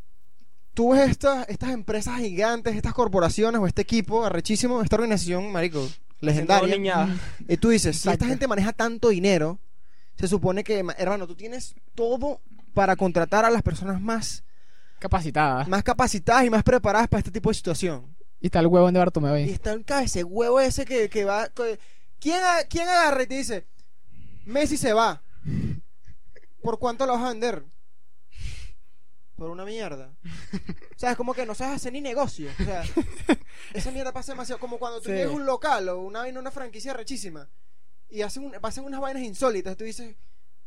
tú 0.72 0.92
ves 0.92 1.10
estas, 1.10 1.48
estas 1.48 1.70
empresas 1.70 2.18
gigantes, 2.20 2.74
estas 2.76 2.94
corporaciones 2.94 3.60
o 3.60 3.66
este 3.66 3.82
equipo 3.82 4.24
arrechísimo, 4.24 4.80
esta 4.82 4.96
organización, 4.96 5.50
marico, 5.52 5.86
legendaria, 6.20 7.08
y 7.48 7.56
tú 7.56 7.68
dices, 7.70 7.98
si 8.00 8.08
esta 8.08 8.26
gente 8.26 8.46
maneja 8.48 8.72
tanto 8.72 9.08
dinero, 9.10 9.58
se 10.18 10.28
supone 10.28 10.64
que, 10.64 10.82
ma- 10.82 10.94
hermano, 10.98 11.26
tú 11.26 11.34
tienes 11.34 11.74
todo 11.94 12.40
para 12.74 12.96
contratar 12.96 13.44
a 13.44 13.50
las 13.50 13.62
personas 13.62 14.00
más, 14.00 14.44
Capacitada. 14.98 15.64
más 15.66 15.82
capacitadas 15.82 16.44
y 16.44 16.50
más 16.50 16.62
preparadas 16.62 17.08
para 17.08 17.18
este 17.20 17.30
tipo 17.30 17.50
de 17.50 17.54
situación. 17.54 18.14
Y 18.40 18.46
está 18.46 18.60
el 18.60 18.66
huevón 18.66 18.92
de 18.92 18.98
Bartomeu 19.00 19.36
Y 19.36 19.50
está 19.50 19.72
el 19.72 19.84
ese 20.02 20.24
huevo 20.24 20.60
ese 20.60 20.84
que, 20.84 21.08
que 21.08 21.24
va. 21.24 21.48
que- 21.48 21.78
¿quién, 22.18 22.40
¿Quién 22.68 22.88
agarra 22.88 23.22
y 23.22 23.26
te 23.26 23.34
dice: 23.36 23.66
Messi 24.44 24.76
se 24.76 24.92
va? 24.92 25.22
¿Por 26.62 26.78
cuánto 26.78 27.06
lo 27.06 27.12
vas 27.14 27.22
a 27.24 27.28
vender? 27.28 27.64
Por 29.36 29.50
una 29.50 29.64
mierda. 29.64 30.12
O 30.96 30.98
sea, 30.98 31.10
es 31.10 31.16
como 31.18 31.34
que 31.34 31.44
no 31.44 31.54
sabes 31.54 31.76
hacer 31.76 31.92
ni 31.92 32.00
negocio. 32.00 32.48
O 32.58 32.64
sea, 32.64 32.82
esa 33.74 33.90
mierda 33.90 34.12
pasa 34.12 34.32
demasiado. 34.32 34.58
Como 34.58 34.78
cuando 34.78 34.98
tú 35.00 35.10
Sí. 35.10 35.14
tienes 35.14 35.30
un 35.32 35.44
local 35.44 35.88
o 35.90 36.00
una 36.00 36.20
vaina, 36.20 36.40
una 36.40 36.50
franquicia 36.50 36.94
rechísima 36.94 37.48
y 38.08 38.22
hacen, 38.22 38.44
un- 38.46 38.52
pasan 38.62 38.84
unas 38.84 39.00
vainas 39.00 39.22
insólitas. 39.22 39.76
Tú 39.76 39.84
dices: 39.84 40.16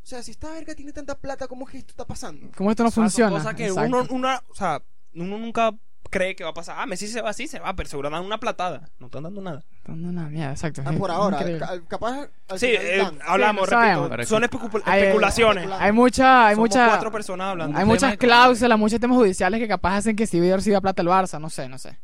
O 0.03 0.05
sea, 0.05 0.21
si 0.21 0.29
esta 0.29 0.51
verga 0.51 0.75
tiene 0.75 0.93
tanta 0.93 1.17
plata, 1.17 1.47
¿cómo 1.47 1.65
es 1.65 1.71
que 1.71 1.77
esto 1.79 1.91
está 1.93 2.05
pasando? 2.05 2.51
¿Cómo 2.55 2.69
esto 2.69 2.83
no 2.83 2.89
O 2.89 2.91
sea, 2.91 3.03
funciona? 3.03 3.31
cosas 3.31 3.55
que 3.55 3.67
Exacto. 3.69 3.88
uno, 3.89 4.07
una, 4.11 4.43
o 4.49 4.53
sea, 4.55 4.83
uno 5.15 5.38
nunca 5.39 5.71
cree 6.11 6.35
que 6.35 6.43
va 6.43 6.51
a 6.51 6.53
pasar. 6.53 6.75
Ah, 6.77 6.85
Messi 6.85 7.07
se 7.07 7.23
va 7.23 7.31
así, 7.31 7.47
se 7.47 7.57
va, 7.59 7.75
pero 7.75 7.89
seguro 7.89 8.11
dan 8.11 8.23
una 8.23 8.39
platada. 8.39 8.91
No 8.99 9.07
están 9.07 9.23
dando 9.23 9.41
nada. 9.41 9.65
Dando 9.89 10.10
una 10.10 10.29
mierda, 10.29 10.51
exacto. 10.51 10.81
Ah, 10.86 10.91
por 10.98 11.12
ahora. 11.12 11.38
Ca- 11.60 11.81
Capaz. 11.88 12.27
al 12.50 12.60
Sí, 12.60 12.67
final 12.67 12.86
eh, 12.86 12.98
dan. 12.98 13.19
hablamos, 13.25 13.69
Sí, 13.69 13.75
repito. 13.75 14.08
sabemos. 14.10 14.27
Son 14.29 14.43
especu- 14.43 14.81
Hay- 14.86 15.01
especulaciones. 15.01 15.69
Hay 15.79 15.91
mucha, 15.91 16.48
hay 16.48 16.55
Somos 16.55 16.69
mucha, 16.69 16.88
cuatro 16.88 17.12
personas 17.12 17.48
hablando. 17.51 17.77
hay 17.77 17.86
muchas 17.86 18.12
de- 18.12 18.17
cláusulas, 18.17 18.77
muchos 18.79 19.00
temas 19.00 19.17
judiciales 19.17 19.60
que 19.60 19.67
capaz 19.67 19.98
hacen 19.98 20.15
que 20.15 20.25
Steve 20.27 20.55
reciba 20.55 20.79
plata 20.81 21.01
al 21.01 21.08
Barça, 21.08 21.39
no 21.39 21.50
sé, 21.50 21.67
no 21.67 21.77
sé. 21.77 21.98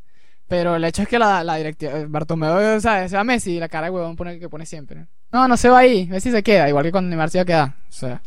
Pero 0.47 0.75
el 0.75 0.83
hecho 0.83 1.01
es 1.01 1.07
que 1.07 1.17
la, 1.17 1.43
la 1.43 1.55
directiva, 1.55 1.93
eh, 1.93 2.05
Bartomeu, 2.07 2.79
¿sabes? 2.79 3.09
Se 3.11 3.17
va 3.17 3.23
Messi 3.23 3.53
y 3.53 3.59
la 3.59 3.67
cara 3.69 3.85
de 3.87 3.91
huevón 3.91 4.15
pone 4.15 4.37
que 4.39 4.47
pone 4.49 4.65
siempre. 4.65 5.07
No, 5.31 5.47
no 5.47 5.57
se 5.57 5.69
va 5.69 5.79
ahí, 5.79 6.07
Messi 6.07 6.29
se 6.31 6.43
queda, 6.43 6.69
igual 6.69 6.83
que 6.85 6.91
cuando 6.91 7.09
Neymar 7.09 7.29
se 7.29 7.37
iba 7.39 7.43
a 7.43 7.45
quedar. 7.45 7.67
O 7.89 7.91
sea, 7.91 8.21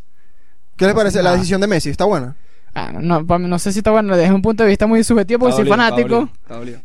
¿Qué 0.76 0.86
le 0.86 0.94
parece 0.94 1.18
la 1.18 1.24
Nada. 1.24 1.36
decisión 1.36 1.60
de 1.60 1.66
Messi? 1.66 1.90
¿Está 1.90 2.04
buena? 2.04 2.36
Ah, 2.78 2.92
no, 2.92 3.22
no, 3.22 3.58
sé 3.58 3.72
si 3.72 3.80
está 3.80 3.90
bueno, 3.90 4.16
desde 4.16 4.32
un 4.32 4.42
punto 4.42 4.62
de 4.62 4.68
vista 4.68 4.86
muy 4.86 5.02
subjetivo 5.04 5.40
porque 5.40 5.56
soy 5.56 5.66
fanático, 5.66 6.28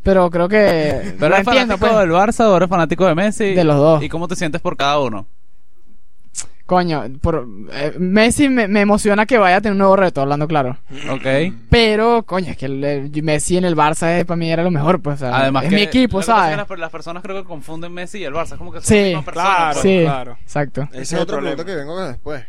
pero 0.01 0.29
creo 0.29 0.49
que 0.49 1.13
¿Pero 1.19 1.35
eres 1.35 1.47
entiendo, 1.47 1.77
fanático 1.77 1.77
pues. 1.79 1.97
del 1.97 2.11
Barça 2.11 2.45
o 2.47 2.57
eres 2.57 2.69
fanático 2.69 3.05
de 3.05 3.15
Messi? 3.15 3.53
De 3.53 3.63
los 3.63 3.77
dos. 3.77 4.03
¿Y 4.03 4.09
cómo 4.09 4.27
te 4.27 4.35
sientes 4.35 4.61
por 4.61 4.77
cada 4.77 4.99
uno? 4.99 5.27
Coño, 6.65 7.03
por, 7.21 7.45
eh, 7.73 7.93
Messi 7.99 8.47
me, 8.47 8.69
me 8.69 8.79
emociona 8.79 9.25
que 9.25 9.37
vaya 9.37 9.57
a 9.57 9.61
tener 9.61 9.73
un 9.73 9.79
nuevo 9.79 9.97
reto, 9.97 10.21
hablando 10.21 10.47
claro. 10.47 10.77
Ok. 11.11 11.53
Pero, 11.69 12.23
coño, 12.23 12.51
es 12.51 12.57
que 12.57 12.67
el, 12.67 12.83
el 12.83 13.21
Messi 13.21 13.57
en 13.57 13.65
el 13.65 13.75
Barça 13.75 14.17
eh, 14.17 14.23
para 14.23 14.37
mí 14.37 14.49
era 14.49 14.63
lo 14.63 14.71
mejor, 14.71 15.01
pues, 15.01 15.15
o 15.21 15.25
sea, 15.25 15.35
Además 15.35 15.65
es 15.65 15.69
que 15.69 15.75
mi 15.75 15.81
equipo, 15.81 16.21
es 16.21 16.27
¿sabes? 16.27 16.55
Las, 16.55 16.79
las 16.79 16.89
personas 16.89 17.21
creo 17.21 17.35
que 17.35 17.47
confunden 17.47 17.91
Messi 17.91 18.19
y 18.19 18.23
el 18.23 18.33
Barça. 18.33 18.53
Es 18.53 18.57
como 18.57 18.71
que 18.71 18.79
son 18.79 18.87
Sí, 18.87 18.95
la 18.95 19.03
misma 19.03 19.25
persona. 19.25 19.45
Claro, 19.45 19.73
pues. 19.73 19.81
Sí. 19.81 19.99
claro. 20.03 20.37
Exacto. 20.41 20.81
Ese 20.93 21.01
es 21.01 21.13
es 21.13 21.19
otro 21.19 21.35
problema. 21.35 21.57
punto 21.57 21.69
que 21.69 21.75
vengo 21.75 22.07
después. 22.07 22.45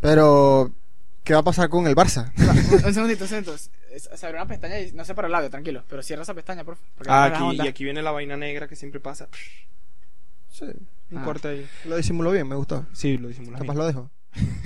Pero, 0.00 0.72
¿qué 1.26 1.34
va 1.34 1.40
a 1.40 1.42
pasar 1.42 1.68
con 1.68 1.86
el 1.86 1.94
Barça? 1.94 2.30
un 2.86 2.94
segundito, 2.94 3.24
un 3.24 3.28
segundito. 3.28 3.56
Se 3.58 4.26
abrió 4.26 4.40
una 4.40 4.46
pestaña 4.48 4.78
y 4.80 4.92
no 4.92 5.04
sé 5.04 5.14
para 5.14 5.26
el 5.26 5.32
labio, 5.32 5.50
tranquilo. 5.50 5.82
Pero 5.88 6.02
cierra 6.02 6.22
esa 6.22 6.32
pestaña, 6.34 6.64
por 6.64 6.76
favor. 6.76 7.06
Ah, 7.08 7.28
no 7.38 7.48
me 7.48 7.54
aquí, 7.56 7.66
y 7.66 7.68
aquí 7.68 7.84
viene 7.84 8.00
la 8.02 8.12
vaina 8.12 8.36
negra 8.36 8.68
que 8.68 8.76
siempre 8.76 9.00
pasa. 9.00 9.28
Sí, 10.50 10.64
Un 11.10 11.18
Ah. 11.18 11.24
corte 11.24 11.48
ahí. 11.48 11.66
lo 11.84 11.96
disimuló 11.96 12.30
bien, 12.30 12.48
me 12.48 12.54
gustó. 12.56 12.86
Sí, 12.92 13.18
lo 13.18 13.28
decimos 13.28 13.58
Capaz 13.58 13.74
lo 13.74 13.86
dejo. 13.86 14.10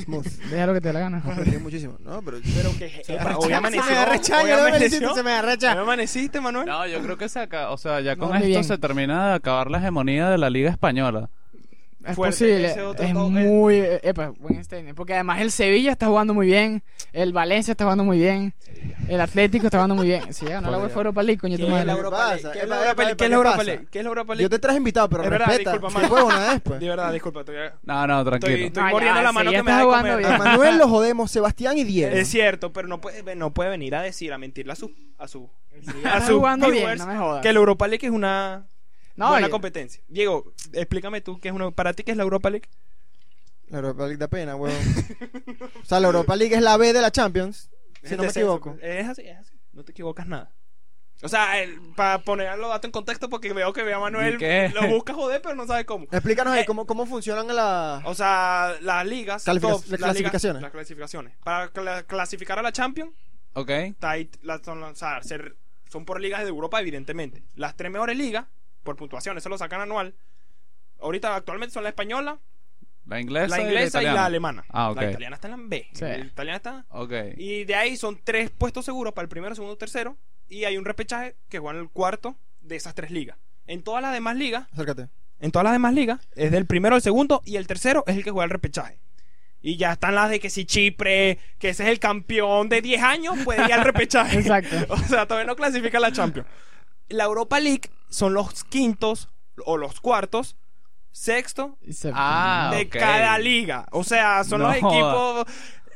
Smooth. 0.04 0.26
Deja 0.50 0.66
lo 0.66 0.74
que 0.74 0.80
te 0.80 0.88
dé 0.88 0.94
la 0.94 1.00
gana. 1.00 1.18
Aprendí 1.24 1.58
muchísimo. 1.58 1.96
No, 2.00 2.20
pero... 2.22 2.38
Pero 2.56 2.70
que 2.76 3.02
Se 3.04 3.12
hoy 3.12 3.50
me 3.50 3.96
arrecha, 3.96 4.38
hoy 4.38 4.44
me 4.46 4.52
amaneció. 4.54 5.14
se 5.14 5.22
me 5.22 5.30
arrecha. 5.32 5.72
¿Hoy 5.74 5.78
amaneciste, 5.82 6.40
Manuel? 6.40 6.66
No, 6.66 6.86
yo 6.88 7.00
creo 7.02 7.16
que 7.16 7.28
se 7.28 7.38
acaba, 7.40 7.70
o 7.70 7.76
sea, 7.78 8.00
ya 8.00 8.16
con 8.16 8.34
esto 8.34 8.46
bien. 8.48 8.64
se 8.64 8.78
termina 8.78 9.28
de 9.30 9.34
acabar 9.36 9.70
la 9.70 9.78
hegemonía 9.78 10.28
de 10.28 10.38
la 10.38 10.50
Liga 10.50 10.70
Española. 10.70 11.30
Es 12.04 12.16
Fuerte, 12.16 12.32
posible. 12.46 12.70
ese 12.70 12.82
otro 12.82 13.04
Es 13.04 13.12
muy. 13.14 13.74
eh, 13.76 14.00
Epa, 14.02 14.32
buen 14.38 14.64
statement. 14.64 14.96
Porque 14.96 15.12
además 15.14 15.40
el 15.42 15.50
Sevilla 15.50 15.92
está 15.92 16.06
jugando 16.06 16.32
muy 16.32 16.46
bien. 16.46 16.82
El 17.12 17.32
Valencia 17.34 17.72
está 17.72 17.84
jugando 17.84 18.04
muy 18.04 18.18
bien. 18.18 18.54
El 19.06 19.20
Atlético 19.20 19.66
está 19.66 19.76
jugando 19.78 19.96
muy 19.96 20.06
bien. 20.06 20.32
Sí, 20.32 20.46
ganó 20.46 20.70
la 20.70 20.76
Joder. 20.78 20.82
UEFA 20.88 20.98
Europa 21.00 21.22
League, 21.22 21.38
coño, 21.38 21.56
¿Qué 21.58 21.62
es 21.64 21.68
la 21.68 21.84
¿Qué 21.84 21.90
Europa 21.90 22.34
League? 22.34 22.50
¿Qué 22.52 22.58
es 22.60 22.68
la 22.68 22.76
Europa 22.76 23.02
League? 23.02 23.12
epa, 23.12 23.16
¿Qué 23.16 23.24
es 23.24 23.28
la 23.28 23.28
¿qué 23.28 23.34
Europa 23.34 23.50
pasa? 23.56 23.64
League? 23.64 23.86
¿Qué 23.90 23.98
es 23.98 24.04
la 24.04 24.08
Europa 24.08 24.34
Yo 24.36 24.48
te 24.50 24.58
traje 24.58 24.78
invitado, 24.78 25.08
pero 25.10 25.24
Es 25.24 25.30
verdad, 25.30 25.46
respeta. 25.48 25.72
disculpa, 25.72 25.88
¿Qué 26.00 26.02
mano. 26.08 26.14
huevo 26.14 26.28
nada 26.30 26.52
después? 26.54 26.80
De 26.80 26.88
verdad, 26.88 27.12
disculpa. 27.12 27.40
Estoy, 27.40 27.54
No, 27.82 28.06
no, 28.06 28.24
tranquilo. 28.24 28.52
estoy, 28.54 28.66
estoy 28.68 28.82
No, 28.82 28.88
ya, 28.88 28.92
mordiendo 28.94 29.22
la 29.22 29.32
mano 29.32 29.50
ya 29.52 29.58
que 29.58 29.62
me 29.62 29.70
da 29.70 29.76
estás 29.76 29.78
de 29.78 29.84
jugando 29.84 30.08
comer. 30.08 30.18
bien. 30.26 30.32
A 30.32 30.38
Manuel 30.38 30.78
lo 30.78 30.88
jodemos, 30.88 31.30
Sebastián 31.30 31.76
y 31.78 31.84
Diego. 31.84 32.16
Es 32.16 32.28
cierto, 32.28 32.72
pero 32.72 32.88
no 32.88 33.00
puede, 33.02 33.36
no 33.36 33.52
puede 33.52 33.68
venir 33.70 33.94
a 33.94 34.00
decir, 34.02 34.32
a 34.32 34.38
mentirle 34.38 34.72
a 34.72 34.76
su, 34.76 34.90
a 35.18 35.28
su, 35.28 35.50
Ya 36.02 36.14
a 36.14 36.16
está 36.18 36.26
sus 36.28 36.36
jugando 36.36 36.66
bien, 36.70 36.78
viewers 36.78 37.00
no 37.00 37.06
me 37.06 37.18
jodas. 37.18 37.42
que 37.42 37.52
la 37.52 37.58
Europa 37.58 37.86
League 37.88 38.06
es 38.06 38.12
una 38.12 38.66
No, 39.16 39.28
buena 39.28 39.46
oye, 39.46 39.50
competencia. 39.50 40.02
Diego, 40.08 40.52
explícame 40.72 41.20
tú, 41.20 41.38
¿qué 41.40 41.48
es 41.48 41.54
una, 41.54 41.70
para 41.70 41.92
ti 41.92 42.02
qué 42.04 42.10
es 42.12 42.16
la 42.16 42.22
Europa 42.22 42.48
League? 42.50 42.68
La 43.68 43.78
Europa 43.78 44.02
League 44.04 44.16
da 44.16 44.28
pena, 44.28 44.56
huevón. 44.56 44.78
o 45.82 45.84
sea, 45.84 46.00
la 46.00 46.06
Europa 46.08 46.34
League 46.36 46.54
es 46.56 46.62
la 46.62 46.76
B 46.76 46.92
de 46.92 47.00
la 47.00 47.10
Champions. 47.10 47.70
Si 48.02 48.16
no 48.16 48.22
me 48.22 48.28
equivoco. 48.30 48.76
Es 48.80 49.06
así, 49.08 49.22
es 49.22 49.38
así. 49.38 49.54
No 49.72 49.84
te 49.84 49.92
equivocas 49.92 50.26
nada. 50.26 50.50
O 51.22 51.28
sea, 51.28 51.52
para 51.96 52.20
poner 52.22 52.56
los 52.58 52.70
datos 52.70 52.86
en 52.86 52.92
contexto, 52.92 53.28
porque 53.28 53.52
veo 53.52 53.74
que 53.74 53.82
veo 53.82 53.98
a 53.98 54.00
Manuel 54.00 54.36
¿Y 54.36 54.38
qué? 54.38 54.70
lo 54.74 54.88
busca 54.88 55.12
joder, 55.12 55.42
pero 55.42 55.54
no 55.54 55.66
sabe 55.66 55.84
cómo. 55.84 56.06
Explícanos 56.10 56.54
ahí 56.54 56.60
Eh, 56.62 56.64
cómo, 56.64 56.86
cómo 56.86 57.04
funcionan 57.04 57.46
las... 57.54 58.02
O 58.06 58.14
sea, 58.14 58.74
las 58.80 59.06
ligas, 59.06 59.44
Califica- 59.44 59.72
las 59.74 59.86
ligas- 59.86 59.98
clasificaciones. 59.98 60.62
las 60.62 60.70
clasificaciones. 60.72 61.34
Para 61.44 61.70
cla- 61.74 62.06
clasificar 62.06 62.58
a 62.58 62.62
la 62.62 62.72
Champions, 62.72 63.12
Ok. 63.52 63.68
está 63.68 64.12
ahí 64.12 64.30
son, 64.64 64.82
o 64.82 64.94
sea, 64.94 65.22
ser- 65.22 65.56
son 65.90 66.06
por 66.06 66.22
ligas 66.22 66.40
de 66.42 66.48
Europa, 66.48 66.80
evidentemente. 66.80 67.42
Las 67.54 67.76
tres 67.76 67.90
mejores 67.92 68.16
ligas, 68.16 68.46
por 68.82 68.96
puntuación, 68.96 69.36
eso 69.38 69.48
lo 69.48 69.58
sacan 69.58 69.80
anual. 69.80 70.14
Ahorita, 71.00 71.34
actualmente 71.34 71.72
son 71.72 71.82
la 71.82 71.90
española, 71.90 72.38
La 73.06 73.20
inglesa, 73.20 73.56
La 73.56 73.62
inglesa 73.62 74.02
y, 74.02 74.06
la 74.06 74.26
alemana. 74.26 74.64
Ah, 74.68 74.90
ok. 74.90 74.96
La 74.96 75.10
italiana 75.10 75.36
está 75.36 75.48
en 75.48 75.52
la 75.52 75.66
B. 75.68 75.88
Sí. 75.92 76.04
La 76.04 76.18
italiana 76.18 76.56
está. 76.56 76.86
Ok. 76.90 77.12
Y 77.36 77.64
de 77.64 77.74
ahí 77.74 77.96
son 77.96 78.20
tres 78.22 78.50
puestos 78.50 78.84
seguros 78.84 79.12
para 79.12 79.24
el 79.24 79.28
primero, 79.28 79.54
segundo, 79.54 79.76
tercero. 79.76 80.16
Y 80.48 80.64
hay 80.64 80.76
un 80.76 80.84
repechaje 80.84 81.36
que 81.48 81.58
juegan 81.58 81.80
el 81.80 81.88
cuarto 81.88 82.36
de 82.60 82.76
esas 82.76 82.94
tres 82.94 83.10
ligas. 83.10 83.38
En 83.66 83.82
todas 83.82 84.02
las 84.02 84.12
demás 84.12 84.36
ligas, 84.36 84.66
Acércate. 84.72 85.08
en 85.38 85.50
todas 85.52 85.64
las 85.64 85.72
demás 85.72 85.94
ligas, 85.94 86.20
es 86.34 86.50
del 86.50 86.66
primero 86.66 86.96
al 86.96 87.02
segundo 87.02 87.40
y 87.44 87.56
el 87.56 87.66
tercero 87.66 88.04
es 88.06 88.16
el 88.16 88.24
que 88.24 88.30
juega 88.30 88.44
el 88.44 88.50
repechaje. 88.50 89.00
Y 89.62 89.76
ya 89.76 89.92
están 89.92 90.14
las 90.14 90.30
de 90.30 90.40
que 90.40 90.48
si 90.48 90.64
Chipre, 90.64 91.38
que 91.58 91.68
ese 91.68 91.84
es 91.84 91.90
el 91.90 91.98
campeón 91.98 92.68
de 92.68 92.80
10 92.80 93.02
años, 93.02 93.38
puede 93.44 93.64
ir 93.64 93.72
al 93.72 93.84
repechaje. 93.84 94.38
Exacto. 94.40 94.76
o 94.88 94.96
sea, 94.98 95.26
todavía 95.26 95.46
no 95.46 95.56
clasifica 95.56 95.98
a 95.98 96.00
la 96.00 96.12
Champions. 96.12 96.48
La 97.08 97.24
Europa 97.24 97.60
League 97.60 97.90
son 98.10 98.34
los 98.34 98.64
quintos 98.64 99.28
o 99.64 99.76
los 99.78 100.00
cuartos, 100.00 100.56
sexto 101.12 101.76
Y 101.82 101.92
Ah, 102.12 102.70
de 102.74 102.82
ok. 102.82 102.92
cada 102.92 103.38
liga. 103.38 103.86
O 103.92 104.04
sea, 104.04 104.44
son 104.44 104.60
No 104.60 104.68
los 104.68 104.76
equipos. 104.76 105.46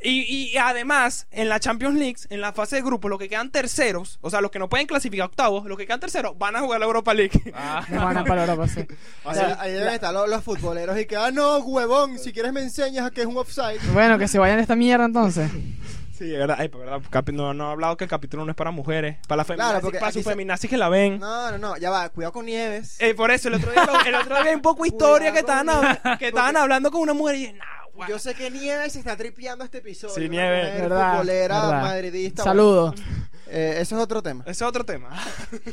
Y, 0.07 0.51
y 0.53 0.57
además, 0.59 1.27
en 1.31 1.49
la 1.49 1.59
Champions 1.59 1.99
League, 1.99 2.17
en 2.29 2.43
la 2.43 2.53
fase 2.53 2.77
de 2.77 2.83
grupo, 2.83 3.09
los 3.09 3.19
que 3.19 3.27
quedan 3.27 3.51
terceros, 3.51 4.19
o 4.21 4.29
sea, 4.29 4.43
los 4.43 4.51
que 4.51 4.59
no 4.59 4.69
pueden 4.69 4.87
clasificar 4.87 5.25
octavos, 5.29 5.65
los 5.65 5.79
que 5.79 5.87
quedan 5.87 6.01
terceros 6.01 6.37
van 6.37 6.57
a 6.57 6.61
jugar 6.61 6.81
la 6.81 6.85
Europa 6.87 7.15
League. 7.15 7.41
Ah. 7.55 7.83
Van 7.91 8.19
a 8.19 8.23
para 8.25 8.43
Europa, 8.43 8.69
sí. 8.69 8.87
O 9.25 9.33
sea, 9.33 9.57
ahí 9.59 9.73
deben 9.73 9.95
estar 9.95 10.13
los, 10.13 10.29
los 10.29 10.45
futboleros 10.45 10.99
y 11.01 11.07
que, 11.07 11.17
ah, 11.17 11.31
no, 11.31 11.57
huevón, 11.61 12.19
si 12.19 12.35
quieres 12.35 12.53
me 12.53 12.61
enseñas 12.61 13.07
a 13.07 13.11
que 13.11 13.23
es 13.23 13.27
un 13.27 13.39
offside. 13.39 13.81
Bueno, 13.95 14.19
que 14.19 14.29
se 14.29 14.39
vayan 14.39 14.57
de 14.57 14.63
esta 14.63 14.77
mierda 14.77 15.07
entonces. 15.07 15.51
Sí, 16.25 16.33
es 16.33 16.39
verdad. 16.39 16.57
Ay, 16.59 16.69
pero 16.69 16.85
verdad, 16.85 17.01
capi- 17.11 17.33
no, 17.35 17.53
no 17.53 17.69
he 17.69 17.73
hablado 17.73 17.97
que 17.97 18.05
el 18.05 18.11
capítulo 18.11 18.45
no 18.45 18.51
es 18.51 18.57
para 18.57 18.71
mujeres. 18.71 19.19
Para 19.29 19.43
la 19.43 19.45
Claro, 19.45 19.57
feminazis, 19.59 19.83
porque 19.83 19.99
para 19.99 20.09
aquí 20.09 20.19
su 20.19 20.25
se- 20.25 20.31
feminazis 20.31 20.71
que 20.71 20.77
la 20.79 20.89
ven. 20.89 21.19
No, 21.19 21.51
no, 21.51 21.59
no, 21.59 21.77
ya 21.77 21.91
va, 21.91 22.09
cuidado 22.09 22.33
con 22.33 22.47
Nieves. 22.47 22.97
Eh, 23.01 23.15
por 23.15 23.31
eso, 23.31 23.49
el 23.49 23.55
otro 23.55 23.71
día, 23.73 23.85
lo- 23.85 24.01
el 24.05 24.15
otro 24.15 24.35
día 24.37 24.45
vi 24.51 24.55
un 24.57 24.63
poco 24.63 24.87
historia 24.87 25.33
que 25.33 25.41
estaban, 25.41 25.67
con- 25.67 25.85
hab- 25.85 26.19
que 26.19 26.29
estaban 26.29 26.57
hablando 26.57 26.91
con 26.91 27.03
una 27.03 27.13
mujer 27.13 27.35
y 27.37 27.39
dije, 27.41 27.53
nah, 27.53 27.65
guau". 27.95 28.09
Yo 28.09 28.19
sé 28.19 28.35
que 28.35 28.51
Nieves 28.51 28.95
se 28.95 29.01
está 29.01 29.17
tripeando 29.17 29.65
este 29.65 29.79
episodio. 29.79 30.15
Sí, 30.15 30.21
una 30.23 30.31
Nieves. 30.31 30.65
mujer 30.67 30.81
Verdad, 30.89 31.11
futbolera, 31.13 31.61
verdad. 31.67 31.83
Madridista. 31.83 32.43
Saludos. 32.45 32.95
Eh, 33.49 33.77
eso 33.81 33.97
es 33.97 34.03
otro 34.03 34.23
tema. 34.23 34.43
Ese 34.45 34.65
es 34.65 34.69
otro 34.69 34.85
tema. 34.85 35.11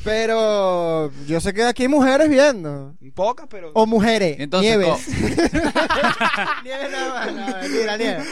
Pero 0.04 1.12
yo 1.28 1.40
sé 1.40 1.54
que 1.54 1.64
aquí 1.64 1.84
hay 1.84 1.88
mujeres 1.90 2.30
viendo. 2.30 2.96
Pocas, 3.16 3.48
pero... 3.50 3.72
O 3.74 3.86
mujeres. 3.86 4.38
Entonces, 4.40 4.78
Nieves. 4.78 5.08
Nieves 6.64 6.92
nada 6.92 7.14
más. 7.14 7.34
No, 7.34 7.58
mentira, 7.62 7.98
Nieves. 7.98 8.28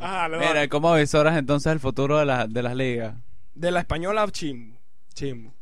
Ah, 0.00 0.28
lo- 0.28 0.38
Mira, 0.38 0.68
¿cómo 0.68 0.94
visoras 0.94 1.36
entonces 1.38 1.72
el 1.72 1.80
futuro 1.80 2.18
de, 2.18 2.24
la- 2.26 2.46
de 2.46 2.62
las 2.62 2.74
ligas? 2.74 3.14
De 3.54 3.70
la 3.70 3.80
española, 3.80 4.26
chimbo. 4.30 4.78
Chimbo. 5.14 5.52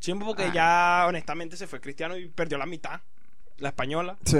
Chimbo 0.00 0.26
porque 0.26 0.50
ya, 0.52 1.04
honestamente, 1.08 1.56
se 1.56 1.66
fue 1.66 1.80
Cristiano 1.80 2.16
y 2.16 2.28
perdió 2.28 2.58
la 2.58 2.66
mitad. 2.66 3.00
La 3.58 3.68
española. 3.68 4.16
Sí. 4.24 4.38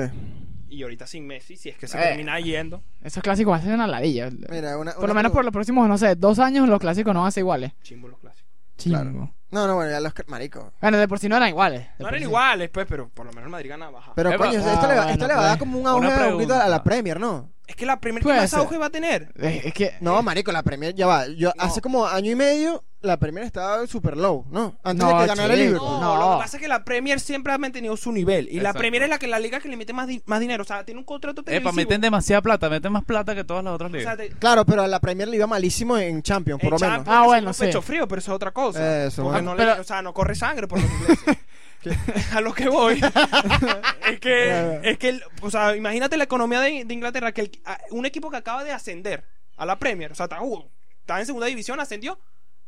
Y 0.73 0.83
ahorita 0.83 1.07
sin 1.07 1.27
Messi, 1.27 1.57
si 1.57 1.69
es 1.69 1.77
que 1.77 1.87
se 1.87 1.99
Eh. 1.99 2.03
termina 2.03 2.41
yendo. 2.41 2.83
Esos 3.03 3.23
clásicos 3.23 3.51
van 3.51 3.61
a 3.61 3.65
ser 3.65 3.75
una 3.75 3.87
ladilla. 3.87 4.31
Mira, 4.51 4.79
una, 4.79 4.93
Por 4.93 5.05
una 5.05 5.09
lo 5.09 5.15
menos 5.15 5.33
por 5.33 5.45
los 5.45 5.53
próximos, 5.53 5.87
no 5.87 5.99
sé, 5.99 6.15
dos 6.17 6.39
años 6.39 6.67
los 6.69 6.81
clásicos 6.81 7.13
no 7.13 7.21
van 7.21 7.29
a 7.29 7.31
ser 7.31 7.43
iguales. 7.43 7.73
Chimbo 7.83 8.09
los 8.09 8.19
clásicos. 8.19 8.51
Claro. 8.79 9.35
No, 9.53 9.67
no, 9.67 9.75
bueno, 9.77 9.91
ya 9.91 10.01
los. 10.01 10.13
Marico. 10.27 10.73
Bueno, 10.81 10.99
de 10.99 11.07
por 11.07 11.19
sí 11.19 11.29
no 11.29 11.37
eran 11.37 11.49
iguales. 11.51 11.87
No 11.99 12.09
eran 12.09 12.19
sí. 12.21 12.25
iguales, 12.25 12.71
pues, 12.71 12.87
pero 12.89 13.09
por 13.11 13.27
lo 13.27 13.33
menos 13.33 13.45
el 13.45 13.51
Madrid 13.51 13.69
gana 13.71 13.91
baja. 13.91 14.13
Pero 14.17 14.37
coño, 14.37 14.59
esto, 14.59 14.69
Ah, 14.71 14.87
le 14.89 14.95
va, 14.95 14.95
bueno, 14.97 15.11
esto 15.13 15.27
le 15.29 15.35
va 15.35 15.41
a 15.41 15.45
dar 15.45 15.59
pues. 15.59 15.59
como 15.61 15.79
un 15.79 15.87
auge 15.87 16.07
un 16.27 16.33
poquito 16.33 16.55
a 16.55 16.69
la. 16.69 16.83
Premier, 16.83 17.21
¿no? 17.21 17.51
Es 17.67 17.77
que 17.77 17.87
la 17.87 18.01
primera 18.01 18.21
que 18.23 18.25
Puede 18.25 18.41
más 18.41 18.51
ser. 18.51 18.59
auge 18.59 18.77
va 18.77 18.87
a 18.87 18.91
tener. 18.91 19.33
Es, 19.37 19.67
es 19.67 19.73
que. 19.75 19.95
No, 20.01 20.21
marico, 20.23 20.51
la 20.53 20.63
Premier 20.63 20.95
ya 20.95 21.07
va. 21.07 21.29
Yo 21.29 21.53
No. 21.57 21.63
hace 21.65 21.81
como 21.81 22.07
año 22.07 22.31
y 22.33 22.35
medio 22.35 22.83
la 23.03 23.17
Premier 23.17 23.45
estaba 23.45 23.85
super 23.89 24.17
low, 24.17 24.47
¿no? 24.51 24.77
Antes 24.85 25.05
No, 25.05 25.09
de 25.19 25.23
que 25.23 25.27
ganara 25.29 25.55
el. 25.55 25.61
Liverpool. 25.61 25.89
No, 25.89 26.01
No. 26.01 26.17
lo 26.31 26.37
que 26.37 26.43
pasa 26.43 26.57
es 26.57 26.61
que 26.61 26.69
la 26.69 26.85
Premier 26.85 27.19
siempre 27.19 27.53
ha 27.53 27.59
mantenido 27.59 27.97
su 27.97 28.13
nivel. 28.13 28.49
Y 28.51 28.61
la. 28.61 28.73
Premier 28.75 29.05
es 29.05 29.09
la 29.11 29.19
que 29.19 29.27
la 29.29 29.39
liga 29.39 29.59
que 29.61 29.69
le 29.69 29.77
mete 29.77 29.93
más, 29.93 30.07
di- 30.09 30.23
más 30.27 30.41
dinero. 30.41 30.63
O 30.63 30.67
sea, 30.67 30.85
tiene 30.85 30.99
un 31.01 31.05
contrato 31.05 31.43
televisivo. 31.43 31.71
Epa, 31.71 31.77
meten 31.77 32.01
demasiada 32.01 32.43
plata, 32.43 32.69
meten 32.69 32.93
más 32.93 33.05
plata 33.05 33.35
que 33.35 33.45
todas 33.45 33.65
las 33.65 33.75
otras 33.75 33.91
O 33.91 33.93
sea, 33.95 34.15
ligas. 34.15 34.17
te- 34.17 34.29
Claro, 34.39 34.65
pero 34.67 34.83
a 34.83 34.89
la 34.89 35.01
Premier 35.01 35.29
le 35.29 35.37
iba 35.37 35.47
malísimo 35.47 35.97
en 35.99 36.23
Champions, 36.23 36.61
por 36.61 36.67
en 36.67 36.71
lo 36.73 36.79
menos. 36.79 36.97
Champions, 36.97 37.19
Ah, 37.19 37.27
bueno, 37.27 37.53
sí. 37.53 37.61
pecho 37.65 37.81
frío, 37.83 38.07
pero 38.07 38.19
eso 38.21 38.33
es 38.33 38.37
otra 38.37 38.51
cosa. 38.53 39.05
Eso, 39.07 39.23
Porque 39.25 39.42
no 39.43 39.57
Pero- 39.57 39.75
le, 39.75 39.81
o 39.81 39.85
sea, 39.85 40.03
no 40.03 40.13
corre 40.15 40.35
sangre 40.35 40.67
por 40.69 40.81
los 40.81 40.91
ingleses. 40.91 41.37
a 42.33 42.41
lo 42.41 42.55
que 42.55 42.69
voy 42.69 43.01
es 44.09 44.21
que 44.21 44.81
es 44.85 44.99
que 44.99 45.09
el- 45.09 45.23
o 45.41 45.51
sea 45.51 45.75
imagínate 45.75 46.17
la 46.17 46.23
economía 46.25 46.61
de, 46.61 46.85
de 46.85 46.95
Inglaterra 46.95 47.33
que 47.33 47.41
el- 47.41 47.61
a- 47.65 47.77
un 47.91 48.07
equipo 48.07 48.31
que 48.31 48.37
acaba 48.37 48.63
de 48.63 48.71
ascender 48.71 49.25
a 49.57 49.67
la 49.67 49.81
Premier 49.81 50.13
o 50.13 50.15
sea 50.15 50.27
está, 50.27 50.41
uh, 50.43 50.65
en 51.09 51.27
segunda 51.27 51.49
división 51.49 51.81
ascendió 51.81 52.21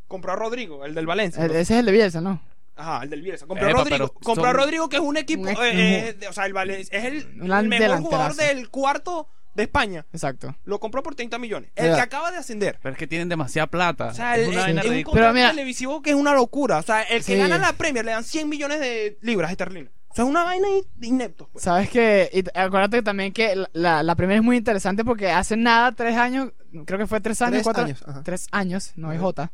compró 0.09 0.33
a 0.33 0.35
Rodrigo 0.37 0.85
el 0.85 0.95
del 0.97 1.07
Valencia 1.07 1.45
el- 1.45 1.53
ese 1.53 1.75
es 1.75 1.81
el 1.81 1.87
de 1.87 1.93
Bielsa, 1.93 2.21
¿no? 2.21 2.41
Ajá, 2.77 3.05
el 3.05 3.11
del 3.11 3.23
Bielsa. 3.23 3.47
Compró 3.47 3.69
Epa, 3.69 3.79
a 3.83 3.85
Rodrigo. 3.85 4.09
Compró 4.15 4.47
a 4.47 4.53
Rodrigo, 4.53 4.89
que 4.89 4.97
es 4.97 5.03
un 5.03 5.17
equipo. 5.17 5.43
Un 5.43 5.49
ex- 5.51 5.61
eh, 5.61 6.09
eh, 6.09 6.13
de- 6.15 6.27
o 6.27 6.33
sea, 6.33 6.45
el 6.47 6.53
Valencia 6.53 6.99
es 6.99 7.05
el, 7.05 7.17
el 7.41 7.69
mejor 7.69 8.01
jugador 8.01 8.35
del 8.35 8.69
cuarto 8.69 9.29
de 9.55 9.63
España. 9.65 10.05
Exacto. 10.13 10.55
Lo 10.65 10.81
compró 10.81 11.03
por 11.03 11.15
30 11.15 11.39
millones. 11.39 11.71
El 11.77 11.85
Mira. 11.85 11.97
que 11.97 12.03
acaba 12.03 12.31
de 12.31 12.39
ascender. 12.39 12.79
Pero 12.83 12.93
es 12.93 12.99
que 12.99 13.07
tienen 13.07 13.29
demasiada 13.29 13.67
plata. 13.69 14.09
O 14.09 14.15
sea, 14.15 14.37
es 14.37 14.43
el- 14.43 14.49
una 14.49 14.59
es, 14.61 14.65
vaina 14.67 14.81
es 14.81 14.87
un 14.87 14.93
ridícula. 14.93 15.13
contrato 15.13 15.35
mira- 15.35 15.51
televisivo 15.51 16.03
que 16.03 16.11
es 16.11 16.17
una 16.17 16.35
locura. 16.35 16.79
O 16.79 16.83
sea, 16.83 17.03
el 17.03 17.25
que 17.25 17.35
Sí. 17.35 17.37
gana 17.39 17.59
la 17.59 17.73
Premier 17.75 18.05
le 18.05 18.11
dan 18.13 18.25
100 18.25 18.49
millones 18.49 18.81
de 18.81 19.19
libras 19.23 19.51
esterlinas. 19.51 19.93
O 20.09 20.15
sea, 20.15 20.25
es 20.25 20.31
una 20.31 20.45
vaina 20.45 20.69
in- 20.69 20.85
de 20.95 21.07
ineptos. 21.09 21.49
pues. 21.53 21.65
Sabes 21.65 21.91
que, 21.91 22.31
y 22.33 22.45
t- 22.45 22.51
acuérdate 22.55 23.03
también 23.03 23.33
que 23.33 23.57
la- 23.57 23.69
la, 23.73 24.03
la 24.05 24.15
primera 24.15 24.39
es 24.39 24.45
muy 24.45 24.57
interesante 24.57 25.05
porque 25.05 25.31
hace 25.31 25.57
nada, 25.57 25.91
tres 25.93 26.17
años, 26.17 26.53
creo 26.87 26.99
que 27.01 27.07
fue 27.09 27.21
tres 27.21 27.43
años, 27.43 27.53
Tres 27.55 27.63
cuatro 27.65 27.85
años, 27.85 28.03
ajá. 28.07 28.23
tres 28.23 28.47
años, 28.53 28.93
no 28.95 29.11
hay 29.11 29.19
J, 29.19 29.51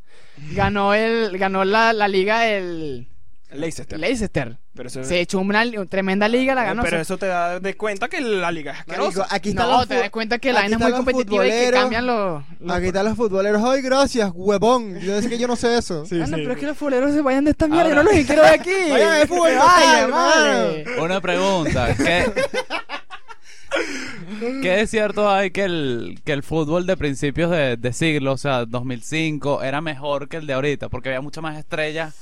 ganó 0.53 0.93
el, 0.93 1.35
ganó 1.39 1.63
la, 1.65 1.93
la 1.93 2.07
liga 2.07 2.47
el 2.47 3.07
Leicester. 3.53 3.99
Leicester. 3.99 4.57
Pero 4.73 4.87
eso, 4.87 5.03
Se 5.03 5.19
echó 5.19 5.39
una, 5.39 5.65
li- 5.65 5.85
tremenda 5.87 6.27
liga, 6.29 6.55
la 6.55 6.63
ganó. 6.63 6.83
pero 6.83 6.99
eso 7.01 7.17
te 7.17 7.25
da 7.27 7.59
de 7.59 7.75
cuenta 7.75 8.07
que 8.07 8.21
la 8.21 8.51
liga 8.51 8.71
es 8.71 8.87
Marico, 8.87 9.05
asquerosa. 9.07 9.35
aquí 9.35 9.49
están 9.49 9.67
no, 9.69 9.77
los 9.79 9.87
te 9.87 9.95
fu- 9.95 9.99
das 10.01 10.09
cuenta 10.09 10.39
que 10.39 10.53
la 10.53 10.59
aquí 10.61 10.71
vaina 10.71 10.75
es 10.75 10.79
muy 10.79 10.87
están 10.87 10.91
los 10.91 11.05
competitiva 11.05 11.45
y 11.45 11.49
que 11.49 11.55
futboleros. 11.57 11.81
cambian 11.81 12.05
los... 12.07 12.43
los- 12.61 12.75
Aquí 12.77 12.85
están 12.87 13.05
los 13.05 13.17
futboleros. 13.17 13.61
Ay, 13.63 13.81
gracias, 13.81 14.31
huevón. 14.33 14.99
Yo 15.01 15.15
decía 15.15 15.29
que 15.29 15.37
yo 15.37 15.47
no 15.47 15.55
sé 15.57 15.77
eso. 15.77 16.05
Sí, 16.05 16.17
Bueno, 16.17 16.37
sí. 16.37 16.43
pero 16.43 16.53
es 16.53 16.59
que 16.59 16.65
los 16.67 16.77
futboleros 16.77 17.11
se 17.13 17.21
vayan 17.21 17.43
de 17.43 17.51
esta 17.51 17.67
mierda, 17.67 17.83
Ahora- 17.83 17.95
yo 17.95 18.03
no 18.03 18.11
los 18.17 18.25
quiero 18.25 18.41
ver 18.43 18.53
aquí. 18.53 18.71
Vayan 18.89 19.11
al 19.11 19.27
fútbol 19.27 19.49
Que 19.49 19.55
local, 19.55 20.11
vale. 20.11 20.85
Una 21.01 21.21
pregunta. 21.21 21.95
¿Qué, 21.95 22.31
¿Qué 24.61 24.69
de 24.69 24.87
cierto 24.87 25.29
hay 25.29 25.51
que 25.51 25.63
el, 25.63 26.19
que 26.25 26.33
el 26.33 26.43
fútbol 26.43 26.85
de 26.85 26.97
principios 26.97 27.51
de, 27.51 27.77
de 27.77 27.93
siglo, 27.93 28.33
o 28.33 28.37
sea, 28.37 28.65
2005, 28.65 29.63
era 29.63 29.81
mejor 29.81 30.27
que 30.29 30.37
el 30.37 30.47
de 30.47 30.53
ahorita? 30.53 30.89
Porque 30.89 31.09
había 31.09 31.21
muchas 31.21 31.41
más 31.41 31.57
estrellas 31.57 32.13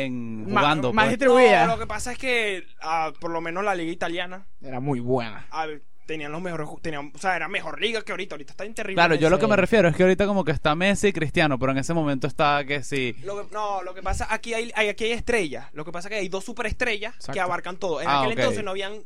en 0.00 0.50
Ma- 0.52 0.60
jugando. 0.60 0.92
más 0.92 1.04
pues. 1.06 1.18
distribuida. 1.18 1.66
No, 1.66 1.72
lo 1.74 1.78
que 1.78 1.86
pasa 1.86 2.12
es 2.12 2.18
que 2.18 2.64
ah, 2.80 3.12
por 3.20 3.30
lo 3.30 3.40
menos 3.40 3.62
la 3.64 3.74
liga 3.74 3.92
italiana 3.92 4.46
Era 4.60 4.80
muy 4.80 5.00
buena. 5.00 5.46
ah, 5.50 5.66
tenían 6.06 6.32
los 6.32 6.42
mejores 6.42 6.66
ju- 6.66 6.80
tenían, 6.82 7.12
o 7.14 7.18
sea, 7.18 7.36
era 7.36 7.48
mejor 7.48 7.80
liga 7.80 8.02
que 8.02 8.12
ahorita. 8.12 8.34
Ahorita 8.34 8.52
está 8.52 8.64
terrible. 8.64 8.94
Claro, 8.94 9.14
yo 9.14 9.30
lo 9.30 9.38
que 9.38 9.46
me 9.46 9.56
refiero 9.56 9.88
es 9.88 9.96
que 9.96 10.02
ahorita 10.02 10.26
como 10.26 10.44
que 10.44 10.50
está 10.52 10.74
Messi 10.74 11.08
y 11.08 11.12
Cristiano, 11.12 11.58
pero 11.58 11.72
en 11.72 11.78
ese 11.78 11.94
momento 11.94 12.26
está 12.26 12.64
que 12.64 12.82
sí. 12.82 13.14
Lo 13.22 13.46
que- 13.48 13.54
no, 13.54 13.82
lo 13.82 13.94
que 13.94 14.02
pasa, 14.02 14.26
aquí 14.28 14.52
hay, 14.52 14.72
hay- 14.74 14.88
aquí 14.88 15.04
hay 15.04 15.12
estrellas. 15.12 15.68
Lo 15.72 15.84
que 15.84 15.92
pasa 15.92 16.08
es 16.08 16.10
que 16.12 16.18
hay 16.18 16.28
dos 16.28 16.44
superestrellas 16.44 17.14
Exacto. 17.14 17.32
que 17.32 17.40
abarcan 17.40 17.76
todo. 17.76 18.00
En 18.00 18.08
Ah, 18.08 18.20
aquel 18.20 18.32
ok. 18.32 18.38
entonces 18.38 18.64
no 18.64 18.72
habían 18.72 19.04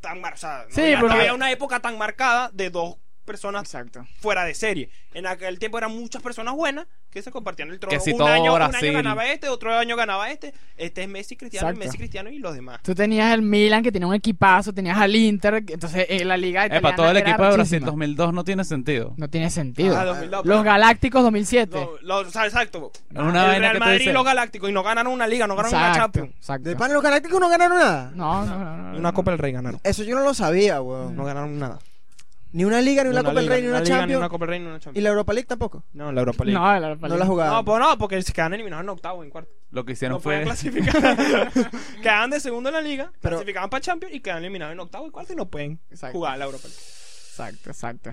tan 0.00 0.20
mar- 0.20 0.32
o 0.34 0.36
sea, 0.38 0.64
no 0.68 0.74
Sí, 0.74 0.80
había, 0.80 0.94
no 0.96 1.00
porque- 1.02 1.14
había 1.18 1.34
una 1.34 1.50
época 1.52 1.80
tan 1.80 1.98
marcada 1.98 2.50
de 2.54 2.70
dos 2.70 2.96
personas 3.26 3.62
Exacto. 3.64 4.04
fuera 4.18 4.44
de 4.44 4.54
serie. 4.54 4.90
En 5.12 5.26
aquel 5.26 5.58
tiempo 5.58 5.76
eran 5.78 5.92
muchas 5.92 6.22
personas 6.22 6.54
buenas 6.54 6.86
que 7.10 7.22
se 7.22 7.30
compartían 7.30 7.70
el 7.70 7.78
trono. 7.80 7.90
Que 7.96 8.00
si 8.02 8.12
un, 8.12 8.18
todo 8.18 8.28
año, 8.28 8.54
un 8.54 8.62
año 8.62 8.92
ganaba 8.92 9.26
este, 9.26 9.48
otro 9.48 9.76
año 9.76 9.96
ganaba 9.96 10.30
este. 10.30 10.54
Este 10.76 11.02
es 11.02 11.08
Messi, 11.08 11.36
Cristiano, 11.36 11.68
Exacto. 11.68 11.84
Messi, 11.84 11.98
Cristiano 11.98 12.30
y 12.30 12.38
los 12.38 12.54
demás. 12.54 12.80
Tú 12.82 12.94
tenías 12.94 13.32
el 13.34 13.42
Milan 13.42 13.82
que 13.82 13.90
tenía 13.92 14.06
un 14.06 14.14
equipazo, 14.14 14.72
tenías 14.72 14.96
al 14.96 15.14
Inter, 15.14 15.62
entonces 15.66 16.06
en 16.08 16.28
la 16.28 16.36
liga 16.36 16.66
italiana 16.66 16.88
Epa, 16.88 16.96
todo 16.96 17.10
el 17.10 17.16
equipo 17.16 17.42
de 17.42 17.48
Brasil 17.52 17.60
arrechísima. 17.60 17.86
2002 17.86 18.32
no 18.32 18.44
tiene 18.44 18.64
sentido. 18.64 19.12
No 19.16 19.28
tiene 19.28 19.50
sentido. 19.50 19.98
Ah, 19.98 20.04
2002, 20.04 20.46
Los 20.46 20.64
Galácticos 20.64 21.22
2007. 21.22 21.76
Lo- 21.76 21.98
lo- 22.22 22.28
o 22.28 22.30
sea, 22.30 22.46
exacto. 22.46 22.92
Es 23.10 23.18
una 23.18 23.54
el 23.56 23.60
Real 23.62 23.78
Madrid 23.78 24.08
y 24.08 24.12
los 24.12 24.24
Galácticos 24.24 24.70
y 24.70 24.72
no 24.72 24.82
ganaron 24.82 25.12
una 25.12 25.26
liga, 25.26 25.46
no 25.46 25.56
ganaron 25.56 25.76
una 25.78 25.88
exacto, 25.88 26.18
Champions. 26.20 26.36
exacto. 26.38 26.68
¿De 26.68 26.76
pan 26.76 26.92
los 26.92 27.02
galácticos 27.02 27.40
no 27.40 27.48
ganaron 27.48 27.78
nada? 27.78 28.12
No, 28.14 28.44
no, 28.46 28.58
no, 28.58 28.76
no, 28.76 28.92
no. 28.92 28.98
Una 28.98 29.12
Copa 29.12 29.30
del 29.32 29.38
Rey 29.38 29.52
ganaron. 29.52 29.80
Eso 29.84 30.02
yo 30.04 30.14
no 30.16 30.22
lo 30.24 30.34
sabía, 30.34 30.80
weón. 30.80 31.16
No 31.16 31.24
ganaron 31.24 31.58
nada. 31.58 31.78
Ni 32.52 32.64
una 32.64 32.80
liga, 32.80 33.02
ni 33.04 33.10
una, 33.10 33.22
Copa 33.22 33.34
del 33.40 33.48
Rey, 33.48 33.62
ni 33.62 33.68
una, 33.68 33.80
liga, 33.80 33.94
Ni 33.94 34.00
Champions. 34.00 34.18
una 34.18 34.28
Copa 34.28 34.44
del 34.46 34.50
Rey, 34.50 34.60
ni 34.60 34.66
una 34.66 34.78
Y 34.92 35.00
la 35.00 35.08
Europa 35.10 35.32
League 35.32 35.46
tampoco. 35.46 35.84
No, 35.92 36.10
la 36.12 36.20
Europa 36.20 36.44
League. 36.44 36.58
No, 36.58 36.80
la 36.80 36.88
Europa 36.88 37.08
No 37.08 37.14
la 37.14 37.18
League. 37.18 37.30
jugaban. 37.30 37.52
No, 37.54 37.64
pues 37.64 37.78
no, 37.80 37.98
porque 37.98 38.22
se 38.22 38.32
quedan 38.32 38.54
eliminados 38.54 38.82
en 38.82 38.88
octavo, 38.88 39.22
en 39.22 39.30
cuarto. 39.30 39.50
Lo 39.70 39.84
que 39.84 39.92
hicieron 39.92 40.16
No 40.18 40.20
pueden 40.22 40.42
fue... 40.46 40.46
clasificar. 40.46 41.16
quedan 42.02 42.30
de 42.30 42.40
segundo 42.40 42.70
en 42.70 42.74
la 42.74 42.80
liga, 42.82 43.12
Pero- 43.20 43.36
clasificaban 43.36 43.70
para 43.70 43.80
Champions 43.80 44.14
y 44.14 44.20
quedan 44.20 44.38
eliminados 44.38 44.72
en 44.72 44.80
octavo 44.80 45.06
y 45.06 45.10
cuarto 45.10 45.32
y 45.32 45.36
no 45.36 45.48
pueden 45.48 45.80
Exacto. 45.90 46.18
jugar 46.18 46.38
la 46.38 46.44
Europa 46.46 46.66
League. 46.66 46.82
Exacto, 47.30 47.70
exacto. 47.70 48.10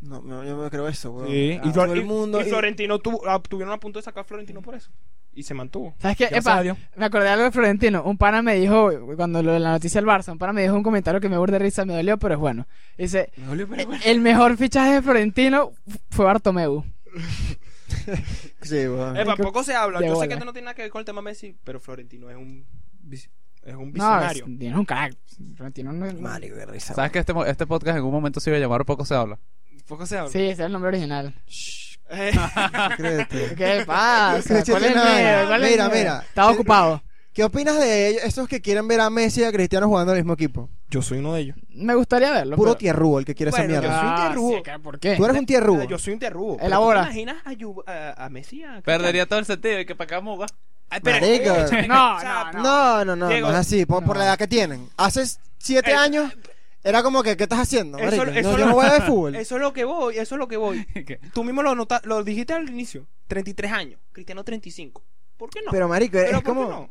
No, 0.00 0.20
no, 0.22 0.44
yo 0.44 0.56
me 0.56 0.70
creo 0.70 0.88
eso, 0.88 1.10
weón. 1.12 1.28
Sí, 1.28 1.58
Ah, 1.62 1.66
y, 1.68 1.72
todo 1.72 1.92
el 1.92 2.00
y- 2.00 2.04
mundo. 2.04 2.40
y 2.40 2.44
Florentino 2.44 2.98
tuvo, 2.98 3.26
ah, 3.28 3.40
tuvieron 3.42 3.72
a 3.74 3.78
punto 3.78 3.98
de 3.98 4.02
sacar 4.04 4.22
a 4.22 4.24
Florentino 4.24 4.62
por 4.62 4.74
eso. 4.74 4.90
Y 5.32 5.44
se 5.44 5.54
mantuvo. 5.54 5.94
¿Sabes 5.98 6.16
qué? 6.16 6.24
Epa, 6.30 6.62
me 6.96 7.04
acordé 7.04 7.24
de 7.26 7.30
algo 7.30 7.44
de 7.44 7.50
Florentino. 7.52 8.02
Un 8.02 8.18
pana 8.18 8.42
me 8.42 8.56
dijo, 8.56 8.90
cuando 9.16 9.42
lo 9.42 9.52
de 9.52 9.60
la 9.60 9.70
noticia 9.72 10.00
del 10.00 10.08
Barça, 10.10 10.32
un 10.32 10.38
pana 10.38 10.52
me 10.52 10.62
dijo 10.62 10.74
un 10.74 10.82
comentario 10.82 11.20
que 11.20 11.28
me 11.28 11.38
burde 11.38 11.58
risa, 11.60 11.84
me 11.84 11.94
dolió, 11.94 12.18
pero 12.18 12.34
es 12.34 12.40
bueno. 12.40 12.66
Dice, 12.98 13.30
Me 13.36 13.46
dolió, 13.46 13.68
pero 13.68 13.86
bueno. 13.86 14.02
el 14.04 14.20
mejor 14.20 14.56
fichaje 14.56 14.94
de 14.94 15.02
Florentino 15.02 15.70
fue 16.10 16.24
Bartomeu. 16.24 16.84
Sí, 18.62 18.86
weón. 18.88 19.16
Epa, 19.16 19.36
poco 19.36 19.64
se 19.64 19.74
habla. 19.74 20.00
de 20.00 20.06
Yo 20.08 20.16
sé 20.16 20.28
que 20.28 20.34
esto 20.34 20.44
no 20.44 20.52
tiene 20.52 20.66
nada 20.66 20.74
que 20.74 20.82
ver 20.82 20.90
con 20.90 21.00
el 21.00 21.04
tema 21.04 21.22
Messi, 21.22 21.56
pero 21.64 21.80
Florentino 21.80 22.30
es 22.30 22.36
un. 22.36 22.64
Es 23.10 23.74
un 23.74 23.88
No, 23.88 23.92
visionario. 23.92 24.46
es- 24.46 24.58
tienes 24.58 24.78
un 24.78 24.84
crack. 24.84 25.14
Florentino 25.56 25.92
no 25.92 26.06
es- 26.06 26.18
Marico, 26.20 26.56
qué 26.56 26.66
risa. 26.66 26.94
¿Sabes 26.94 27.10
que 27.12 27.18
este, 27.18 27.32
este 27.46 27.66
podcast 27.66 27.98
en 27.98 28.04
un 28.04 28.12
momento 28.12 28.40
se 28.40 28.50
iba 28.50 28.56
a 28.56 28.60
llamar 28.60 28.84
Poco 28.84 29.04
se 29.04 29.14
habla? 29.14 29.38
Poco 29.86 30.06
se 30.06 30.18
habla. 30.18 30.30
Sí, 30.30 30.38
ese 30.38 30.52
es 30.52 30.58
el 30.60 30.72
nombre 30.72 30.88
original. 30.88 31.34
Créete. 32.96 33.54
¿Qué 33.56 33.84
pasa? 33.86 34.42
Cristiano 34.54 34.80
¿Cuál 34.80 34.84
es 34.84 34.90
el 34.90 34.94
nada. 34.96 35.16
miedo? 35.18 35.46
¿Cuál 35.48 35.62
es 35.62 35.66
el 35.66 35.72
Mira, 35.72 35.88
mira. 35.88 36.24
Estaba 36.28 36.50
ocupado. 36.52 37.02
¿Qué 37.32 37.44
opinas 37.44 37.78
de 37.78 38.08
ellos, 38.08 38.24
esos 38.24 38.48
que 38.48 38.60
quieren 38.60 38.88
ver 38.88 39.00
a 39.00 39.08
Messi 39.08 39.42
y 39.42 39.44
a 39.44 39.52
Cristiano 39.52 39.86
jugando 39.86 40.12
en 40.12 40.18
el 40.18 40.24
mismo 40.24 40.34
equipo? 40.34 40.68
yo 40.92 41.00
soy 41.02 41.18
uno 41.18 41.34
de 41.34 41.42
ellos. 41.42 41.56
Me 41.68 41.94
gustaría 41.94 42.32
verlo. 42.32 42.56
Puro 42.56 42.70
pero- 42.72 42.78
tierrúo 42.78 43.20
el 43.20 43.24
que 43.24 43.32
quiere 43.36 43.50
Bueno, 43.52 43.64
esa 43.66 43.80
mierda. 43.80 43.88
yo 43.88 44.00
soy 44.00 44.08
un 44.08 44.14
Ah. 44.16 44.78
¿Por 44.82 44.98
qué? 44.98 45.14
Tú 45.14 45.24
eres 45.24 45.36
un 45.38 45.46
tierrúo. 45.46 45.84
Yo 45.84 45.98
soy 45.98 46.14
un 46.14 46.18
pero 46.58 46.66
Elabora. 46.66 47.02
¿tú 47.06 47.12
¿Te 47.12 47.20
imaginas 47.20 47.46
a, 47.46 47.52
Yu- 47.52 47.84
a, 47.86 48.24
a 48.24 48.28
Messi? 48.28 48.64
a 48.64 48.80
Perdería 48.80 49.26
todo 49.26 49.38
el 49.38 49.44
sentido 49.44 49.78
y 49.78 49.86
que 49.86 49.94
para 49.94 50.06
acá 50.06 50.20
escúchame, 51.60 51.86
No, 51.86 52.20
no, 52.20 52.52
No, 52.54 53.04
no, 53.04 53.14
no, 53.16 53.28
Diego, 53.28 53.46
no 53.46 53.52
es 53.54 53.60
así, 53.60 53.86
por, 53.86 54.02
por 54.04 54.16
no. 54.16 54.18
la 54.22 54.24
edad 54.30 54.38
que 54.38 54.48
tienen. 54.48 54.88
Hace 54.96 55.22
siete 55.58 55.92
Eh, 55.92 55.94
años 55.94 56.32
era 56.82 57.02
como 57.02 57.22
que, 57.22 57.36
¿qué 57.36 57.42
estás 57.44 57.58
haciendo? 57.60 57.98
Eso- 57.98 58.24
marico? 58.24 58.38
eso 58.38 58.52
no, 58.52 58.58
yo 58.58 58.66
no 58.66 58.74
voy 58.74 58.86
a 58.86 58.92
ver 58.92 59.02
fútbol. 59.02 59.34
Eso 59.36 59.56
es 59.56 59.60
lo 59.62 59.72
que 59.72 59.84
voy, 59.84 60.16
eso 60.18 60.34
es 60.34 60.38
lo 60.38 60.48
que 60.48 60.56
voy. 60.56 60.84
¿Qué? 61.06 61.20
Tú 61.34 61.44
mismo 61.44 61.62
lo, 61.62 61.74
nota- 61.74 62.00
lo 62.04 62.22
dijiste 62.24 62.52
al 62.52 62.68
inicio. 62.68 63.06
33 63.28 63.72
años. 63.72 64.00
Cristiano 64.12 64.42
35. 64.44 65.02
¿Por 65.36 65.50
qué 65.50 65.60
no? 65.64 65.70
Pero, 65.70 65.88
marico, 65.88 66.12
Pero 66.12 66.26
es 66.26 66.32
¿por 66.32 66.42
qué 66.42 66.46
como, 66.48 66.68
no? 66.68 66.90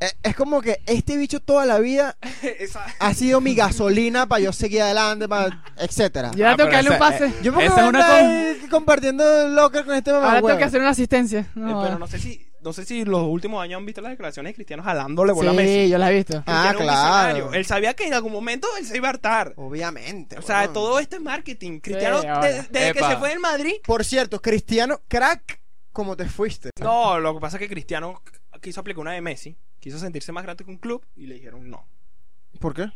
es, 0.00 0.16
es 0.22 0.34
como 0.34 0.60
que 0.62 0.80
este 0.86 1.16
bicho 1.16 1.38
toda 1.40 1.64
la 1.66 1.78
vida 1.78 2.16
ha 3.00 3.14
sido 3.14 3.40
mi 3.40 3.54
gasolina 3.54 4.26
para 4.26 4.40
yo 4.40 4.52
seguir 4.52 4.82
adelante, 4.82 5.28
para, 5.28 5.62
etcétera. 5.78 6.30
Ya 6.34 6.52
Ah, 6.52 6.56
tengo 6.56 6.70
que 6.70 6.76
darle 6.76 6.90
un 6.90 6.98
pase. 6.98 7.32
Yo 7.42 7.52
me 7.52 7.68
voy 7.68 7.78
a 7.78 7.84
con- 7.84 7.96
ahí 7.96 8.58
compartiendo 8.70 9.42
el 9.46 9.54
locker 9.54 9.84
con 9.84 9.94
este 9.94 10.10
Ahora 10.10 10.26
mamá 10.26 10.42
tengo 10.46 10.58
que 10.58 10.64
hacer 10.64 10.80
una 10.80 10.90
asistencia. 10.90 11.40
Eh, 11.40 11.46
pero 11.54 11.98
no 11.98 12.06
sé 12.06 12.18
si 12.18 12.44
no 12.62 12.72
sé 12.72 12.84
si 12.84 13.04
los 13.04 13.22
últimos 13.22 13.62
años 13.62 13.78
han 13.78 13.86
visto 13.86 14.00
las 14.00 14.10
declaraciones 14.12 14.50
de 14.50 14.54
Cristiano 14.54 14.82
jalándole 14.82 15.32
a 15.32 15.34
Sí, 15.34 15.56
Messi. 15.56 15.88
yo 15.90 15.98
la 15.98 16.10
he 16.10 16.14
visto. 16.14 16.42
Ah, 16.46 16.74
claro. 16.76 17.52
Él 17.52 17.64
sabía 17.66 17.94
que 17.94 18.06
en 18.06 18.14
algún 18.14 18.32
momento 18.32 18.66
él 18.78 18.86
se 18.86 18.96
iba 18.96 19.08
a 19.08 19.10
hartar. 19.10 19.52
Obviamente. 19.56 20.38
O 20.38 20.42
sea, 20.42 20.72
todo 20.72 20.98
esto 20.98 21.16
es 21.16 21.22
marketing. 21.22 21.80
Cristiano, 21.80 22.20
desde 22.42 22.92
que 22.92 23.00
se 23.00 23.16
fue 23.16 23.30
del 23.30 23.40
Madrid. 23.40 23.74
Por 23.84 24.04
cierto, 24.04 24.40
Cristiano, 24.40 25.00
crack, 25.08 25.60
como 25.92 26.16
te 26.16 26.26
fuiste. 26.28 26.70
No, 26.80 27.18
lo 27.18 27.34
que 27.34 27.40
pasa 27.40 27.56
es 27.56 27.60
que 27.60 27.68
Cristiano 27.68 28.22
quiso 28.60 28.80
aplicar 28.80 29.00
una 29.00 29.12
de 29.12 29.20
Messi. 29.20 29.56
Quiso 29.80 29.98
sentirse 29.98 30.30
más 30.30 30.44
grande 30.44 30.64
que 30.64 30.70
un 30.70 30.78
club 30.78 31.04
y 31.16 31.26
le 31.26 31.34
dijeron 31.34 31.68
no. 31.68 31.86
¿Por 32.60 32.72
qué? 32.74 32.86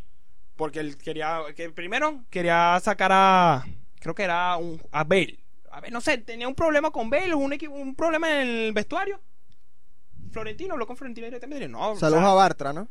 Porque 0.55 0.79
él 0.81 0.97
quería, 0.97 1.41
que 1.57 1.71
primero 1.71 2.25
quería 2.31 2.79
sacar 2.83 3.11
a, 3.13 3.65
creo 3.99 4.15
que 4.15 4.23
era 4.23 4.57
un, 4.57 4.81
a 4.93 5.03
Bale. 5.05 5.41
A 5.73 5.81
ver, 5.81 5.93
no 5.93 6.01
sé, 6.01 6.19
tenía 6.19 6.47
un 6.49 6.55
problema 6.55 6.91
con 6.93 7.11
Bale, 7.11 7.35
un, 7.35 7.53
un 7.71 7.95
problema 7.97 8.41
en 8.41 8.49
el 8.49 8.73
vestuario. 8.73 9.21
Florentino 10.37 10.73
habló 10.75 10.87
con 10.87 10.97
Florentino 10.97 11.27
directamente 11.27 11.57
y 11.57 11.61
le 11.61 11.67
dijo, 11.69 11.79
no, 11.81 11.91
o 11.93 11.97
Saludos 11.97 12.21
sea, 12.23 12.31
a 12.31 12.35
Bartra, 12.35 12.73
¿no? 12.73 12.89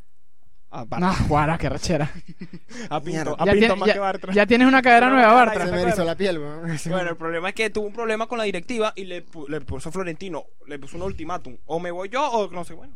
a, 0.71 0.83
Bar- 0.83 0.99
No, 0.99 1.13
guara, 1.27 1.57
qué 1.57 1.69
rechera. 1.69 2.11
a 2.89 2.99
Pinto, 3.01 3.35
a 3.39 3.45
Ya, 3.45 3.51
Pinto 3.53 3.59
tiene- 3.67 3.75
más 3.75 3.87
ya- 3.87 3.93
que 3.93 3.99
Bartra. 3.99 4.33
ya 4.33 4.45
tienes 4.45 4.67
una 4.67 4.81
cadera 4.81 5.09
nueva, 5.09 5.27
no, 5.29 5.33
Bartra. 5.35 5.65
Se 5.65 5.69
¿te 5.71 5.75
me 5.77 5.81
erizó 5.83 6.03
la 6.03 6.15
piel, 6.15 6.39
weón. 6.39 6.77
Bueno, 6.89 7.09
el 7.11 7.15
problema 7.17 7.49
es 7.49 7.55
que 7.55 7.69
tuvo 7.69 7.87
un 7.87 7.93
problema 7.93 8.27
con 8.27 8.37
la 8.37 8.43
directiva 8.43 8.91
y 8.95 9.05
le, 9.05 9.25
pu- 9.25 9.47
le 9.47 9.61
puso 9.61 9.91
Florentino, 9.91 10.43
le 10.67 10.77
puso 10.79 10.97
un 10.97 11.03
ultimátum. 11.03 11.57
O 11.65 11.79
me 11.79 11.91
voy 11.91 12.09
yo 12.09 12.29
o 12.29 12.49
no 12.51 12.63
sé, 12.65 12.73
bueno. 12.73 12.93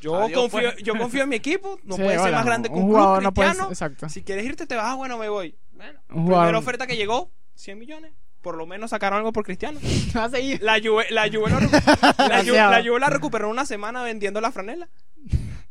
Yo, 0.00 0.16
Adiós, 0.22 0.40
confío, 0.40 0.72
pues. 0.72 0.82
yo 0.82 0.96
confío 0.96 1.22
en 1.22 1.28
mi 1.30 1.36
equipo, 1.36 1.78
no 1.84 1.96
Sí, 1.96 2.02
puede 2.02 2.18
ser 2.18 2.28
hola, 2.28 2.36
más 2.38 2.46
grande 2.46 2.68
que 2.68 2.74
un 2.74 2.82
un, 2.82 2.86
jugador 2.88 3.18
club 3.18 3.24
no 3.24 3.32
puede 3.34 3.48
cristiano. 3.48 3.74
ser- 3.74 3.88
exacto. 3.92 4.08
Si 4.08 4.22
quieres 4.22 4.44
irte, 4.44 4.66
te 4.66 4.76
vas, 4.76 4.94
bueno, 4.96 5.16
me 5.18 5.28
voy. 5.28 5.56
Bueno, 5.72 6.00
primera 6.06 6.58
oferta 6.58 6.86
que 6.86 6.96
llegó, 6.96 7.30
100 7.54 7.78
millones. 7.78 8.12
Por 8.46 8.56
lo 8.56 8.64
menos 8.64 8.90
sacaron 8.90 9.16
algo 9.18 9.32
por 9.32 9.42
Cristiano. 9.44 9.80
Va 10.16 10.26
a 10.26 10.30
seguir. 10.30 10.62
La 10.62 10.78
Juve 10.80 11.06
la, 11.10 11.24
Juve 11.24 11.50
lo 11.50 11.58
la, 12.28 12.44
Juve, 12.44 12.52
la 12.56 12.80
Juve 12.86 13.00
la 13.00 13.10
recuperó 13.10 13.50
una 13.50 13.66
semana 13.66 14.04
vendiendo 14.04 14.40
la 14.40 14.52
franela. 14.52 14.88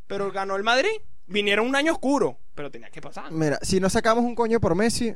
Pero 0.08 0.30
ganó 0.34 0.58
el 0.58 0.64
Madrid. 0.64 0.90
Vinieron 1.26 1.66
un 1.68 1.76
año 1.78 1.94
oscuro, 1.94 2.38
pero 2.54 2.70
tenía 2.70 2.90
que 2.90 3.00
pasar. 3.00 3.32
Mira, 3.32 3.60
si 3.62 3.80
no 3.80 3.90
sacamos 3.90 4.26
un 4.26 4.36
coño 4.36 4.60
por 4.60 4.76
Messi, 4.76 5.16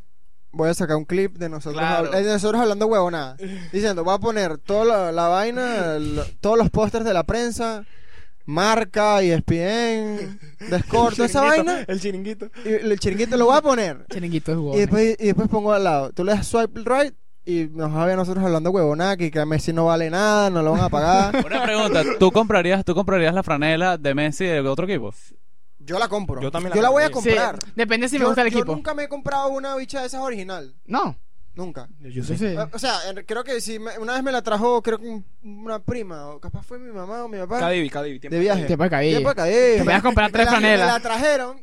voy 0.51 0.69
a 0.69 0.73
sacar 0.73 0.95
un 0.95 1.03
clip 1.03 1.37
de 1.37 1.49
nosotros, 1.49 1.81
Claro. 1.81 2.09
habl- 2.09 2.23
de 2.23 2.31
nosotros 2.31 2.61
hablando 2.61 2.87
huevonada. 2.87 3.35
Diciendo, 3.73 4.05
voy 4.05 4.15
a 4.15 4.19
poner 4.19 4.57
toda 4.57 4.85
la, 4.85 5.11
la 5.11 5.27
vaina, 5.27 5.99
lo- 5.99 6.23
todos 6.39 6.57
los 6.57 6.69
pósters 6.69 7.03
de 7.03 7.13
la 7.13 7.23
prensa, 7.25 7.83
marca, 8.45 9.21
ESPN, 9.21 10.39
Discord, 10.71 11.13
toda 11.15 11.25
esa 11.27 11.41
vaina. 11.41 11.83
El 11.87 11.99
chiringuito. 11.99 12.49
Y 12.63 12.69
el 12.69 12.97
chiringuito 12.99 13.35
lo 13.37 13.47
voy 13.47 13.57
a 13.57 13.61
poner. 13.61 14.05
Chiringuito 14.09 14.51
de 14.51 14.57
Y 14.57 14.59
jugadores. 14.61 14.81
después, 14.87 15.15
y 15.19 15.25
después 15.25 15.49
pongo 15.49 15.73
al 15.73 15.83
lado. 15.83 16.11
Tú 16.13 16.23
le 16.23 16.31
das 16.31 16.47
swipe 16.47 16.81
right 16.85 17.13
y 17.49 17.69
nos 17.73 17.95
va 17.95 18.03
a 18.03 18.05
ver 18.05 18.15
nosotros 18.17 18.43
hablando 18.43 18.71
huevonada, 18.71 19.17
que, 19.17 19.31
que 19.31 19.45
Messi 19.45 19.73
no 19.73 19.85
vale 19.85 20.09
nada, 20.09 20.49
no 20.49 20.61
lo 20.61 20.71
van 20.71 20.81
a 20.81 20.89
pagar. 20.89 21.35
Una 21.45 21.63
pregunta, 21.63 22.03
¿tú 22.19 22.31
comprarías, 22.31 22.83
¿tú 22.85 22.93
comprarías 22.95 23.33
la 23.33 23.43
franela 23.43 23.97
de 23.97 24.13
Messi 24.15 24.45
de 24.45 24.59
otro 24.61 24.85
equipo? 24.85 25.13
Yo 25.79 25.97
la 25.97 26.07
compro. 26.07 26.41
Yo 26.41 26.51
también 26.51 26.69
la 26.71 26.75
Yo 26.75 26.81
la 26.81 26.89
voy 26.89 27.03
a. 27.03 27.07
Sí, 27.07 27.13
comprar. 27.13 27.57
depende 27.75 28.07
si 28.09 28.17
me 28.17 28.21
yo, 28.21 28.27
gusta 28.27 28.41
el 28.43 28.51
yo 28.51 28.59
equipo. 28.59 28.75
nunca 28.75 28.93
me 28.93 29.03
he 29.03 29.07
comprado 29.09 29.49
una 29.49 29.75
bicha 29.75 30.01
de 30.01 30.07
esas 30.07 30.21
original. 30.21 30.75
No. 30.85 31.17
Nunca. 31.55 31.89
Yo 31.99 32.23
Sí. 32.23 32.37
sé. 32.37 32.53
Eh, 32.53 32.57
O 32.71 32.79
sea, 32.79 32.93
en- 33.09 33.25
creo 33.25 33.43
que 33.43 33.59
si 33.59 33.79
me- 33.79 33.97
una 33.97 34.13
vez 34.13 34.23
me 34.23 34.31
la 34.31 34.41
trajo, 34.43 34.81
creo 34.83 34.99
que 34.99 35.07
un- 35.07 35.25
una 35.43 35.79
prima, 35.79 36.27
o 36.27 36.39
capaz 36.39 36.61
fue 36.63 36.77
mi 36.79 36.91
mamá 36.91 37.23
o 37.25 37.27
mi 37.27 37.37
papá. 37.39 37.59
Cadivi, 37.59 37.89
Cadivi. 37.89 38.19
De 38.19 38.39
viaje. 38.39 38.65
Te 38.65 38.77
puede 38.77 38.89
caer. 38.91 39.09
Tiempo 39.13 39.29
de 39.29 39.35
caer. 39.35 39.77
Te 39.79 39.83
podías 39.83 40.03
comprar 40.03 40.27
Me 40.29 40.33
tres 40.33 40.45
la- 40.45 40.51
franelas. 40.51 40.87
Me 40.87 40.93
la 40.93 40.99
trajeron 40.99 41.61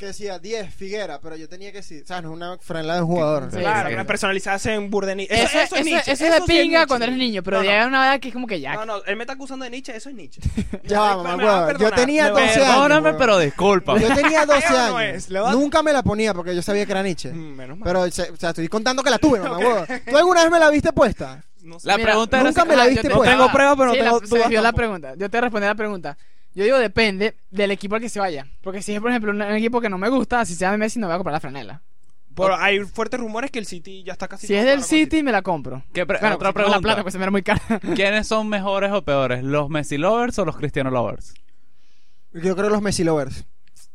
que 0.00 0.06
decía 0.06 0.38
10 0.38 0.74
Figuera, 0.74 1.20
pero 1.20 1.36
yo 1.36 1.48
tenía 1.48 1.70
que 1.70 1.78
decir, 1.78 2.02
¿sabes? 2.06 2.24
No 2.24 2.30
es 2.30 2.36
una 2.36 2.58
franela 2.58 2.94
de 2.96 3.02
un 3.02 3.06
jugador. 3.06 3.50
Sí, 3.52 3.58
Claro, 3.58 3.88
sí. 3.90 3.94
una 3.94 4.04
personalizada 4.04 4.74
en 4.74 4.90
Burdeni. 4.90 5.26
Eso, 5.30 5.60
eso, 5.60 5.76
es 5.76 5.84
Nietzsche. 5.84 6.12
eso 6.12 6.24
es 6.24 6.32
de 6.32 6.40
pinga 6.46 6.62
Nietzsche. 6.64 6.86
cuando 6.88 7.04
eres 7.06 7.16
niño, 7.18 7.42
pero 7.42 7.58
No, 7.58 7.64
ya 7.64 7.82
no. 7.82 7.88
una 7.88 8.06
edad 8.06 8.18
que 8.20 8.28
es 8.28 8.34
como 8.34 8.46
que 8.46 8.60
ya. 8.60 8.74
No, 8.74 8.86
no, 8.86 9.04
él 9.04 9.14
me 9.16 9.22
está 9.22 9.34
acusando 9.34 9.64
de 9.64 9.70
Nietzsche, 9.70 9.94
eso 9.94 10.08
es 10.08 10.14
Nietzsche. 10.16 10.40
Ya 10.84 11.16
mamá, 11.16 11.66
me. 11.66 11.78
Yo 11.78 11.90
tenía 11.92 12.24
me 12.24 12.30
va 12.30 12.38
a 12.38 12.40
12 12.40 12.54
perdonar. 12.54 12.74
años. 12.74 12.88
Perdóname, 12.88 13.18
pero 13.18 13.38
disculpa. 13.38 13.98
Yo 13.98 14.14
tenía 14.14 14.46
12 14.46 14.58
Eso 14.58 14.88
no 14.90 14.96
años. 14.96 15.28
Nunca 15.52 15.82
me 15.82 15.92
la 15.92 16.02
ponía 16.02 16.34
porque 16.34 16.54
yo 16.56 16.62
sabía 16.62 16.86
que 16.86 16.92
era 16.92 17.02
Nietzsche. 17.02 17.30
Mm, 17.32 17.56
Menos 17.56 17.78
mal. 17.78 17.86
Pero, 17.86 18.10
se- 18.10 18.30
o 18.30 18.36
sea, 18.36 18.48
estoy 18.50 18.66
contando 18.68 19.02
que 19.02 19.10
la 19.10 19.18
tuve, 19.18 19.38
mamá, 19.40 19.58
huevo. 19.58 19.84
¿Tú 20.08 20.16
alguna 20.16 20.42
vez 20.42 20.50
me 20.50 20.58
la 20.58 20.70
viste 20.70 20.92
puesta? 20.92 21.44
No 21.62 21.78
sé. 21.78 21.86
La 21.88 21.98
Mira, 21.98 22.08
pregunta 22.12 22.38
era 22.38 22.48
nunca 22.48 22.62
si- 22.62 22.68
me 22.68 22.76
la 22.76 22.82
Ah, 22.84 22.86
viste 22.86 23.02
yo- 23.02 23.10
no 23.10 23.16
pues. 23.16 23.30
tengo 23.30 23.52
pruebas, 23.52 23.76
pero 23.76 23.88
no 23.90 23.94
la- 23.94 24.02
tengo 24.04 24.20
se 24.20 24.26
dudas 24.48 24.62
la 24.62 24.72
pregunta. 24.72 25.14
Yo 25.18 25.28
te 25.28 25.40
respondí 25.42 25.66
la 25.66 25.74
pregunta. 25.74 26.16
Yo 26.54 26.64
digo, 26.64 26.78
depende 26.78 27.36
del 27.50 27.70
equipo 27.70 27.94
al 27.94 28.00
que 28.00 28.08
se 28.08 28.18
vaya. 28.20 28.46
Porque 28.62 28.82
si 28.82 28.92
es, 28.92 29.00
por 29.00 29.10
ejemplo, 29.10 29.30
un, 29.30 29.40
un 29.40 29.52
equipo 29.54 29.80
que 29.80 29.88
no 29.88 29.98
me 29.98 30.08
gusta, 30.08 30.44
si 30.44 30.54
se 30.54 30.60
llama 30.60 30.78
Messi, 30.78 30.98
no 30.98 31.06
voy 31.06 31.14
a 31.14 31.18
comprar 31.18 31.34
la 31.34 31.40
franela. 31.40 31.82
Pero 32.34 32.56
hay 32.56 32.80
fuertes 32.80 33.20
rumores 33.20 33.50
que 33.50 33.58
el 33.58 33.66
City 33.66 34.02
ya 34.02 34.12
está 34.12 34.26
casi. 34.28 34.46
Si 34.46 34.54
es 34.54 34.64
del 34.64 34.82
City, 34.82 35.22
me 35.22 35.30
la 35.32 35.42
compro. 35.42 35.82
¿Qué 35.92 36.06
pre- 36.06 36.18
Bueno, 36.20 36.36
otra 36.36 36.50
si 36.50 36.54
tengo 36.54 36.68
la 36.68 36.70
pregunta. 36.70 36.80
plata, 36.80 37.02
pues 37.02 37.12
se 37.12 37.18
me 37.18 37.24
era 37.24 37.30
muy 37.30 37.42
cara. 37.42 37.60
¿Quiénes 37.94 38.26
son 38.26 38.48
mejores 38.48 38.90
o 38.92 39.02
peores? 39.02 39.42
¿Los 39.44 39.68
Messi 39.68 39.98
lovers 39.98 40.38
o 40.38 40.44
los 40.44 40.56
Cristiano 40.56 40.90
lovers? 40.90 41.34
Yo 42.32 42.56
creo 42.56 42.70
los 42.70 42.80
Messi 42.82 43.04
lovers. 43.04 43.44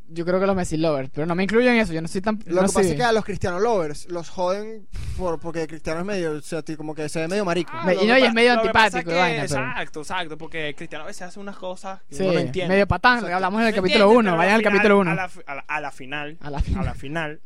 Yo 0.07 0.23
creo 0.25 0.39
que 0.39 0.45
los 0.45 0.55
Messi 0.55 0.77
lovers, 0.77 1.09
pero 1.09 1.25
no 1.25 1.33
me 1.35 1.43
incluyo 1.43 1.69
en 1.69 1.77
eso. 1.77 1.91
Yo 1.91 2.01
no 2.01 2.07
soy 2.07 2.21
tan. 2.21 2.39
Lo 2.45 2.55
no 2.55 2.61
que 2.61 2.65
pasa 2.67 2.81
soy- 2.83 2.91
es 2.91 2.95
que 2.95 3.03
a 3.03 3.11
los 3.11 3.25
Cristiano 3.25 3.59
lovers 3.59 4.07
los 4.09 4.29
joden 4.29 4.87
por, 5.17 5.39
porque 5.39 5.65
Cristiano 5.67 5.99
es 6.01 6.05
medio, 6.05 6.33
o 6.33 6.41
sea, 6.41 6.61
ti- 6.61 6.75
como 6.75 6.93
que 6.93 7.09
se 7.09 7.19
ve 7.21 7.27
medio 7.27 7.43
marico. 7.43 7.71
Ah, 7.73 7.85
Me- 7.85 7.95
lo 7.95 8.03
y 8.03 8.07
no, 8.07 8.17
y 8.17 8.23
es 8.23 8.33
medio 8.33 8.61
que 8.61 8.69
pasa 8.69 8.97
antipático 8.99 9.11
vaina, 9.19 9.41
que- 9.43 9.49
pero- 9.49 9.61
Exacto, 9.65 9.99
exacto. 10.01 10.37
Porque 10.37 10.75
Cristiano 10.77 11.03
a 11.05 11.07
veces 11.07 11.23
hace 11.23 11.39
unas 11.39 11.57
cosas 11.57 12.01
que 12.07 12.15
Sí, 12.15 12.23
no 12.25 12.33
entiende. 12.33 12.73
medio 12.73 12.87
patán, 12.87 13.15
Exacto. 13.17 13.35
hablamos 13.35 13.61
en 13.61 13.67
el 13.67 13.73
¿Me 13.73 13.75
capítulo 13.77 14.05
entiendes? 14.05 14.19
1. 14.19 14.29
Pero 14.31 14.37
Vayan 14.37 14.53
al 14.53 14.59
final- 14.59 14.73
capítulo 14.73 14.99
1. 14.99 15.09
A 15.11 15.13
a 15.13 15.55
la- 15.55 15.65
a 15.67 15.81
la 15.81 15.91
final. 15.91 16.37
A 16.41 16.49
la 16.51 16.59
final. 16.59 16.81
A 16.81 16.85
la 16.85 16.93
final. 16.93 17.41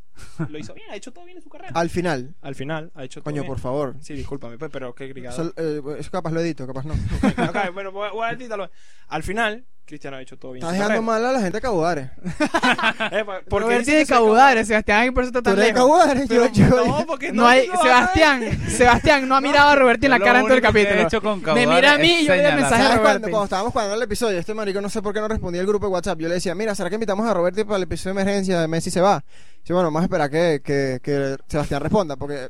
Lo 0.50 0.58
hizo 0.60 0.74
bien, 0.74 0.86
ha 0.92 0.96
hecho 0.98 1.14
todo 1.14 1.24
bien 1.24 1.38
en 1.38 1.44
su 1.44 1.50
carrera. 1.50 1.72
Al 1.74 1.90
final. 1.90 2.36
Al 2.42 2.54
final, 2.54 2.92
ha 2.94 3.06
hecho 3.06 3.22
todo 3.22 3.24
Coño, 3.32 3.44
bien. 3.44 3.48
por 3.48 3.60
favor. 3.60 3.96
Sí, 4.02 4.14
discúlpame, 4.16 4.58
pero 4.58 4.94
qué 4.94 5.08
grigado. 5.08 5.34
Sol- 5.38 5.54
eh, 5.56 5.82
eso 5.98 6.12
capaz 6.12 6.32
lo 6.34 6.42
edito, 6.42 6.68
capaz 6.68 6.84
no. 6.84 6.94
Ok, 6.94 7.74
bueno, 7.74 7.94
voy, 7.94 8.10
voy 8.12 8.28
a 8.28 8.32
editarlo. 8.32 8.70
Al 9.08 9.24
final, 9.24 9.64
Cristiano 9.90 10.18
ha 10.18 10.22
hecho 10.22 10.38
todo 10.38 10.52
bien. 10.52 10.64
en 10.64 10.70
Estás 10.72 10.88
dejando 10.88 11.02
mal 11.02 11.26
a 11.26 11.32
la 11.32 11.42
gente 11.42 11.58
de 11.58 11.62
Caudare. 11.62 12.12
Eh, 13.12 13.24
pues, 13.26 13.40
¿por 13.50 13.62
qué 13.62 13.66
Roberto 13.66 13.80
dices 13.80 13.94
de 13.94 14.00
que 14.02 14.06
soy 14.06 14.18
Caudare, 14.18 14.66
Sebastián, 14.66 15.08
y 15.08 15.12
por 15.12 15.24
eso 15.24 15.30
está 15.30 15.42
tan 15.42 15.58
lejos. 15.58 15.74
Caudare, 15.74 16.28
yo, 16.28 16.48
yo, 16.52 16.86
No, 16.86 17.06
porque 17.08 17.32
No 17.32 17.48
hay, 17.48 17.62
digo, 17.62 17.74
ay, 17.76 17.82
Sebastián, 17.82 18.60
Sebastián 18.70 19.28
no 19.28 19.36
ha 19.36 19.42
mirado 19.42 19.70
a 19.70 19.76
Roberto 19.76 20.06
en 20.06 20.12
la 20.12 20.20
cara 20.20 20.40
en 20.42 20.46
todo 20.46 20.56
el 20.56 20.62
capítulo. 20.62 21.02
hecho 21.02 21.22
con 21.22 21.42
Me 21.42 21.66
mira 21.66 21.94
a 21.94 21.98
mí 21.98 22.20
y 22.22 22.26
yo 22.26 22.36
le 22.36 22.44
doy 22.44 22.54
mensaje 22.54 22.76
a 22.84 22.88
¿Sabes 22.88 23.00
cuando, 23.00 23.04
Roberto. 23.04 23.30
cuando 23.30 23.44
estábamos 23.46 23.74
cuadrando 23.74 23.96
el 23.98 24.04
episodio? 24.04 24.40
Este 24.40 24.54
marico 24.54 24.80
no 24.80 24.90
sé 24.90 25.02
por 25.02 25.14
qué 25.14 25.20
no 25.22 25.28
respondía 25.28 25.62
el 25.62 25.68
grupo 25.68 25.88
de 25.88 25.94
WhatsApp. 25.94 26.20
Yo 26.20 26.28
le 26.28 26.36
decía, 26.36 26.54
mira, 26.54 26.76
¿será 26.76 26.90
que 26.90 26.96
invitamos 26.96 27.28
a 27.28 27.34
Roberto 27.34 27.66
para 27.66 27.78
el 27.78 27.84
episodio 27.84 28.16
de 28.16 28.22
emergencia 28.22 28.62
de 28.62 28.68
Messi 28.68 28.92
se 28.92 29.02
va? 29.02 29.24
Sí, 29.64 29.74
bueno, 29.74 29.88
vamos 29.88 30.02
a 30.02 30.06
esperar 30.06 30.30
que, 30.30 30.62
que, 30.64 31.00
que 31.02 31.36
Sebastián 31.48 31.82
responda, 31.82 32.16
porque 32.16 32.50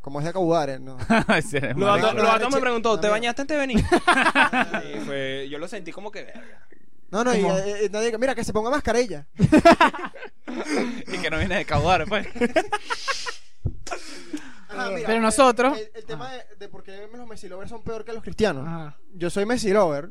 como 0.00 0.20
es 0.20 0.26
de 0.26 0.32
Caudare, 0.32 0.78
¿no? 0.78 0.96
Sí, 1.48 1.56
eres 1.56 1.76
Lo 1.76 1.86
marico. 1.86 2.06
dato- 2.08 2.16
lo 2.18 2.22
dato 2.24 2.50
me 2.50 2.60
preguntó, 2.60 2.98
¿te 3.00 3.08
bañaste 3.08 3.42
antes 3.42 3.54
de 3.56 3.60
venir? 3.66 3.84
Sí, 4.82 5.00
fue- 5.06 5.48
yo 5.50 5.58
lo 5.58 5.68
sentí 5.68 5.92
como 5.92 6.10
que... 6.10 6.24
verga. 6.24 6.66
No, 7.10 7.22
no, 7.22 7.34
y, 7.34 7.42
¿Cómo? 7.42 7.56
eh, 7.58 7.84
eh, 7.84 7.88
nadie- 7.92 8.16
mira, 8.18 8.34
que 8.34 8.42
se 8.44 8.52
ponga 8.52 8.70
mascarilla. 8.70 9.26
Y 11.06 11.18
que 11.18 11.30
no 11.30 11.38
viene 11.38 11.56
de 11.56 11.64
caudar, 11.64 12.04
pues. 12.06 12.26
Ajá, 14.68 14.88
mira, 14.90 15.06
Pero 15.06 15.18
eh, 15.18 15.20
nosotros- 15.20 15.78
El, 15.78 15.90
el 15.94 16.04
tema 16.04 16.32
de, 16.32 16.42
de 16.58 16.68
por 16.68 16.82
qué 16.82 17.06
los 17.12 17.26
Messi 17.28 17.48
lovers 17.48 17.70
son 17.70 17.82
peor 17.82 18.04
que 18.04 18.12
los 18.12 18.22
cristianos. 18.22 18.66
Ajá. 18.66 18.96
Yo 19.14 19.30
soy 19.30 19.46
Messi 19.46 19.70
lover, 19.72 20.10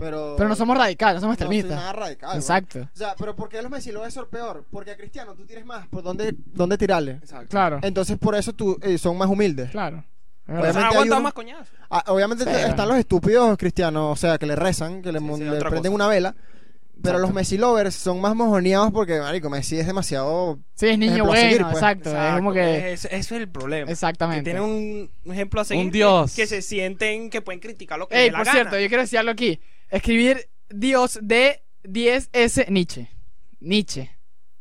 pero. 0.00 0.34
Pero 0.36 0.48
no 0.48 0.56
somos 0.56 0.76
radicales, 0.76 1.16
no 1.16 1.20
somos 1.20 1.38
no 1.38 1.46
soy 1.46 1.56
extremistas. 1.58 1.78
nada 1.80 1.92
radical. 1.92 2.36
Exacto. 2.36 2.80
O 2.92 2.96
sea, 2.96 3.14
pero 3.18 3.36
¿por 3.36 3.48
qué 3.48 3.62
los 3.62 3.70
Messi 3.70 3.92
lovers 3.92 4.14
son 4.14 4.28
peor? 4.28 4.64
Porque 4.70 4.90
a 4.92 4.96
Cristiano 4.96 5.34
tú 5.34 5.44
tienes 5.46 5.64
más 5.66 5.86
por 5.88 6.02
dónde, 6.02 6.34
dónde 6.46 6.76
tirarle. 6.78 7.20
Claro, 7.48 7.78
Entonces 7.82 8.18
por 8.18 8.34
eso 8.34 8.52
tú, 8.52 8.78
eh, 8.82 8.98
son 8.98 9.16
más 9.16 9.28
humildes. 9.28 9.70
claro. 9.70 10.04
Obviamente 10.48 10.78
O 10.78 10.90
sea, 10.90 11.00
uno- 11.02 11.20
más 11.20 11.32
coñazo. 11.32 11.70
Ah, 11.88 12.02
obviamente 12.08 12.42
Sí. 12.42 12.50
están 12.50 12.88
los 12.88 12.98
estúpidos 12.98 13.56
cristianos, 13.56 14.12
o 14.12 14.16
sea, 14.20 14.36
que 14.36 14.46
le 14.46 14.56
rezan, 14.56 15.00
que 15.00 15.12
le, 15.12 15.20
Sí, 15.20 15.24
sí, 15.36 15.44
le 15.44 15.58
prenden 15.60 15.82
cosa. 15.82 15.90
una 15.94 16.08
vela. 16.08 16.34
Pero 17.02 17.14
los 17.14 17.30
Exacto. 17.30 17.34
Messi 17.36 17.56
lovers 17.56 17.94
son 17.94 18.20
más 18.20 18.34
mojoneados 18.34 18.90
porque, 18.92 19.20
marico, 19.20 19.48
Messi 19.48 19.78
es 19.78 19.86
demasiado... 19.86 20.58
Sí, 20.74 20.88
es 20.88 20.98
niño 20.98 21.24
bueno, 21.24 21.40
seguir, 21.40 21.62
pues. 21.62 21.74
exacto. 21.74 22.10
Es 22.10 22.34
como 22.36 22.52
que. 22.52 22.92
Es- 22.92 23.04
eso 23.06 23.34
es 23.36 23.40
el 23.40 23.48
problema. 23.48 23.86
Que 23.86 23.92
Exactamente. 23.92 24.42
tienen 24.44 24.62
un, 24.62 25.10
un 25.24 25.32
ejemplo 25.32 25.60
a 25.62 25.64
seguir. 25.64 25.84
Un 25.86 25.90
dios. 25.92 26.34
Que 26.34 26.46
se 26.46 26.60
sienten 26.60 27.30
que 27.30 27.40
pueden 27.40 27.60
criticar 27.60 27.98
lo 27.98 28.06
que 28.08 28.16
Ey, 28.16 28.24
les 28.30 28.36
por 28.36 28.44
la 28.44 28.52
cierto, 28.52 28.70
gana. 28.72 28.82
yo 28.82 28.88
quiero 28.88 29.02
decir 29.02 29.18
algo 29.18 29.30
aquí. 29.30 29.60
Escribir 29.90 30.48
Dios 30.68 31.18
de 31.22 31.62
10S 31.84 32.68
Nietzsche. 32.68 33.08
Nietzsche. 33.60 34.10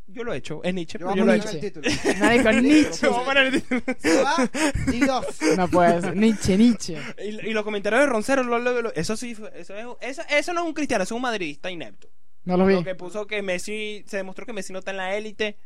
Yo 0.07 0.23
lo 0.23 0.33
he 0.33 0.37
hecho. 0.37 0.61
Es 0.63 0.73
Nietzsche, 0.73 0.97
Yo 0.97 1.05
pero 1.07 1.17
yo 1.17 1.23
a 1.23 1.25
lo 1.27 1.33
he 1.33 1.37
poner 1.39 1.55
hecho. 1.55 1.65
el 1.65 1.73
título. 1.73 2.19
Marico, 2.19 2.51
Nietzsche. 2.51 3.07
Vamos 3.07 3.21
a 3.21 3.25
poner 3.25 3.45
el 3.47 3.61
título. 3.61 3.81
Se 3.99 4.23
va 4.23 4.49
Dios. 4.91 5.25
No 5.57 5.67
puede 5.67 6.01
ser. 6.01 6.15
Nietzsche, 6.15 6.57
Nietzsche. 6.57 6.97
Y, 7.23 7.49
y 7.49 7.53
los 7.53 7.63
comentarios 7.63 8.01
de 8.01 8.07
Roncero, 8.07 8.43
lo- 8.43 8.57
lo- 8.57 8.81
lo- 8.81 8.93
eso 8.95 9.15
sí, 9.15 9.35
fue- 9.35 9.51
eso, 9.55 9.75
es- 9.75 9.85
eso, 10.01 10.21
eso 10.29 10.53
no 10.53 10.61
es 10.61 10.67
un 10.67 10.73
cristiano, 10.73 11.03
eso 11.03 11.13
es 11.13 11.17
un 11.17 11.21
madridista 11.21 11.69
inepto. 11.69 12.09
No 12.45 12.57
lo 12.57 12.65
vi. 12.65 12.73
Lo 12.73 12.83
que 12.83 12.95
puso 12.95 13.27
que 13.27 13.43
Messi, 13.43 14.03
se 14.07 14.17
demostró 14.17 14.45
que 14.47 14.53
Messi 14.53 14.73
no 14.73 14.79
está 14.79 14.89
en 14.91 14.97
la 14.97 15.15
élite. 15.15 15.57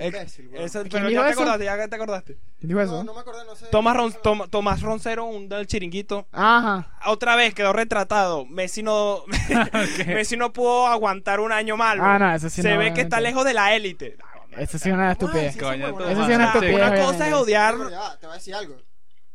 Qué 0.00 0.06
imbécil, 0.06 0.48
weón. 0.48 0.64
Eso, 0.64 0.78
¿Quién 0.80 0.90
pero 0.90 1.08
dijo 1.08 1.20
ya 1.20 1.26
te 1.26 1.32
eso? 1.32 1.40
acordaste, 1.40 1.64
ya 1.64 1.88
te 1.88 1.94
acordaste. 1.96 2.38
¿Quién 2.58 2.68
dijo 2.68 2.80
eso? 2.80 2.92
No, 2.92 3.04
no 3.04 3.14
me 3.14 3.20
acordé, 3.20 3.44
no 3.44 3.54
sé. 3.56 3.66
Tomás, 3.66 3.96
Ron- 3.96 4.16
Tom- 4.22 4.48
Tomás 4.50 4.82
Roncero, 4.82 5.24
un 5.26 5.48
del 5.48 5.66
chiringuito. 5.66 6.26
Ajá. 6.32 6.98
Otra 7.06 7.36
vez 7.36 7.54
quedó 7.54 7.72
retratado. 7.72 8.44
Messi 8.46 8.82
no, 8.82 9.22
Messi 10.06 10.36
no 10.36 10.52
pudo 10.52 10.86
aguantar 10.86 11.40
un 11.40 11.52
año 11.52 11.76
mal. 11.76 11.98
Ah, 12.00 12.18
no, 12.18 12.34
eso 12.34 12.48
sí 12.50 12.62
Se 12.62 12.72
no, 12.72 12.78
ve 12.78 12.92
que 12.94 13.00
está 13.02 13.16
obviamente. 13.16 13.22
lejos 13.30 13.44
de 13.44 13.54
la 13.54 13.74
élite. 13.74 14.16
Eso 14.56 14.78
sí 14.78 14.88
es 14.88 14.94
una 14.94 15.12
estupidez. 15.12 15.52
sí, 15.52 15.58
Coño, 15.58 15.88
Eso 16.08 16.24
sí 16.26 16.30
es 16.32 16.36
una 16.36 16.46
estupidez. 16.46 16.74
una 16.76 16.88
cosa 16.90 17.00
obviamente. 17.08 17.28
es 17.28 17.34
odiar. 17.34 17.74
Pero 17.76 17.90
ya 17.90 17.98
va, 18.00 18.16
te 18.18 18.26
voy 18.26 18.32
a 18.34 18.38
decir 18.38 18.54
algo. 18.54 18.76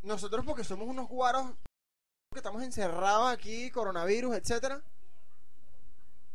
Nosotros 0.04 0.44
porque 0.46 0.64
somos 0.64 0.88
unos 0.88 1.08
guaros 1.08 1.46
que 2.34 2.40
estamos 2.40 2.64
encerrados 2.64 3.32
aquí, 3.32 3.70
coronavirus, 3.72 4.36
etcétera, 4.38 4.82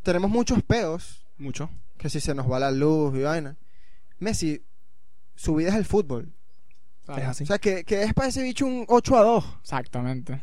tenemos 0.03 0.31
muchos 0.31 0.63
peos, 0.63 1.25
Mucho. 1.39 1.69
que 1.99 2.09
si 2.09 2.21
se 2.21 2.35
nos 2.35 2.51
va 2.51 2.59
la 2.61 2.71
luz 2.71 3.15
y 3.17 3.23
vaina. 3.23 3.57
Messi, 4.19 4.63
su 5.35 5.55
vida 5.57 5.69
es 5.71 5.75
el 5.75 5.85
fútbol. 5.85 6.33
Es 7.17 7.25
así. 7.25 7.45
O 7.45 7.47
sea, 7.47 7.59
que, 7.59 7.85
que 7.85 8.03
es 8.03 8.13
para 8.15 8.29
ese 8.29 8.43
bicho 8.43 8.67
un 8.67 8.85
8 8.89 9.17
a 9.17 9.23
2. 9.23 9.45
Exactamente. 9.61 10.43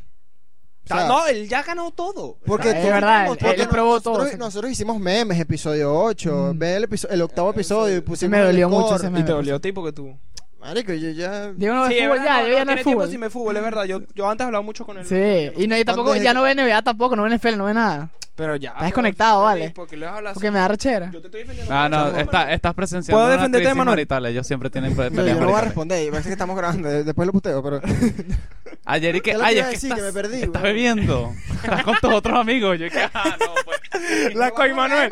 O 0.86 0.88
sea, 0.88 1.08
no, 1.08 1.26
él 1.28 1.48
ya 1.48 1.64
ganó 1.64 1.92
todo. 1.92 2.38
Porque 2.46 2.70
Es 2.70 2.82
tú- 2.82 2.88
verdad, 2.88 3.22
él- 3.24 3.28
porque 3.30 3.62
él 3.62 3.68
probó 3.70 3.96
nosotros, 3.96 4.30
todo, 4.30 4.38
nosotros 4.38 4.72
hicimos 4.72 5.00
memes, 5.00 5.40
episodio 5.40 5.94
8, 5.94 6.52
Mm. 6.54 6.58
ve 6.60 6.76
el, 6.76 6.84
episo- 6.90 7.08
el 7.10 7.22
octavo 7.22 7.52
episodio 7.52 7.98
y 7.98 8.02
pusimos 8.02 8.32
me 8.32 8.40
dolió 8.40 8.70
mucho 8.70 8.96
ese 8.96 9.08
Y 9.08 9.10
meme. 9.10 9.26
te 9.26 9.32
dolió 9.32 9.60
tipo 9.62 9.84
que 9.84 9.92
tú. 9.94 10.18
Marico, 10.60 10.94
yo 10.94 11.10
ya... 11.12 11.52
Diego 11.54 11.76
no 11.76 11.84
ve 11.84 11.90
Sí, 11.90 11.96
es 11.96 12.02
fútbol 12.04 12.20
verdad, 12.20 12.26
ya, 12.38 12.42
no, 12.42 12.48
yo 12.48 12.54
ya 12.54 12.60
no 12.60 12.66
tiene 12.66 12.84
tiempo 12.84 12.92
fútbol. 13.02 13.12
sin 13.12 13.20
ver 13.22 13.32
fútbol, 13.32 13.58
es 13.58 13.64
verdad. 13.64 13.84
Yo, 13.84 14.02
yo 14.16 14.30
antes 14.30 14.46
hablaba 14.46 14.62
mucho 14.64 14.86
con 14.86 14.98
él. 14.98 15.06
Sí, 15.06 15.62
y 15.62 15.68
no, 15.68 15.78
y 15.78 15.84
tampoco, 15.86 16.10
¿Cuándo 16.10 16.24
ya 16.24 16.34
no 16.34 16.44
ve 16.44 16.56
NBA 16.56 16.82
tampoco, 16.82 17.16
no 17.18 17.24
ve 17.24 17.30
NFL, 17.36 17.58
no 17.58 17.66
ve 17.66 17.74
nada. 17.74 18.10
Pero 18.36 18.56
ya. 18.56 18.70
Estás 18.72 18.84
desconectado, 18.86 19.44
vale. 19.44 19.72
Porque 19.76 19.96
Porque 20.34 20.50
me 20.52 20.58
da 20.58 20.68
rechera. 20.68 21.12
Yo 21.12 21.22
te 21.22 21.28
estoy 21.28 21.42
defendiendo. 21.42 21.72
Ah, 21.74 21.88
no, 21.88 22.08
está, 22.18 22.52
estás 22.52 22.74
presenciando 22.74 23.20
¿Puedo 23.20 23.30
defenderte, 23.32 23.64
crisis 23.66 23.78
Manuel? 23.78 23.94
marital. 23.96 24.26
Ellos 24.26 24.48
siempre 24.48 24.70
tienen 24.72 24.96
pre- 24.96 25.12
No, 25.12 25.16
peleas 25.18 25.36
yo 25.38 25.42
no 25.44 25.50
voy 25.52 25.58
a 25.60 25.62
responder, 25.62 26.10
parece 26.10 26.30
que 26.30 26.34
estamos 26.34 26.58
grabando, 26.58 26.90
de- 26.90 27.04
después 27.04 27.28
lo 27.28 27.32
puteo, 27.32 27.62
pero... 27.62 27.80
Ayer 28.86 29.16
y 29.16 29.22
que, 29.22 29.24
¿Qué 29.24 29.32
es 29.32 29.38
lo 29.38 29.44
que 29.44 29.48
ay, 29.50 29.58
es 29.60 29.68
que 29.68 29.76
estás, 29.76 29.96
Que 30.00 30.02
me 30.02 30.12
perdí, 30.14 30.36
estás 30.42 30.50
weón. 30.62 30.64
bebiendo. 30.64 31.34
Estás 31.64 31.84
con 31.84 31.96
tus 32.02 32.12
otros 32.12 32.40
amigos. 32.40 32.80
Yo 32.80 32.90
que, 32.90 33.00
ah, 33.14 33.38
no, 33.40 33.54
pues. 33.64 34.34
La 34.36 34.50
coi 34.52 34.74
Manuel. 34.74 35.12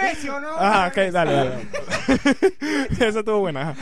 Ah, 0.58 0.88
ok, 0.90 0.98
dale, 1.12 1.34
dale. 1.34 1.68
Eso 3.08 3.20
estuvo 3.20 3.40
buena. 3.40 3.76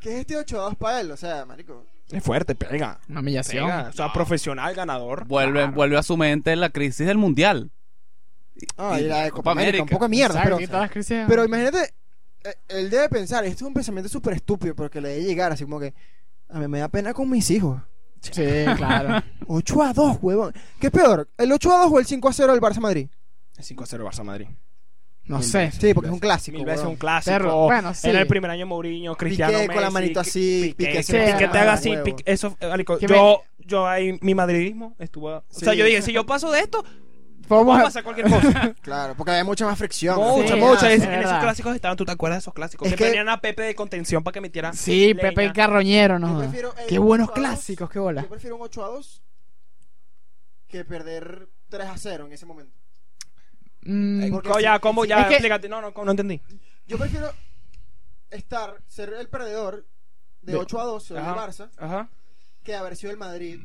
¿Qué 0.00 0.14
es 0.14 0.20
este 0.20 0.36
8 0.36 0.60
a 0.60 0.64
2 0.64 0.76
para 0.76 1.00
él? 1.02 1.10
O 1.10 1.16
sea, 1.16 1.44
marico... 1.44 1.84
Es 2.10 2.22
fuerte, 2.22 2.54
pega. 2.54 3.00
Una 3.08 3.20
humillación. 3.20 3.66
Pega. 3.66 3.88
O 3.88 3.92
sea, 3.92 4.12
profesional, 4.12 4.74
ganador. 4.74 5.26
Vuelve, 5.26 5.60
Claro. 5.60 5.72
vuelve 5.72 5.96
a 5.98 6.02
su 6.02 6.16
mente 6.16 6.54
la 6.56 6.70
crisis 6.70 7.06
del 7.06 7.18
mundial. 7.18 7.70
Ah, 8.76 8.96
Y 9.00 9.04
y 9.04 9.08
la 9.08 9.24
de 9.24 9.30
Copa 9.30 9.38
Copa 9.38 9.50
América, 9.52 9.76
un 9.76 9.80
América. 9.82 9.94
poco 9.96 10.04
de 10.04 10.08
mierda, 10.08 10.42
pero... 10.42 10.58
Pero 11.28 11.44
imagínate, 11.44 11.94
eh, 12.44 12.54
él 12.68 12.88
debe 12.90 13.08
pensar, 13.08 13.44
esto 13.44 13.64
es 13.64 13.68
un 13.68 13.74
pensamiento 13.74 14.08
súper 14.08 14.34
estúpido, 14.34 14.74
pero 14.74 14.90
que 14.90 15.00
le 15.00 15.08
debe 15.10 15.24
llegar 15.24 15.52
así 15.52 15.64
como 15.64 15.80
que... 15.80 15.92
A 16.48 16.58
mí 16.60 16.68
me 16.68 16.78
da 16.78 16.88
pena 16.88 17.12
con 17.12 17.28
mis 17.28 17.50
hijos. 17.50 17.80
Sí, 18.20 18.64
claro. 18.76 19.22
8 19.48 19.82
a 19.82 19.92
2, 19.92 20.18
huevón. 20.22 20.52
¿Qué 20.80 20.86
es 20.86 20.92
peor? 20.92 21.28
¿El 21.36 21.52
8 21.52 21.72
a 21.72 21.78
2 21.84 21.92
o 21.92 21.98
el 21.98 22.06
5 22.06 22.28
a 22.28 22.32
0 22.32 22.52
del 22.52 22.60
Barça 22.62 22.78
Madrid? 22.78 23.08
Es 23.58 23.70
5-0 23.70 24.04
Barça 24.04 24.22
Madrid. 24.22 24.46
No 25.28 25.42
sé. 25.42 25.72
Sí, 25.72 25.92
porque 25.92 26.08
es 26.08 26.12
un 26.12 26.20
clásico. 26.20 26.56
Mil 26.56 26.64
veces 26.64 26.80
huevón. 26.80 26.92
un 26.92 26.98
clásico. 26.98 27.32
Perro, 27.36 27.64
bueno, 27.64 27.92
sí. 27.94 28.08
En 28.08 28.16
el 28.16 28.26
primer 28.26 28.50
año 28.50 28.66
Mourinho, 28.66 29.16
Cristiano 29.16 29.58
Piqué 29.58 29.66
con 29.66 29.76
la 29.76 29.82
Messi, 29.90 29.92
manito 29.94 30.20
así, 30.20 30.60
Piqué, 30.62 30.74
Piqué 30.76 30.92
que 30.98 31.02
se 31.02 31.18
Piqué 31.32 31.48
te 31.48 31.58
haga 31.58 31.72
así. 31.72 31.90
Piqué- 32.04 32.22
eso, 32.26 32.56
eh, 32.60 32.68
marico, 32.68 32.96
Que 32.98 33.06
yo, 33.08 33.42
yo 33.58 33.86
ahí, 33.88 34.18
mi 34.22 34.34
madridismo 34.36 34.94
estuvo, 35.00 35.28
o 35.30 35.44
sea, 35.50 35.72
Sí. 35.72 35.78
yo 35.78 35.84
dije, 35.84 36.02
si 36.02 36.12
yo 36.12 36.24
paso 36.26 36.50
de 36.52 36.60
esto, 36.60 36.84
Podemos- 37.48 37.82
pasar 37.82 38.02
cualquier 38.04 38.28
cosa. 38.28 38.74
Claro, 38.82 39.14
porque 39.16 39.30
había 39.32 39.44
mucha 39.44 39.64
más 39.66 39.76
fricción. 39.78 40.16
mucha, 40.18 40.54
Sí, 40.54 40.60
mucha. 40.60 40.92
Es- 40.92 41.02
en 41.02 41.12
esos 41.12 41.38
clásicos 41.38 41.74
estaban, 41.74 41.96
¿tú 41.96 42.04
te 42.04 42.12
acuerdas 42.12 42.36
de 42.36 42.40
esos 42.40 42.54
clásicos? 42.54 42.86
Es 42.86 42.94
que 42.94 42.98
que- 42.98 43.10
tenían 43.10 43.28
a 43.28 43.40
Pepe 43.40 43.62
de 43.62 43.74
contención 43.74 44.22
para 44.22 44.32
que 44.34 44.40
metiera 44.40 44.72
Sí, 44.72 45.08
leña. 45.08 45.20
Pepe 45.22 45.44
el 45.44 45.52
Carroñero, 45.52 46.14
Yo 46.20 46.26
no. 46.26 46.38
prefiero, 46.38 46.72
eh, 46.78 46.84
Qué 46.88 46.98
buenos 47.00 47.28
8 47.30 47.34
a 47.40 47.40
2. 47.42 47.48
clásicos, 47.50 47.90
qué 47.90 47.98
bola. 47.98 48.22
Yo 48.22 48.28
prefiero 48.28 48.56
un 48.56 48.62
8 48.62 48.84
a 48.84 48.88
2 48.88 49.22
que 50.68 50.84
perder 50.84 51.48
3 51.68 51.86
a 51.88 51.96
0 51.96 52.26
en 52.26 52.32
ese 52.32 52.46
momento. 52.46 52.76
Mm, 53.86 54.30
Porque 54.32 54.62
ya, 54.62 54.78
¿cómo? 54.78 55.04
Ya, 55.04 55.20
es 55.22 55.26
que- 55.28 55.34
explícate. 55.34 55.68
No, 55.68 55.80
no, 55.80 55.92
no 55.92 56.10
entendí. 56.10 56.40
Yo 56.86 56.98
prefiero 56.98 57.32
estar, 58.30 58.76
ser 58.86 59.12
el 59.14 59.28
perdedor 59.28 59.86
de 60.42 60.52
De- 60.52 60.58
8 60.58 60.80
a 60.80 60.84
2 60.84 61.02
sobre 61.04 61.20
el 61.22 61.26
Ajá. 61.28 61.46
Barça 61.46 61.70
Ajá. 61.78 62.08
que 62.62 62.74
haber 62.74 62.96
sido 62.96 63.10
el 63.12 63.18
Madrid 63.18 63.60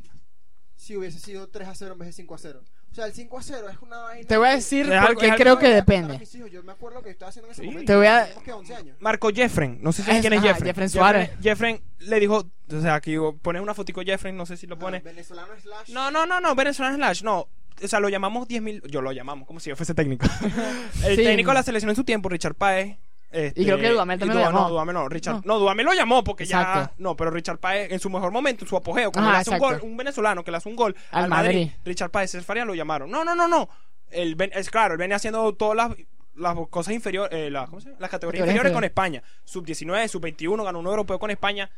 si 0.75 0.97
hubiese 0.97 1.19
sido 1.19 1.47
3 1.49 1.67
a 1.67 1.75
0 1.75 1.93
en 1.93 1.99
vez 1.99 2.07
de 2.07 2.13
5 2.13 2.35
a 2.35 2.37
0. 2.37 2.63
O 2.91 2.93
sea, 2.93 3.05
el 3.05 3.13
5 3.13 3.37
a 3.39 3.41
0 3.43 3.69
es 3.69 3.77
una 3.81 3.97
vaina. 3.99 4.27
Te 4.27 4.35
voy 4.37 4.49
a 4.49 4.51
decir 4.55 4.85
Es 4.85 4.91
algo- 4.91 5.07
porque 5.13 5.25
es 5.27 5.31
algo 5.31 5.41
creo 5.43 5.55
que 5.59 5.61
para 5.65 5.75
depende. 5.75 6.17
mis 6.19 6.35
hijos. 6.35 6.51
Yo 6.51 6.61
me 6.63 6.73
acuerdo 6.73 7.01
que 7.01 7.09
estaba 7.11 7.29
haciendo 7.29 7.47
en 7.47 7.51
ese 7.53 7.61
Sí. 7.61 7.67
momento. 7.67 7.87
Te 7.91 7.95
voy 7.95 8.07
a- 8.07 8.23
Teníamos 8.23 8.43
que 8.43 8.51
11 8.51 8.75
años. 8.75 8.97
Marco 8.99 9.29
Jeffren, 9.29 9.79
no 9.81 9.93
sé 9.93 10.03
si 10.03 10.11
Es- 10.11 10.19
quién 10.21 10.33
es 10.33 10.39
ajá, 10.39 10.47
Jeffren. 10.49 10.65
Jeffren 10.67 10.89
Suárez. 10.89 11.31
Jeffren 11.41 11.81
le 11.99 12.19
dijo, 12.19 12.37
o 12.69 12.81
sea, 12.81 12.95
aquí 12.95 13.15
pone 13.41 13.61
una 13.61 13.73
fotico 13.73 14.01
Jeffren, 14.01 14.35
no 14.35 14.45
sé 14.45 14.57
si 14.57 14.67
lo 14.67 14.77
pone. 14.77 14.97
Ah, 14.97 15.01
venezolano 15.05 15.53
slash. 15.61 15.89
No, 15.91 16.11
no, 16.11 16.25
no, 16.25 16.41
no, 16.41 16.53
Venezuela 16.55 16.93
Slash, 16.93 17.23
no. 17.23 17.47
O 17.83 17.87
sea, 17.87 17.99
lo 17.99 18.09
llamamos 18.09 18.47
10.000, 18.47 18.87
yo 18.87 19.01
lo 19.01 19.11
llamamos 19.11 19.47
como 19.47 19.59
si 19.59 19.69
yo 19.69 19.75
fuese 19.75 19.93
técnico. 19.93 20.25
el 21.05 21.15
Sí. 21.15 21.23
técnico 21.23 21.51
de 21.51 21.55
la 21.55 21.63
selección 21.63 21.89
en 21.89 21.95
su 21.95 22.03
tiempo, 22.03 22.29
Richard 22.29 22.55
Paez. 22.55 22.97
este, 23.31 23.61
Y 23.61 23.65
creo 23.65 23.77
que 23.77 23.89
Dudamel 23.89 24.19
también 24.19 24.39
lo 24.39 24.45
llamó. 24.45 24.59
No, 24.61 24.69
Dudamel 24.69 24.93
no, 24.93 25.09
Richard, 25.09 25.35
No. 25.37 25.41
no, 25.45 25.59
Dudamel 25.59 25.85
lo 25.85 25.93
llamó 25.93 26.23
porque 26.23 26.45
ya, 26.45 26.91
no, 26.97 27.15
pero 27.15 27.31
Richard 27.31 27.59
Paez 27.59 27.91
en 27.91 27.99
su 27.99 28.09
mejor 28.09 28.31
momento, 28.31 28.65
en 28.65 28.69
su 28.69 28.75
apogeo, 28.77 29.11
Ajá, 29.15 29.31
le 29.31 29.37
hace 29.37 29.49
un 29.51 29.59
gol, 29.59 29.79
un 29.83 29.97
venezolano 29.97 30.43
que 30.43 30.51
le 30.51 30.57
hace 30.57 30.69
un 30.69 30.75
gol 30.75 30.95
Al 31.11 31.23
al, 31.25 31.29
Madrid, 31.29 31.47
Madrid. 31.67 31.71
Richard 31.85 32.11
Paez, 32.11 32.31
César 32.31 32.43
Farías 32.45 32.67
lo 32.67 32.75
llamaron. 32.75 33.09
No, 33.09 33.23
no, 33.23 33.35
no, 33.35 33.47
no. 33.47 33.69
Él 34.09 34.35
es 34.53 34.69
claro, 34.69 34.93
él 34.93 34.97
venía 34.97 35.15
haciendo 35.15 35.53
todas 35.53 35.75
las 35.77 35.91
las 36.33 36.55
cosas 36.69 36.93
inferiores, 36.93 37.29
eh, 37.37 37.51
las, 37.51 37.69
¿cómo 37.69 37.81
se 37.81 37.87
llama? 37.87 37.99
las 37.99 38.09
categorías 38.09 38.41
inferiores 38.45 38.71
con. 38.71 38.83
España. 38.85 39.21
Sub 39.43 39.65
19, 39.65 40.07
sub 40.07 40.21
21, 40.21 40.63
ganó 40.63 40.79
un 40.79 40.87
europeo 40.87 41.19
con 41.19 41.29
España. 41.29 41.69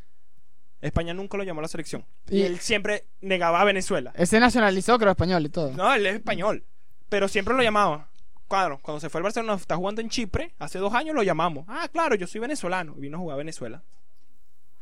España 0.85 1.13
nunca 1.13 1.37
lo 1.37 1.43
llamó 1.43 1.59
a 1.59 1.63
la 1.63 1.67
selección. 1.67 2.05
Y, 2.29 2.37
Y- 2.39 2.41
él 2.43 2.59
siempre 2.59 3.05
negaba 3.21 3.61
a 3.61 3.63
Venezuela. 3.63 4.11
Ese 4.15 4.39
nacionalizó, 4.39 4.97
creo, 4.99 5.11
español 5.11 5.45
y 5.45 5.49
todo. 5.49 5.71
No, 5.71 5.93
él 5.93 6.05
es 6.05 6.15
español. 6.15 6.63
Pero 7.09 7.27
siempre 7.27 7.53
lo 7.55 7.63
llamaba. 7.63 8.07
Claro, 8.49 8.79
cuando 8.81 8.99
se 8.99 9.09
fue 9.09 9.19
al 9.19 9.23
Barcelona, 9.23 9.53
está 9.55 9.75
jugando 9.77 10.01
en 10.01 10.09
Chipre. 10.09 10.53
Hace 10.59 10.79
dos 10.79 10.93
años 10.93 11.15
lo 11.15 11.23
llamamos. 11.23 11.65
Ah, 11.67 11.87
claro, 11.91 12.15
yo 12.15 12.27
soy 12.27 12.41
venezolano. 12.41 12.93
Y 12.97 13.01
vino 13.01 13.17
a 13.17 13.19
jugar 13.19 13.35
a 13.35 13.37
Venezuela. 13.37 13.81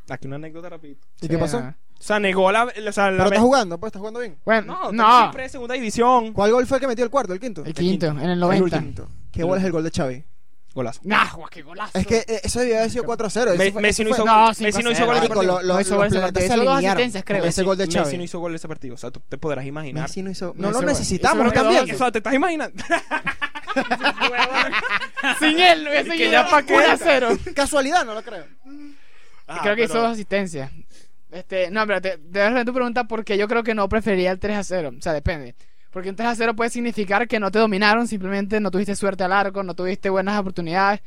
Aquí 0.09 0.27
una 0.27 0.35
anécdota 0.37 0.69
rapidito. 0.69 1.07
¿Y 1.21 1.27
qué 1.27 1.37
pasó? 1.37 1.59
O 1.59 2.03
sea, 2.03 2.19
negó 2.19 2.51
la... 2.51 2.63
O 2.65 2.91
sea, 2.91 3.11
la 3.11 3.17
Pero 3.17 3.29
ve- 3.29 3.35
está 3.35 3.41
jugando, 3.41 3.79
pues 3.79 3.89
está 3.89 3.99
jugando 3.99 4.19
bien. 4.19 4.37
Bueno, 4.43 4.73
No, 4.73 4.91
no. 4.91 5.27
Chipre, 5.27 5.47
segunda 5.49 5.75
división. 5.75 6.33
¿Cuál 6.33 6.51
gol 6.51 6.65
fue 6.67 6.77
el 6.77 6.81
que 6.81 6.87
metió 6.87 7.05
el 7.05 7.11
cuarto, 7.11 7.31
el 7.33 7.39
quinto? 7.39 7.63
El 7.63 7.73
quinto, 7.73 8.07
en 8.07 8.19
el 8.19 8.31
El 8.31 8.39
90. 8.39 8.63
último. 8.77 9.07
¿Qué 9.31 9.43
gol 9.43 9.59
es 9.59 9.63
el 9.63 9.71
gol 9.71 9.83
de 9.83 9.91
Xavi? 9.91 10.25
Golazo. 10.73 11.01
Nah, 11.03 11.27
qué 11.49 11.63
golazo. 11.63 11.97
Es 11.97 12.07
que 12.07 12.19
eh, 12.19 12.39
eso 12.43 12.59
debía 12.61 12.77
haber 12.79 12.91
sido 12.91 13.03
4-0. 13.03 13.57
Me- 13.57 13.63
Eso 13.65 13.73
fue- 13.73 13.81
Messi 13.81 14.03
eso 14.03 14.09
no 14.09 14.15
hizo 14.15 14.25
No, 14.25 14.47
Messi 14.47 14.61
no 14.83 14.91
hizo 14.91 15.05
gol 15.05 15.15
los 15.15 15.27
gol 15.27 15.81
ese 15.81 15.95
partido, 16.21 17.23
creo. 17.25 17.43
ese 17.45 17.63
gol 17.63 17.77
de 17.77 17.87
Messi 17.87 17.97
Xavi. 17.99 18.17
no 18.17 18.23
hizo 18.23 18.39
gol 18.39 18.55
ese 18.55 18.67
partido. 18.69 18.95
O 18.95 18.97
sea, 18.97 19.11
tú 19.11 19.21
te 19.27 19.37
podrás 19.37 19.65
imaginar. 19.65 20.03
Messi 20.03 20.21
no 20.23 20.31
hizo... 20.31 20.53
No 20.55 20.71
lo 20.71 20.81
necesitamos, 20.81 21.35
Hizo 21.35 21.43
no 21.43 21.45
gol 21.49 21.51
de 21.51 21.55
cambiando. 21.55 21.93
O 21.93 21.97
sea, 21.97 22.11
te 22.11 22.19
estás 22.19 22.33
imaginando. 22.33 22.81
Sin 25.39 25.59
él, 25.59 25.83
no 25.83 25.89
hubiese 25.91 26.37
a 26.37 26.97
cero. 26.97 27.29
Casualidad, 27.55 28.05
no 28.05 28.13
lo 28.13 28.23
creo. 28.23 28.45
Ah, 29.47 29.59
creo 29.61 29.75
que 29.75 29.83
pero- 29.83 29.93
hizo 29.93 30.01
dos 30.01 30.11
asistencias. 30.13 30.71
Este, 31.31 31.71
no, 31.71 31.87
pero 31.87 32.01
te, 32.01 32.09
te 32.11 32.17
voy 32.17 32.41
a 32.41 32.45
responder 32.45 32.65
tu 32.65 32.73
pregunta 32.73 33.03
porque 33.05 33.37
yo 33.37 33.47
creo 33.47 33.63
que 33.63 33.73
no 33.73 33.87
preferiría 33.87 34.31
el 34.31 34.39
3 34.39 34.57
a 34.57 34.63
0. 34.63 34.91
O 34.97 35.01
sea, 35.01 35.13
depende. 35.13 35.55
Porque 35.91 36.09
un 36.09 36.15
3 36.15 36.29
a 36.29 36.35
0 36.35 36.55
puede 36.55 36.69
significar 36.69 37.27
que 37.27 37.39
no 37.39 37.51
te 37.51 37.59
dominaron, 37.59 38.07
simplemente 38.07 38.59
no 38.59 38.71
tuviste 38.71 38.95
suerte 38.95 39.23
al 39.23 39.33
arco, 39.33 39.61
no 39.61 39.75
tuviste 39.75 40.09
buenas 40.09 40.39
oportunidades. 40.39 41.01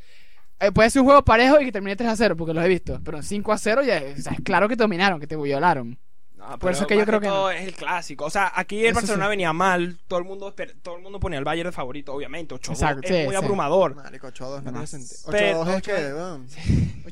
Eh, 0.59 0.71
puede 0.71 0.89
ser 0.89 1.01
un 1.01 1.07
juego 1.07 1.25
parejo 1.25 1.59
y 1.59 1.65
que 1.65 1.71
termine 1.71 1.95
3 1.95 2.09
a 2.09 2.15
0, 2.15 2.35
porque 2.37 2.53
los 2.53 2.63
he 2.63 2.67
visto. 2.67 3.01
Pero 3.03 3.17
en 3.17 3.23
5 3.23 3.51
a 3.51 3.57
0 3.57 3.81
ya 3.83 4.01
o 4.17 4.21
sea, 4.21 4.33
es 4.33 4.41
claro 4.41 4.69
que 4.69 4.77
te 4.77 4.83
dominaron, 4.83 5.19
que 5.19 5.27
te 5.27 5.35
violaron. 5.35 5.97
No, 6.37 6.59
Por 6.59 6.71
eso 6.71 6.81
es 6.81 6.87
que 6.87 6.97
yo 6.97 7.05
creo 7.05 7.19
que 7.19 7.27
no. 7.27 7.49
es 7.49 7.63
el 7.63 7.73
clásico. 7.73 8.25
O 8.25 8.29
sea, 8.29 8.51
aquí 8.55 8.79
el 8.81 8.87
Eso 8.87 8.95
Barcelona 8.95 9.25
sí. 9.25 9.29
venía 9.29 9.53
mal, 9.53 9.97
todo 10.07 10.19
el 10.19 10.25
mundo 10.25 10.53
todo 10.83 10.97
el 10.97 11.01
mundo 11.01 11.19
ponía 11.19 11.39
el 11.39 11.45
Bayern 11.45 11.69
de 11.69 11.71
favorito, 11.71 12.13
obviamente. 12.13 12.53
8 12.53 12.73
Exacto, 12.73 13.01
es 13.03 13.07
sí, 13.09 13.23
muy 13.23 13.29
sí. 13.31 13.35
abrumador. 13.35 13.95
Marico, 13.95 14.27
8-2 14.27 14.57
no 14.57 14.61
tiene 14.63 14.77
Más. 14.79 14.89
sentido. 14.89 15.15
Pero- 15.31 15.61
8-2 15.63 15.75
es 15.77 15.81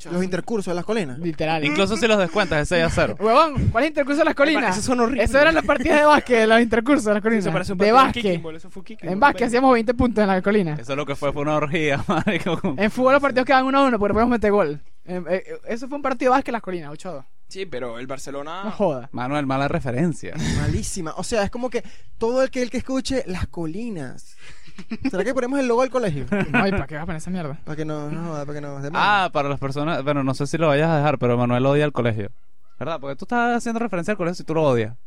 que, 0.04 0.10
los 0.12 0.24
intercursos 0.24 0.72
de 0.72 0.76
las 0.76 0.86
colinas. 0.86 1.18
Literal. 1.20 1.64
Incluso 1.64 1.96
si 1.98 2.06
los 2.08 2.18
descuentas 2.18 2.62
es 2.62 2.70
6 2.70 2.84
a 2.84 2.90
0. 2.90 3.16
Huevón, 3.20 3.70
¿cuál 3.72 3.86
es 3.86 3.90
intercurso 3.90 4.20
de 4.20 4.26
las 4.26 4.36
colinas? 4.36 4.72
Esos 4.76 4.86
son 4.86 5.00
horribles. 5.00 5.30
Eso 5.30 5.40
eran 5.40 5.56
las 5.56 5.66
partidas 5.66 6.00
de 6.00 6.06
básquet, 6.06 6.48
los 6.48 6.62
intercursos 6.62 7.06
de 7.06 7.14
las 7.14 7.22
colinas. 7.24 7.46
Eso 7.46 7.54
parece 7.54 7.72
un 7.72 7.78
de 7.78 7.86
partido 7.86 7.96
básquet. 8.06 8.24
kicking 8.24 8.56
eso 8.56 8.70
fue 8.70 8.84
kicking 8.84 9.10
En 9.10 9.20
básquet 9.20 9.48
hacíamos 9.48 9.74
20 9.74 9.94
puntos 9.94 10.22
en 10.22 10.28
la 10.28 10.42
colina. 10.42 10.74
Eso 10.80 10.92
es 10.94 10.98
lo 10.98 11.06
que 11.06 11.16
fue, 11.16 11.32
fue 11.32 11.42
una 11.44 11.56
orgía, 11.56 12.04
marico. 12.08 12.60
En 12.78 12.92
fútbol 12.92 13.14
los 13.14 13.22
partidos 13.22 13.46
quedan 13.46 13.66
1 13.66 13.78
a 13.78 13.84
1 13.84 14.00
porque 14.00 14.14
podemos 14.14 14.32
meter 14.32 14.52
gol. 14.52 14.80
Eh, 15.06 15.22
eh, 15.28 15.44
eso 15.68 15.88
fue 15.88 15.98
un 15.98 16.02
partido 16.02 16.32
de 16.32 16.38
básquet 16.38 16.52
las 16.54 16.62
colinas, 16.62 16.92
8 16.92 17.26
Sí, 17.50 17.68
pero 17.68 18.00
el 18.00 18.08
Barcelona. 18.08 18.64
No 18.64 18.72
joda. 18.72 19.10
Manuel, 19.12 19.46
mala 19.46 19.68
referencia. 19.68 20.34
Malísima. 20.58 21.14
O 21.18 21.24
sea, 21.24 21.44
es 21.44 21.52
como 21.52 21.70
que 21.70 21.84
todo 22.18 22.42
el 22.42 22.50
que 22.50 22.64
el 22.64 22.72
que 22.72 22.78
escuche 22.78 23.24
las 23.28 23.48
colinas. 23.48 24.36
¿Será 25.12 25.24
que 25.24 25.36
ponemos 25.36 25.60
el 25.60 25.68
logo 25.68 25.82
del 25.82 25.92
colegio? 25.92 26.26
Ay, 26.52 26.72
¿para 26.72 26.88
qué 26.88 26.96
vas 26.96 27.04
a 27.04 27.06
poner 27.06 27.18
esa 27.18 27.30
mierda? 27.30 27.60
Para 27.64 27.76
que 27.76 27.86
no, 27.86 28.10
no 28.10 28.30
joda, 28.30 28.46
para 28.46 28.56
que 28.56 28.62
no 28.62 28.82
de 28.82 28.90
Ah, 28.94 29.30
para 29.32 29.50
las 29.50 29.60
personas, 29.60 30.04
bueno, 30.04 30.24
no 30.24 30.34
sé 30.34 30.48
si 30.48 30.58
lo 30.58 30.68
vayas 30.68 30.90
a 30.90 30.98
dejar, 30.98 31.20
pero 31.20 31.38
Manuel 31.38 31.66
odia 31.68 31.86
el 31.86 31.92
colegio. 31.92 32.32
¿Verdad? 32.80 33.00
Porque 33.00 33.16
tú 33.18 33.26
estás 33.26 33.58
haciendo 33.58 33.80
referencia 33.80 34.14
al 34.14 34.18
colegio 34.18 34.36
si 34.36 34.44
tú 34.44 34.56
lo 34.56 34.64
odias. 34.64 34.98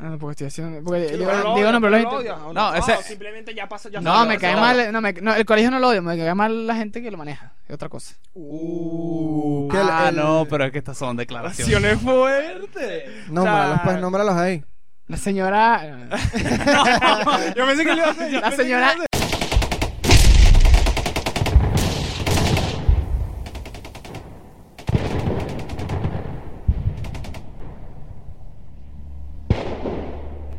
Ah, 0.00 0.10
no, 0.10 0.18
porque 0.18 0.32
estoy 0.32 0.46
haciendo. 0.46 0.82
Porque 0.84 1.08
Sí, 1.08 1.16
digo, 1.16 1.26
pero 1.26 1.38
lo 1.38 1.42
digo 1.42 1.54
odio, 1.54 1.72
nombre, 1.72 1.90
pero 1.90 2.02
inter- 2.02 2.32
odio. 2.32 2.52
No, 2.52 2.74
ese- 2.74 3.02
simplemente 3.02 3.52
ya 3.54 3.68
pasa. 3.68 3.88
Ya 3.90 4.00
No, 4.00 4.24
me 4.26 4.38
cae 4.38 4.54
mal. 4.54 4.92
No, 4.92 5.00
me, 5.00 5.12
no, 5.12 5.34
el 5.34 5.44
colegio 5.44 5.70
no 5.72 5.78
lo 5.80 5.88
odio, 5.88 6.02
me 6.02 6.16
cae 6.16 6.34
mal 6.34 6.66
la 6.66 6.76
gente 6.76 7.02
que 7.02 7.10
lo 7.10 7.16
maneja. 7.18 7.52
Es 7.66 7.74
otra 7.74 7.88
cosa. 7.88 8.14
Uh, 8.34 9.68
que 9.68 9.76
ah, 9.76 10.06
el- 10.10 10.16
no, 10.16 10.46
pero 10.48 10.64
es 10.64 10.72
que 10.72 10.78
estas 10.78 10.96
son 10.96 11.16
declaraciones. 11.16 11.98
Fuertes. 12.00 13.28
Nómbralos, 13.28 13.80
pues, 13.84 14.00
nómbralos 14.00 14.34
ahí. 14.36 14.64
La 15.08 15.16
señora. 15.16 15.82
Yo 17.56 17.66
pensé 17.66 17.84
que 17.84 17.90
le 17.94 17.96
iba 17.96 18.06
a 18.08 18.10
hacer. 18.10 18.32
La 18.32 18.50
señora. 18.52 18.94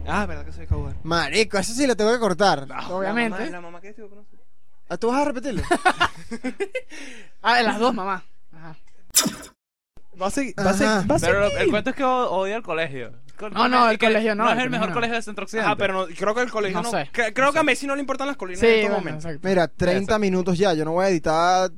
Ah, 0.10 0.26
verdad 0.26 0.45
que 0.45 0.52
soy 0.52 0.67
caudal. 0.67 0.95
Marico, 1.04 1.58
eso 1.58 1.74
sí 1.74 1.86
lo 1.88 1.95
tengo 1.95 2.12
que 2.12 2.19
cortar. 2.19 2.67
Obviamente. 2.89 3.38
La 3.38 3.45
mamá, 3.45 3.52
la 3.52 3.62
mamá 3.62 3.82
que 3.82 3.89
estuvo 3.89 4.10
con 4.10 4.17
nosotros. 4.19 4.41
Ah, 4.89 4.98
¿Tú 4.98 5.08
vas 5.10 5.22
a 5.22 5.26
repetirlo? 5.26 5.62
Ah, 7.41 7.62
las 7.62 7.80
dos, 7.80 7.93
mamá. 7.93 8.24
Ajá. 8.54 8.76
Va 10.22 10.28
a 10.28 10.32
seguir. 10.32 10.54
Va 10.60 10.72
a 10.72 10.74
seguir. 10.74 11.10
Va 11.12 11.15
a 11.15 11.19
Pero 11.19 11.45
el 11.58 11.69
cuento 11.69 11.89
es 11.91 11.95
que 11.95 12.04
o- 12.04 12.30
odia 12.32 12.58
el 12.58 12.63
colegio. 12.63 13.13
No, 13.54 13.69
no, 13.69 13.89
el 13.89 13.98
colegio 13.98 14.36
no, 14.36 14.43
No 14.45 14.52
es 14.52 14.60
el 14.60 14.69
mejor 14.69 14.89
no. 14.89 14.93
colegio 14.93 15.15
de 15.15 15.22
Centro 15.22 15.45
Occidente. 15.45 15.67
Ajá, 15.67 15.78
pero 15.78 15.93
no, 15.93 16.06
creo 16.13 16.36
que 16.36 16.41
el 16.41 16.52
colegio 16.52 16.78
No 16.82 16.84
no. 16.84 16.91
sé. 16.91 17.10
cre- 17.13 17.32
creo 17.34 17.54
que 17.54 17.60
a 17.60 17.63
Messi 17.63 17.88
no 17.88 17.95
le 17.95 18.02
importan 18.02 18.28
las 18.28 18.36
colinas 18.36 18.60
Sí, 18.60 18.65
en 18.65 18.72
estos 18.74 18.89
bueno, 18.89 18.98
momentos. 19.00 19.26
exacto. 19.26 19.48
Mira, 19.48 19.67
30 19.69 20.19
minutos 20.19 20.58
ya. 20.58 20.74
Yo 20.74 20.84
no 20.84 20.91
voy 20.91 21.06
a 21.06 21.10
editar 21.10 21.72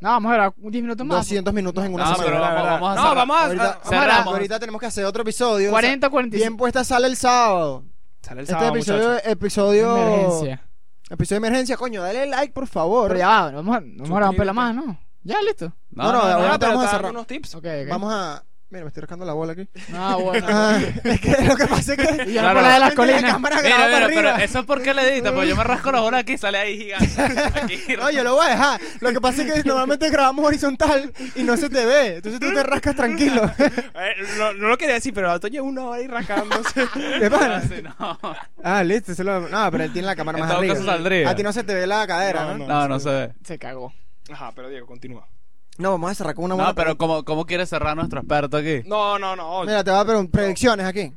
No, 0.00 0.10
vamos 0.10 0.32
a 0.32 0.36
ver, 0.36 0.52
10 0.56 0.82
minutos 0.82 1.06
más. 1.06 1.16
200 1.18 1.54
minutos 1.54 1.84
en 1.84 1.94
una 1.94 2.04
No, 2.04 2.16
semana. 2.16 2.30
pero 2.30 2.40
vamos, 2.40 2.62
vamos 2.80 2.88
a 2.90 2.94
No, 2.94 3.02
cerrar. 3.02 3.16
vamos 3.16 3.36
a- 3.36 3.44
Ahorita, 3.44 3.64
ah, 3.64 3.68
vamos 3.82 3.86
a- 3.86 3.88
cerramos. 4.02 4.34
ahorita 4.34 4.58
tenemos 4.60 4.80
que 4.80 4.86
hacer 4.86 5.04
otro 5.06 5.22
episodio. 5.22 5.70
40, 5.70 6.10
45. 6.10 6.42
Bien 6.48 6.56
puesta 6.56 6.84
sale 6.84 7.06
el 7.06 7.16
sábado. 7.16 7.84
Sale 8.22 8.40
el 8.40 8.44
Este 8.44 8.52
sábado, 8.52 8.74
episodio, 8.76 9.08
muchachos. 9.10 9.30
episodio, 9.32 9.96
Emergencia. 9.96 10.62
episodio 11.10 11.40
de 11.40 11.46
emergencia, 11.46 11.76
coño, 11.76 12.02
dale 12.02 12.26
like 12.26 12.52
por 12.52 12.66
favor. 12.66 13.08
Pero 13.08 13.18
ya 13.20 13.28
va, 13.28 13.50
vamos 13.52 13.76
a, 13.76 13.80
vamos 13.80 14.10
a 14.10 14.14
grabar 14.14 14.30
un 14.30 14.36
pela 14.36 14.52
más, 14.52 14.74
¿no? 14.74 14.98
Ya, 15.22 15.40
listo. 15.42 15.72
No, 15.90 16.12
no, 16.12 16.18
ahora 16.20 16.48
Ah, 16.50 16.52
te 16.52 16.58
pero 16.66 16.72
vamos 16.72 16.86
a 16.86 16.90
cerrar. 16.90 17.10
unos 17.10 17.26
tips. 17.26 17.54
Ok, 17.54 17.64
ok. 17.64 17.88
Vamos 17.88 18.12
a. 18.12 18.44
Mira, 18.68 18.82
me 18.84 18.88
estoy 18.88 19.02
rascando 19.02 19.24
la 19.24 19.32
bola 19.32 19.52
aquí. 19.52 19.68
Ah, 19.94 20.16
bueno. 20.20 20.44
Ah, 20.50 20.80
es 21.04 21.20
que 21.20 21.30
lo 21.44 21.54
que 21.56 21.66
pasa 21.68 21.94
es 21.94 21.98
que. 21.98 22.24
Y 22.30 22.32
yo 22.34 22.40
Claro. 22.40 22.60
la 22.62 22.74
de 22.74 22.78
las 22.80 22.88
La 22.90 22.94
colinas. 22.96 23.22
cámara 23.32 23.62
Mira, 23.62 23.76
mira, 23.76 23.90
para 23.90 24.06
pero 24.08 24.36
eso 24.36 24.58
es 24.58 24.64
porque 24.66 24.92
le 24.92 25.08
edita, 25.12 25.32
pues 25.32 25.48
yo 25.48 25.54
me 25.56 25.62
rasco 25.62 25.92
la 25.92 26.00
bola 26.00 26.18
aquí 26.18 26.32
y 26.32 26.38
sale 26.38 26.58
ahí 26.58 26.76
gigante. 26.78 27.32
Aquí. 27.62 27.78
No, 27.96 28.10
yo 28.10 28.24
lo 28.24 28.34
voy 28.34 28.46
a 28.46 28.50
dejar. 28.50 28.80
Lo 29.00 29.12
que 29.12 29.20
pasa 29.20 29.42
es 29.44 29.52
que 29.52 29.62
normalmente 29.68 30.10
grabamos 30.10 30.44
horizontal 30.46 31.12
y 31.36 31.42
no 31.44 31.56
se 31.56 31.68
te 31.70 31.84
ve. 31.86 32.16
Entonces 32.16 32.40
tú 32.40 32.52
te 32.52 32.62
rascas 32.64 32.96
tranquilo. 32.96 33.48
Eh, 33.58 34.14
no, 34.38 34.52
no 34.54 34.68
lo 34.68 34.76
quería 34.76 34.94
decir, 34.94 35.14
pero 35.14 35.30
Alto 35.30 35.46
lleva 35.46 35.64
una 35.64 35.84
hora 35.84 36.00
ahí 36.00 36.08
rascándose. 36.08 36.88
¿Qué 37.20 37.30
pasa? 37.30 37.62
No. 38.00 38.18
Ah, 38.64 38.82
listo. 38.82 39.12
eso 39.12 39.22
lo- 39.22 39.48
No, 39.48 39.70
pero 39.70 39.84
él 39.84 39.92
tiene 39.92 40.06
la 40.06 40.16
cámara 40.16 40.38
En 40.38 40.42
más 40.42 40.50
todo 40.50 40.58
arriba. 40.58 40.74
caso 40.74 40.86
saldría. 40.86 41.30
A 41.30 41.36
ti 41.36 41.42
no 41.44 41.52
se 41.52 41.62
te 41.62 41.72
ve 41.72 41.86
la 41.86 42.04
cadera, 42.06 42.44
¿no? 42.46 42.58
No, 42.58 42.66
No, 42.66 42.88
no 42.88 42.98
se 42.98 43.10
ve. 43.10 43.32
Se 43.44 43.58
cagó. 43.60 43.92
Ajá, 44.32 44.50
pero 44.56 44.68
Diego, 44.68 44.86
continúa. 44.88 45.28
No, 45.78 45.92
vamos 45.92 46.10
a 46.10 46.14
cerrar 46.14 46.34
con 46.34 46.44
una 46.46 46.54
buena 46.54 46.68
No, 46.70 46.74
pero 46.74 46.96
¿cómo, 46.96 47.24
¿cómo 47.24 47.44
quiere 47.44 47.66
cerrar 47.66 47.96
nuestro 47.96 48.20
experto 48.20 48.56
aquí? 48.56 48.82
No, 48.86 49.18
no, 49.18 49.36
no. 49.36 49.62
Mira, 49.62 49.82
te 49.84 49.90
voy 49.90 50.00
a 50.00 50.04
preguntar 50.04 50.40
predicciones 50.40 50.86
aquí. 50.86 51.12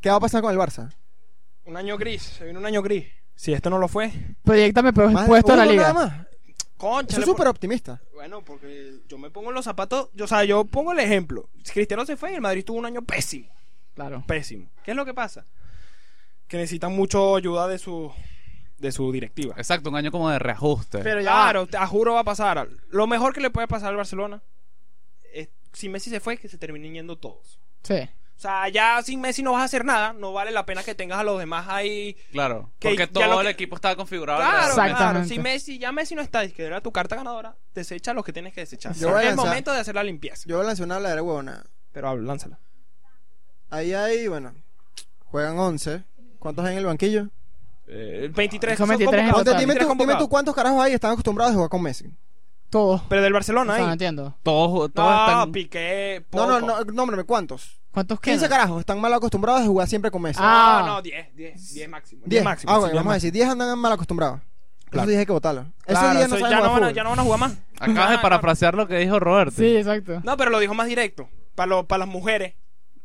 ¿Qué 0.00 0.10
va 0.10 0.16
a 0.16 0.20
pasar 0.20 0.42
con 0.42 0.52
el 0.52 0.58
Barça? 0.58 0.92
Un 1.64 1.76
año 1.76 1.96
gris, 1.96 2.22
se 2.22 2.44
viene 2.44 2.58
un 2.58 2.66
año 2.66 2.82
gris. 2.82 3.06
Si 3.34 3.52
esto 3.52 3.70
no 3.70 3.78
lo 3.78 3.88
fue, 3.88 4.12
Proyectame 4.44 4.92
pues, 4.92 5.10
Más- 5.10 5.26
puesto 5.26 5.52
de 5.52 5.56
la 5.58 5.62
uno 5.64 5.72
liga. 5.72 5.92
nada 5.92 5.94
más. 6.06 6.26
concha. 6.76 7.16
Soy 7.16 7.24
súper 7.24 7.46
optimista. 7.48 8.00
Bueno, 8.12 8.42
porque 8.44 8.98
yo 9.08 9.16
me 9.18 9.30
pongo 9.30 9.48
en 9.50 9.54
los 9.54 9.64
zapatos. 9.64 10.10
Yo, 10.14 10.24
o 10.26 10.28
sea, 10.28 10.44
yo 10.44 10.64
pongo 10.64 10.92
el 10.92 10.98
ejemplo. 10.98 11.48
Si 11.64 11.72
Cristiano 11.72 12.04
se 12.04 12.16
fue 12.16 12.32
y 12.32 12.34
el 12.34 12.40
Madrid 12.40 12.64
tuvo 12.64 12.78
un 12.78 12.86
año 12.86 13.02
pésimo. 13.02 13.48
Claro. 13.94 14.22
Pésimo. 14.26 14.68
¿Qué 14.84 14.90
es 14.92 14.96
lo 14.96 15.04
que 15.04 15.14
pasa? 15.14 15.46
Que 16.48 16.56
necesitan 16.56 16.94
mucho 16.94 17.36
ayuda 17.36 17.66
de 17.68 17.78
su, 17.78 18.12
de 18.82 18.92
su 18.92 19.10
directiva. 19.12 19.54
Exacto, 19.56 19.88
un 19.88 19.96
año 19.96 20.10
como 20.10 20.28
de 20.28 20.38
reajuste. 20.38 20.98
Pero 20.98 21.20
ya. 21.20 21.30
Claro, 21.30 21.66
te 21.66 21.78
juro 21.86 22.14
va 22.14 22.20
a 22.20 22.24
pasar. 22.24 22.68
Lo 22.90 23.06
mejor 23.06 23.32
que 23.32 23.40
le 23.40 23.48
puede 23.50 23.68
pasar 23.68 23.88
al 23.90 23.96
Barcelona 23.96 24.42
es 25.32 25.48
si 25.72 25.88
Messi 25.88 26.10
se 26.10 26.20
fue, 26.20 26.36
que 26.36 26.48
se 26.48 26.58
terminen 26.58 26.92
yendo 26.94 27.16
todos. 27.16 27.58
Sí. 27.82 27.94
O 28.36 28.40
sea, 28.42 28.68
ya 28.68 29.00
sin 29.04 29.20
Messi 29.20 29.40
no 29.42 29.52
vas 29.52 29.62
a 29.62 29.64
hacer 29.66 29.84
nada. 29.84 30.12
No 30.12 30.32
vale 30.32 30.50
la 30.50 30.66
pena 30.66 30.82
que 30.82 30.96
tengas 30.96 31.20
a 31.20 31.22
los 31.22 31.38
demás 31.38 31.66
ahí. 31.68 32.16
Claro, 32.32 32.72
Que 32.80 32.88
porque 32.88 33.06
todo 33.06 33.24
lo 33.26 33.40
el 33.40 33.46
equipo 33.46 33.76
estaba 33.76 33.94
configurado. 33.94 34.40
Claro, 34.40 34.74
claro. 34.74 35.24
Si 35.24 35.38
Messi, 35.38 35.78
ya 35.78 35.92
Messi 35.92 36.16
no 36.16 36.22
está, 36.22 36.44
y 36.44 36.50
que 36.50 36.64
era 36.64 36.80
tu 36.80 36.90
carta 36.90 37.14
ganadora, 37.14 37.56
desecha 37.72 38.12
lo 38.12 38.24
que 38.24 38.32
tienes 38.32 38.52
que 38.52 38.62
desechar. 38.62 38.94
Yo 38.96 39.10
voy 39.10 39.18
a 39.18 39.22
es 39.22 39.28
el 39.30 39.36
lanzar- 39.36 39.46
momento 39.46 39.72
de 39.72 39.78
hacer 39.78 39.94
la 39.94 40.02
limpieza. 40.02 40.42
Yo 40.48 40.60
lancé 40.62 40.82
una 40.82 40.96
habladera 40.96 41.22
huevona. 41.22 41.62
Pero 41.92 42.16
lánzala. 42.16 42.58
Ahí 43.70 43.92
hay, 43.94 44.26
bueno, 44.26 44.52
juegan 45.26 45.56
11. 45.58 46.02
¿Cuántos 46.40 46.64
hay 46.64 46.72
en 46.72 46.78
el 46.78 46.86
banquillo? 46.86 47.28
Eh, 47.94 48.30
23 48.34 48.78
Son 48.78 48.86
son 48.86 48.96
23 48.96 49.20
en 49.20 49.30
convocados. 49.30 49.32
Ponte, 49.34 49.50
total. 49.50 49.60
dime, 49.60 49.74
23 49.74 49.86
tú, 49.86 49.92
dime 49.92 49.92
tú 49.92 50.08
convocados. 50.08 50.28
cuántos 50.28 50.54
carajos 50.54 50.82
hay 50.82 50.92
están 50.94 51.10
acostumbrados 51.12 51.52
a 51.52 51.54
jugar 51.54 51.70
con 51.70 51.82
Messi. 51.82 52.14
Todos. 52.70 53.02
Pero 53.08 53.20
del 53.22 53.32
O 53.32 53.34
Barcelona 53.34 53.72
sea, 53.74 53.82
no 53.82 53.86
ahí. 53.88 53.92
entiendo. 53.92 54.34
Todos, 54.42 54.90
todos 54.94 55.08
No, 55.10 55.26
están... 55.26 55.52
Piqué, 55.52 56.24
No, 56.32 56.46
no, 56.46 56.66
poco. 56.66 56.84
no, 56.86 56.92
nómbrame 56.92 57.24
cuántos. 57.24 57.78
¿Cuántos 57.90 58.18
15 58.20 58.38
quedan? 58.46 58.50
carajos 58.50 58.80
están 58.80 58.98
mal 58.98 59.12
acostumbrados 59.12 59.60
a 59.60 59.66
jugar 59.66 59.86
siempre 59.88 60.10
con 60.10 60.22
Messi. 60.22 60.40
Ah. 60.42 60.82
No, 60.86 60.94
no, 60.94 61.02
10, 61.02 61.34
10, 61.36 61.74
10 61.74 61.88
máximo. 61.90 62.22
10 62.24 62.42
máximo. 62.44 62.72
Ah, 62.72 62.76
sí, 62.76 62.80
bueno, 62.80 62.92
10 62.92 62.96
vamos 63.00 63.10
a 63.10 63.14
decir, 63.14 63.32
10 63.32 63.48
andan 63.50 63.78
mal 63.78 63.92
acostumbrados. 63.92 64.40
Claro. 64.88 65.04
Eso 65.04 65.10
dije 65.10 65.26
que 65.26 65.32
votarlo. 65.32 65.66
Claro, 65.84 66.18
10 66.18 66.28
no 66.30 66.36
eso 66.36 66.44
saben 66.44 66.50
ya, 66.50 66.56
no 66.56 66.62
jugar 66.62 66.62
van 66.62 66.64
a, 66.64 66.86
fútbol. 66.86 66.94
ya 66.94 67.02
no 67.04 67.10
van 67.10 67.18
a 67.18 67.22
jugar 67.22 67.40
más. 67.40 67.52
Acabas 67.78 68.10
de 68.10 68.16
Ah, 68.16 68.22
parafrasear 68.22 68.74
lo 68.74 68.88
que 68.88 68.96
dijo 68.96 69.20
Roberto. 69.20 69.54
Sí, 69.56 69.76
exacto. 69.76 70.20
No, 70.24 70.36
pero 70.38 70.50
lo 70.50 70.58
dijo 70.58 70.72
más 70.72 70.86
directo. 70.86 71.28
Para 71.54 71.82
para 71.82 71.98
las 72.00 72.08
mujeres. 72.08 72.54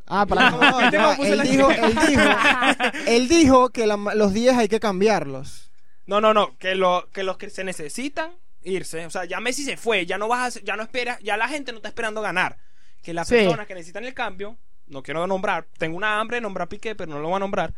Ah, 0.08 0.26
para 0.26 0.50
No, 0.50 0.58
no, 0.70 0.78
¿Viste 0.78 0.96
ya, 0.96 1.04
cómo 1.04 1.16
puse 1.16 1.32
él, 1.32 1.42
dijo, 1.42 1.70
él 1.70 1.94
dijo, 2.06 2.22
él 3.06 3.28
dijo 3.28 3.68
que 3.70 3.86
la- 3.86 3.96
los 4.14 4.32
10 4.32 4.56
hay 4.56 4.68
que 4.68 4.80
cambiarlos. 4.80 5.70
No, 6.06 6.20
no, 6.20 6.32
no. 6.32 6.56
Que, 6.58 6.74
lo, 6.74 7.08
que 7.12 7.22
los 7.22 7.36
que 7.36 7.50
se 7.50 7.64
necesitan 7.64 8.32
irse. 8.62 9.04
O 9.06 9.10
sea, 9.10 9.24
ya 9.26 9.40
Messi 9.40 9.64
se 9.64 9.76
fue. 9.76 10.06
Ya 10.06 10.16
no 10.18 10.28
vas 10.28 10.56
a, 10.56 10.60
ya 10.60 10.76
no 10.76 10.82
esperas. 10.82 11.18
Ya 11.22 11.36
la 11.36 11.48
gente 11.48 11.72
no 11.72 11.78
está 11.78 11.88
esperando 11.88 12.22
ganar. 12.22 12.56
Que 13.02 13.12
las 13.12 13.28
Sí. 13.28 13.34
personas 13.36 13.66
que 13.66 13.74
necesitan 13.74 14.04
el 14.04 14.14
cambio. 14.14 14.56
No 14.86 15.02
quiero 15.02 15.26
nombrar. 15.26 15.66
Tengo 15.78 15.96
una 15.96 16.18
hambre 16.18 16.38
de 16.38 16.40
nombrar 16.40 16.64
a 16.66 16.68
Piqué, 16.68 16.94
pero 16.94 17.10
no 17.10 17.18
lo 17.20 17.28
voy 17.28 17.36
a 17.36 17.40
nombrar. 17.40 17.74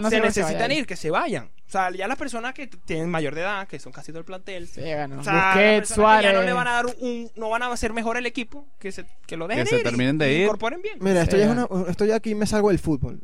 No 0.00 0.08
se 0.10 0.20
necesitan 0.20 0.70
ir, 0.72 0.86
que 0.86 0.96
se 0.96 1.10
vayan. 1.10 1.50
O 1.72 1.74
sea, 1.78 1.90
ya 1.90 2.06
las 2.06 2.18
personas 2.18 2.52
que 2.52 2.66
tienen 2.66 3.08
mayor 3.08 3.34
de 3.34 3.40
edad, 3.40 3.66
que 3.66 3.78
son 3.78 3.92
casi 3.92 4.12
todo 4.12 4.18
el 4.18 4.26
plantel. 4.26 4.68
Sí, 4.68 4.82
bueno. 4.82 5.20
O 5.20 5.24
sea, 5.24 5.52
Busquets, 5.54 5.88
que 5.88 5.94
Suárez. 5.94 6.30
ya 6.30 6.38
no 6.38 6.44
le 6.44 6.52
van 6.52 6.68
a 6.68 6.72
dar 6.72 6.84
un, 6.86 7.30
no 7.34 7.48
van 7.48 7.62
a 7.62 7.72
hacer 7.72 7.94
mejor 7.94 8.18
el 8.18 8.26
equipo, 8.26 8.66
que 8.78 8.92
se, 8.92 9.06
que 9.26 9.38
lo 9.38 9.48
dejen 9.48 9.66
se 9.66 9.76
ir 9.76 9.80
y- 9.80 9.84
terminen 9.84 10.18
de 10.18 10.30
y 10.32 10.36
ir. 10.36 10.42
incorporen 10.42 10.82
bien. 10.82 10.98
Mira, 11.00 11.22
esto, 11.22 11.36
Sí, 11.36 11.40
ya 11.42 11.46
es 11.46 11.50
una, 11.50 11.66
esto 11.90 12.04
ya 12.04 12.16
aquí 12.16 12.34
me 12.34 12.44
salgo 12.44 12.68
del 12.68 12.78
fútbol. 12.78 13.22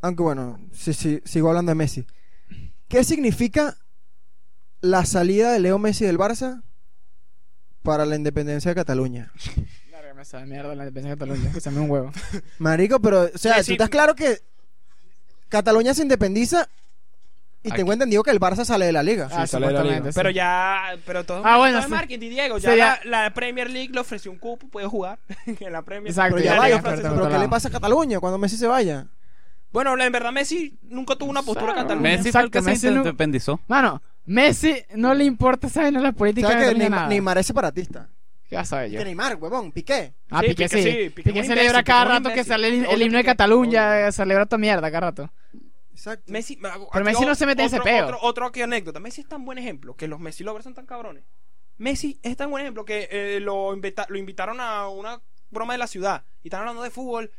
Aunque 0.00 0.22
bueno, 0.22 0.58
sí, 0.72 0.92
sí, 0.92 1.20
sigo 1.24 1.48
hablando 1.50 1.70
de 1.70 1.74
Messi. 1.76 2.04
¿Qué 2.88 3.04
significa 3.04 3.76
la 4.80 5.04
salida 5.04 5.52
de 5.52 5.60
Leo 5.60 5.78
Messi 5.78 6.04
del 6.04 6.18
Barça 6.18 6.62
para 7.82 8.06
la 8.06 8.16
independencia 8.16 8.70
de 8.70 8.74
Cataluña? 8.74 9.30
Lárgame 9.92 10.22
esa 10.22 10.40
mierda 10.46 10.74
la 10.74 10.84
independencia 10.84 11.10
de 11.14 11.18
Cataluña. 11.18 11.52
Que 11.52 11.60
se 11.60 11.70
me 11.70 11.80
un 11.80 11.90
huevo. 11.90 12.10
Marico, 12.58 12.98
pero, 13.00 13.30
o 13.32 13.38
sea, 13.38 13.54
Sí, 13.54 13.60
tú 13.60 13.64
sí. 13.66 13.72
estás 13.74 13.90
claro 13.90 14.14
que 14.14 14.38
Cataluña 15.50 15.92
se 15.92 16.00
independiza 16.02 16.66
y 17.62 17.68
Aquí. 17.68 17.76
tengo 17.76 17.92
entendido 17.92 18.22
que 18.22 18.30
el 18.30 18.40
Barça 18.40 18.64
sale 18.64 18.86
de 18.86 18.92
la 18.92 19.02
liga. 19.02 19.28
Ah, 19.30 19.46
sale 19.46 19.66
de 19.66 19.72
la 19.74 19.82
liga. 19.82 19.96
supuestamente, 19.96 20.12
sí. 20.12 20.16
Pero 20.16 20.30
ya, 20.30 20.96
pero 21.04 21.24
todo 21.24 21.42
Ah, 21.44 21.58
bueno, 21.58 21.72
todo 21.74 21.80
es 21.80 21.84
sí. 21.84 21.90
marketing, 21.90 22.30
Diego. 22.30 22.56
Ya 22.56 22.74
la, 22.74 23.00
la 23.04 23.34
Premier 23.34 23.68
League 23.68 23.90
le 23.92 24.00
ofreció 24.00 24.30
un 24.30 24.38
cupo, 24.38 24.66
puede 24.68 24.86
jugar 24.86 25.18
en 25.46 25.72
la 25.72 25.82
Premier. 25.82 26.10
Exacto. 26.10 26.36
Pero 26.36 26.44
ya 26.46 26.54
la 26.54 26.60
vaya, 26.60 26.80
pero, 26.82 27.02
pero 27.02 27.28
¿qué 27.28 27.38
le 27.38 27.48
pasa 27.48 27.68
a 27.68 27.70
Cataluña 27.70 28.18
cuando 28.18 28.38
Messi 28.38 28.56
se 28.56 28.66
vaya? 28.66 29.06
Bueno, 29.72 29.94
la- 29.94 30.06
en 30.06 30.12
verdad 30.12 30.32
Messi 30.32 30.78
nunca 30.88 31.16
tuvo 31.16 31.30
una 31.30 31.42
postura 31.42 31.72
Claro. 31.74 31.88
catalana. 31.88 32.02
Messi 32.08 32.32
fue 32.32 32.40
el 32.40 32.50
que 32.50 32.58
Exacto, 32.58 32.70
Messi 32.70 32.80
se 32.86 32.90
no- 32.92 32.96
independizó. 32.98 33.60
Mano, 33.68 34.00
Messi 34.24 34.74
no 34.94 35.12
le 35.12 35.24
importa 35.24 35.66
esa 35.66 35.82
vaina 35.82 35.98
de 35.98 36.04
la 36.04 36.10
O 36.10 36.14
política 36.14 36.48
sea 36.48 36.68
que 36.70 36.74
Neymar. 36.76 37.08
Neymar 37.08 37.38
es 37.38 37.46
separatista. 37.46 38.08
¿Qué 38.50 38.56
vas 38.56 38.72
a 38.72 38.80
ver 38.80 38.90
yo? 38.90 39.04
Neymar, 39.04 39.36
huevón, 39.36 39.70
Piqué. 39.70 40.12
Ah, 40.28 40.40
Sí, 40.40 40.48
Piqué 40.48 40.64
Piqué 40.64 40.68
sí. 40.68 40.82
sí, 40.82 41.10
Piqué, 41.10 41.30
Piqué 41.30 41.42
celebra 41.44 41.64
imbécil, 41.78 41.84
cada 41.84 42.04
rato 42.04 42.30
que 42.34 42.42
sale 42.42 42.66
el, 42.68 43.00
himno 43.02 43.16
de 43.18 43.24
Cataluña, 43.24 43.92
odio. 43.92 44.12
celebra 44.12 44.46
toda 44.46 44.58
mierda 44.58 44.90
cada 44.90 45.00
rato. 45.00 45.30
Exacto. 45.92 46.24
Messi, 46.32 46.56
Pero 46.56 47.04
Messi 47.04 47.24
no 47.24 47.34
se 47.36 47.46
mete 47.46 47.62
en 47.62 47.66
ese 47.68 47.80
peo. 47.80 48.06
Otro, 48.06 48.18
otro 48.22 48.46
aquí 48.46 48.60
anécdota. 48.60 48.98
Messi 48.98 49.20
es 49.20 49.28
tan 49.28 49.44
buen 49.44 49.58
ejemplo 49.58 49.94
que 49.94 50.08
los 50.08 50.18
Messi 50.18 50.42
lovers 50.42 50.64
son 50.64 50.74
tan 50.74 50.84
cabrones. 50.84 51.22
Messi 51.78 52.18
es 52.24 52.36
tan 52.36 52.50
buen 52.50 52.62
ejemplo 52.62 52.84
que 52.84 53.08
eh, 53.10 53.38
lo, 53.40 53.72
invita- 53.72 54.06
lo 54.08 54.18
invitaron 54.18 54.60
a 54.60 54.88
una 54.88 55.20
broma 55.50 55.74
de 55.74 55.78
la 55.78 55.86
ciudad 55.86 56.24
y 56.42 56.48
estaban 56.48 56.66
hablando 56.66 56.82
de 56.82 56.90
fútbol. 56.90 57.30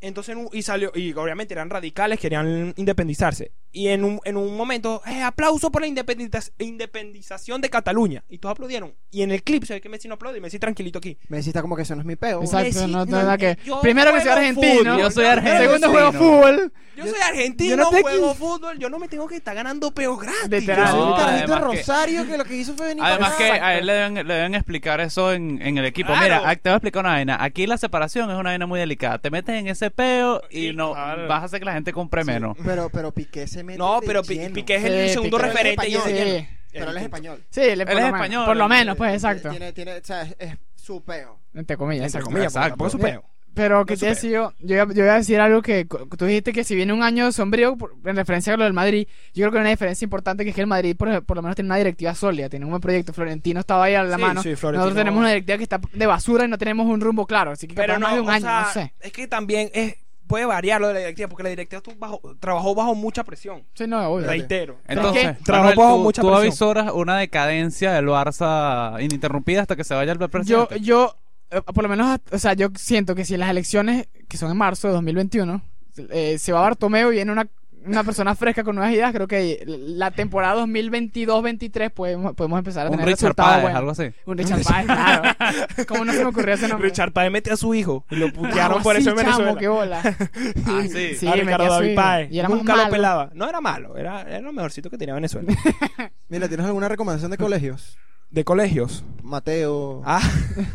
Entonces, 0.00 0.36
y 0.52 0.62
salió, 0.62 0.92
y 0.94 1.12
obviamente 1.14 1.54
eran 1.54 1.70
radicales, 1.70 2.20
querían 2.20 2.72
independizarse. 2.76 3.52
Y 3.74 3.88
en 3.88 4.04
un, 4.04 4.20
en 4.24 4.36
un 4.36 4.54
momento, 4.56 5.00
eh, 5.06 5.22
aplauso 5.22 5.70
por 5.72 5.80
la 5.80 5.88
independiza- 5.88 6.52
independización 6.58 7.60
de 7.60 7.70
Cataluña. 7.70 8.22
Y 8.28 8.38
todos 8.38 8.52
aplaudieron. 8.52 8.94
Y 9.10 9.22
en 9.22 9.30
el 9.30 9.42
clip 9.42 9.64
se 9.64 9.74
ve 9.74 9.80
que 9.80 9.88
Messi 9.88 10.08
no 10.08 10.14
aplaude 10.14 10.38
y 10.38 10.40
Messi 10.40 10.58
tranquilito 10.58 10.98
aquí. 10.98 11.16
Messi 11.28 11.50
está 11.50 11.62
como 11.62 11.76
que 11.76 11.82
eso 11.82 11.94
no 11.94 12.00
es 12.02 12.06
mi 12.06 12.16
peo. 12.16 12.40
Exacto, 12.42 12.66
Messi, 12.66 12.80
no, 12.92 12.98
no, 12.98 13.04
no, 13.06 13.16
nada 13.18 13.38
que. 13.38 13.56
yo 13.64 13.80
Primero 13.80 14.12
que 14.12 14.20
soy 14.20 14.30
argentino. 14.30 14.76
fútbol, 14.92 14.98
Yo 15.00 15.10
soy 15.10 15.24
argentino. 15.26 15.58
Segundo 15.62 15.90
juego 15.90 16.12
fútbol. 16.12 16.72
Yo 16.94 17.06
soy 17.06 17.20
argentino, 17.26 17.70
Yo 17.70 17.76
no 17.78 17.90
juego 17.90 18.34
fútbol, 18.34 18.78
yo 18.78 18.90
no 18.90 18.98
me 18.98 19.08
tengo 19.08 19.26
que 19.26 19.36
estar 19.36 19.54
ganando 19.54 19.92
peos 19.92 20.20
gratis. 20.20 20.50
Literal. 20.50 20.84
Yo 20.86 20.90
soy 20.92 21.00
un 21.10 21.16
carajito 21.16 21.46
de 21.46 21.52
además 21.54 21.70
que- 21.72 21.76
Rosario 21.78 22.26
que 22.26 22.38
lo 22.38 22.44
que 22.44 22.56
hizo 22.56 22.74
fue 22.76 22.86
venir 22.88 23.02
Además 23.02 23.32
que 23.34 23.44
a 23.50 23.78
él 23.78 23.86
le 23.86 23.92
deben, 23.94 24.14
le 24.28 24.34
deben 24.34 24.54
explicar 24.54 25.00
eso 25.00 25.32
en, 25.32 25.62
en 25.62 25.78
el 25.78 25.86
equipo. 25.86 26.08
Claro. 26.12 26.22
Mira, 26.42 26.56
te 26.56 26.68
voy 26.68 26.72
a 26.74 26.76
explicar 26.76 27.00
una 27.00 27.12
vaina. 27.12 27.42
Aquí 27.42 27.66
la 27.66 27.78
separación 27.78 28.30
es 28.30 28.36
una 28.36 28.50
vaina 28.50 28.66
muy 28.66 28.78
delicada. 28.78 29.18
Te 29.18 29.30
metes 29.30 29.54
en 29.58 29.68
ese 29.68 29.90
peo 29.90 30.42
y 30.50 30.68
Sí, 30.68 30.72
no 30.74 30.92
claro. 30.92 31.26
vas 31.28 31.40
a 31.42 31.44
hacer 31.46 31.60
que 31.60 31.64
la 31.64 31.72
gente 31.72 31.94
compre 31.94 32.24
menos. 32.24 32.56
Pero, 32.62 32.90
pero 32.90 33.10
Piqué 33.12 33.46
se 33.46 33.61
mete 33.64 33.78
No, 33.78 34.00
pero 34.04 34.22
Pi- 34.22 34.34
lleno. 34.36 34.54
Piqué 34.54 34.76
es 34.76 34.82
Sí, 34.82 34.88
el 34.88 35.10
segundo 35.10 35.36
Piqué. 35.38 35.48
referente 35.48 35.88
y 35.88 35.94
es 35.94 36.04
de 36.04 36.10
Sí. 36.10 36.16
lleno. 36.24 36.46
Pero 36.72 36.90
él 36.90 36.96
es 36.96 37.02
español. 37.02 37.44
Sí, 37.50 37.60
él, 37.60 37.80
por 37.80 37.88
es 37.90 37.94
lo 37.94 38.00
menos- 38.02 38.14
español, 38.20 38.44
Por 38.46 38.56
lo 38.56 38.68
menos, 38.68 38.96
pues 38.96 39.14
exacto. 39.14 39.50
Tiene, 39.50 39.72
tiene, 39.72 39.96
o 39.96 40.04
sea, 40.04 40.22
es, 40.22 40.34
es 40.38 40.56
su 40.74 41.02
peo. 41.04 41.38
Entre 41.54 41.76
comillas, 41.76 42.06
Entre 42.06 42.18
exacto. 42.20 42.24
comillas, 42.30 42.52
porque 42.52 42.66
Exacto. 42.66 42.68
tampoco 42.70 42.86
es 42.86 42.92
su 42.92 42.98
peo. 42.98 43.24
Pero 43.54 43.84
que 43.84 43.92
No 43.96 44.00
te 44.00 44.06
decía 44.06 44.30
yo, 44.30 44.52
yo, 44.60 44.76
iba- 44.76 44.94
yo 44.94 45.04
iba 45.04 45.12
a 45.12 45.18
decir 45.18 45.38
algo 45.38 45.60
que 45.60 45.86
co- 45.86 46.06
tú 46.16 46.24
dijiste 46.24 46.54
que 46.54 46.64
si 46.64 46.74
viene 46.74 46.94
un 46.94 47.02
año 47.02 47.30
sombrío 47.32 47.76
por- 47.76 47.92
en 48.06 48.16
referencia 48.16 48.54
a 48.54 48.56
lo 48.56 48.64
del 48.64 48.72
Madrid, 48.72 49.06
yo 49.34 49.42
creo 49.42 49.50
que 49.52 49.58
hay 49.58 49.60
una 49.64 49.68
diferencia 49.70 50.06
importante 50.06 50.42
que 50.44 50.48
es 50.50 50.54
que 50.56 50.62
el 50.62 50.66
Madrid 50.66 50.96
por, 50.96 51.22
por 51.26 51.36
lo 51.36 51.42
menos 51.42 51.54
tiene 51.54 51.68
una 51.68 51.76
directiva 51.76 52.14
sólida, 52.14 52.48
tiene 52.48 52.64
un 52.64 52.70
buen 52.70 52.80
proyecto, 52.80 53.12
Florentino 53.12 53.60
estaba 53.60 53.84
ahí 53.84 53.94
a 53.94 54.04
la 54.04 54.16
Sí, 54.16 54.22
mano. 54.22 54.42
sí, 54.42 54.56
Florentino- 54.56 54.86
Nosotros 54.86 54.96
tenemos 54.96 55.20
una 55.20 55.28
directiva 55.28 55.58
que 55.58 55.64
está 55.64 55.78
de 55.92 56.06
basura 56.06 56.46
y 56.46 56.48
no 56.48 56.56
tenemos 56.56 56.86
un 56.86 56.98
rumbo 57.02 57.26
claro, 57.26 57.50
así 57.50 57.68
que 57.68 57.74
Pero 57.74 57.88
capaz 57.88 57.98
no, 58.00 58.06
más 58.06 58.14
de 58.14 58.20
un 58.22 58.28
o 58.28 58.30
año, 58.30 58.40
sea, 58.46 58.60
no 58.62 58.72
sé. 58.72 58.94
es 59.02 59.12
que 59.12 59.26
también 59.28 59.70
es, 59.74 59.96
puede 60.26 60.44
variar 60.46 60.80
lo 60.80 60.88
de 60.88 60.94
la 60.94 61.00
directiva, 61.00 61.28
porque 61.28 61.42
la 61.42 61.48
directiva 61.50 61.82
bajo- 61.98 62.20
trabajó 62.40 62.74
bajo 62.74 62.94
mucha 62.94 63.24
presión. 63.24 63.64
Sí, 63.74 63.86
no, 63.86 64.06
obvio. 64.08 64.26
Reitero. 64.26 64.78
Entonces, 64.88 65.36
¿qué? 65.38 65.44
Trabajó 65.44 65.68
Manuel, 65.70 65.76
bajo 65.86 65.96
tú, 65.98 66.02
mucha 66.02 66.22
tú 66.22 66.28
presión. 66.28 66.46
avisoras 66.46 66.92
una 66.94 67.18
decadencia 67.18 67.92
del 67.92 68.06
Barça 68.06 69.02
ininterrumpida 69.02 69.62
hasta 69.62 69.76
que 69.76 69.84
se 69.84 69.94
vaya 69.94 70.12
el 70.12 70.18
Yo, 70.18 70.28
presidente. 70.28 70.80
yo, 70.80 71.16
eh, 71.50 71.60
por 71.62 71.82
lo 71.82 71.88
menos, 71.88 72.18
o 72.30 72.38
sea, 72.38 72.54
yo 72.54 72.68
siento 72.76 73.14
que 73.14 73.24
si 73.24 73.34
en 73.34 73.40
las 73.40 73.50
elecciones, 73.50 74.08
que 74.28 74.36
son 74.36 74.50
en 74.50 74.56
marzo 74.56 74.88
de 74.88 74.94
2021, 74.94 75.62
eh, 76.10 76.38
se 76.38 76.52
va 76.52 76.60
Bartomeu 76.62 77.10
y 77.12 77.16
viene 77.16 77.32
una, 77.32 77.46
una 77.86 78.04
persona 78.04 78.34
fresca 78.34 78.64
con 78.64 78.74
nuevas 78.76 78.92
ideas, 78.94 79.12
creo 79.12 79.26
que 79.28 79.62
la 79.66 80.10
temporada 80.10 80.64
2022-23 80.64 81.90
podemos, 81.90 82.34
podemos 82.34 82.58
empezar 82.58 82.86
a 82.86 82.90
un 82.90 82.96
tener 82.96 83.06
Richard 83.06 83.20
resultados 83.30 83.50
Páez, 83.52 83.62
buenos. 83.62 83.78
algo 83.78 83.90
así. 83.90 84.14
Un 84.26 84.38
Richard 84.38 84.62
Páez, 84.62 84.86
claro. 84.86 85.22
¿Cómo 85.88 86.04
no 86.04 86.12
se 86.12 86.18
me 86.20 86.24
ocurrió 86.26 86.54
ese 86.54 86.68
nombre? 86.68 86.88
Richard 86.88 87.12
Páez 87.12 87.30
mete 87.32 87.50
a 87.52 87.56
su 87.56 87.74
hijo 87.74 88.04
y 88.10 88.16
lo 88.16 88.32
putearon 88.32 88.80
Ah, 88.80 88.82
por 88.82 88.94
sí, 88.96 89.02
eso 89.02 89.10
en 89.10 89.16
chamo, 89.16 89.28
Venezuela. 89.30 89.58
qué 89.60 89.68
bola. 89.68 90.02
Ah, 90.66 90.82
sí. 90.90 91.14
Sí, 91.16 91.26
a 91.26 91.30
metió 91.30 91.44
Ricardo 91.44 91.64
a 91.64 91.68
su 91.76 91.82
David. 91.82 91.94
Páez. 91.96 92.32
Y 92.32 92.42
Nunca 92.42 92.72
lo 92.74 92.78
malo. 92.82 92.90
pelaba. 92.90 93.30
No 93.34 93.48
era 93.48 93.60
malo, 93.60 93.96
era, 93.96 94.22
era 94.22 94.40
lo 94.40 94.52
mejorcito 94.52 94.88
que 94.90 94.98
tenía 94.98 95.14
Venezuela. 95.14 95.52
Mira, 96.28 96.48
¿tienes 96.48 96.66
alguna 96.66 96.88
recomendación 96.88 97.30
de 97.30 97.36
colegios? 97.38 97.96
de 98.30 98.44
colegios. 98.44 99.04
Mateo. 99.22 100.00
Ah, 100.06 100.22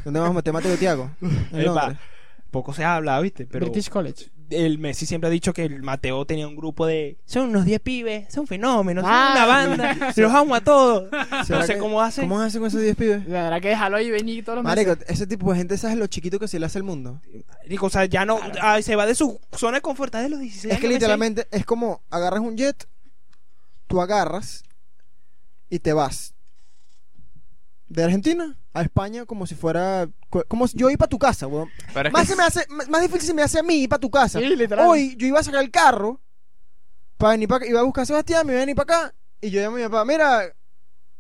¿Dónde 0.06 0.20
vamos 0.20 0.36
a 0.36 0.38
meter 0.38 0.54
Mateo 0.54 0.76
y 0.76 0.78
Tiago? 0.78 1.10
Poco 2.52 2.74
se 2.74 2.84
habla, 2.86 3.20
¿viste? 3.20 3.46
Pero 3.46 3.66
British 3.66 3.90
College. 3.90 4.26
El 4.50 4.80
Messi 4.80 5.06
siempre 5.06 5.28
ha 5.28 5.32
dicho 5.32 5.54
que 5.54 5.64
el 5.66 5.82
Mateo 5.84 6.26
tenía 6.26 6.48
un 6.48 6.56
grupo 6.56 6.86
de. 6.86 7.18
Son 7.26 7.50
unos 7.50 7.66
10 7.66 7.80
pibes, 7.82 8.34
son 8.34 8.48
fenómenos, 8.48 9.04
son 9.04 9.12
Ah. 9.14 9.32
una 9.34 9.46
banda, 9.46 10.14
los 10.16 10.32
amo 10.34 10.56
a 10.56 10.62
todos. 10.62 11.10
¿Será 11.46 11.60
No 11.60 11.66
sé 11.66 11.74
que- 11.74 11.80
cómo 11.80 12.02
hace. 12.02 12.22
¿Cómo 12.22 12.40
hacen 12.40 12.62
con 12.62 12.68
esos 12.68 12.82
10 12.82 12.96
pibes? 12.96 13.28
La 13.28 13.44
verdad 13.44 13.62
que 13.62 13.70
déjalo 13.70 14.00
y 14.00 14.10
venir 14.12 14.44
todos 14.46 14.58
los 14.58 14.64
Marico, 14.66 14.92
meses. 14.92 15.06
ese 15.10 15.28
tipo 15.28 15.52
de 15.52 15.58
gente, 15.58 15.78
¿sabes 15.78 15.98
lo 15.98 16.08
chiquito 16.08 16.40
que 16.40 16.48
se 16.48 16.60
le 16.60 16.66
hace 16.66 16.78
el 16.78 16.84
mundo? 16.84 17.22
Digo, 17.68 17.88
o 17.88 17.90
sea, 17.90 18.06
ya 18.06 18.26
no. 18.26 18.40
ah, 18.62 18.82
se 18.82 18.96
va 18.96 19.06
de 19.06 19.16
su 19.16 19.40
zona 19.52 19.78
de 19.78 19.82
confort 19.82 20.14
de 20.16 20.30
los 20.30 20.40
16 20.40 20.74
Es 20.74 20.80
que 20.80 20.88
literalmente 20.88 21.48
es 21.52 21.66
como 21.66 22.02
agarras 22.10 22.40
un 22.42 22.56
jet, 22.58 22.88
tú 23.88 24.02
agarras 24.02 24.64
y 25.70 25.80
te 25.80 25.92
vas. 25.94 26.34
De 27.90 28.04
Argentina 28.04 28.58
a 28.74 28.82
España 28.82 29.26
como 29.26 29.48
si 29.48 29.56
fuera... 29.56 30.08
Como 30.48 30.68
si 30.68 30.78
yo 30.78 30.90
iba 30.90 30.98
para 30.98 31.10
tu 31.10 31.18
casa, 31.18 31.48
weón. 31.48 31.70
Pero 31.94 32.12
Más, 32.12 32.24
que 32.24 32.28
se 32.28 32.36
me 32.36 32.44
hace, 32.44 32.66
más 32.70 32.90
más 32.90 33.02
difícil 33.02 33.28
se 33.28 33.34
me 33.34 33.42
hace 33.42 33.60
a 33.60 33.64
mí 33.64 33.84
ir 33.84 33.90
para 33.90 34.00
tu 34.00 34.10
casa. 34.12 34.40
Sí. 34.40 34.46
Hoy 34.80 35.16
yo 35.18 35.26
iba 35.28 35.40
a 35.40 35.44
sacar 35.44 35.64
el 35.64 35.72
carro 35.72 36.20
para 37.18 37.32
venir 37.32 37.48
para 37.48 37.66
iba 37.66 37.80
a 37.80 37.84
buscar 37.84 38.04
a 38.04 38.06
Sebastián, 38.06 38.46
me 38.46 38.54
iba 38.54 38.60
a 38.60 38.66
venir 38.66 38.76
para 38.76 38.98
acá 39.06 39.14
y 39.42 39.50
yo 39.50 39.62
llamo 39.62 39.78
a 39.78 39.80
mi 39.80 39.86
papá, 39.86 40.06
mira, 40.06 40.54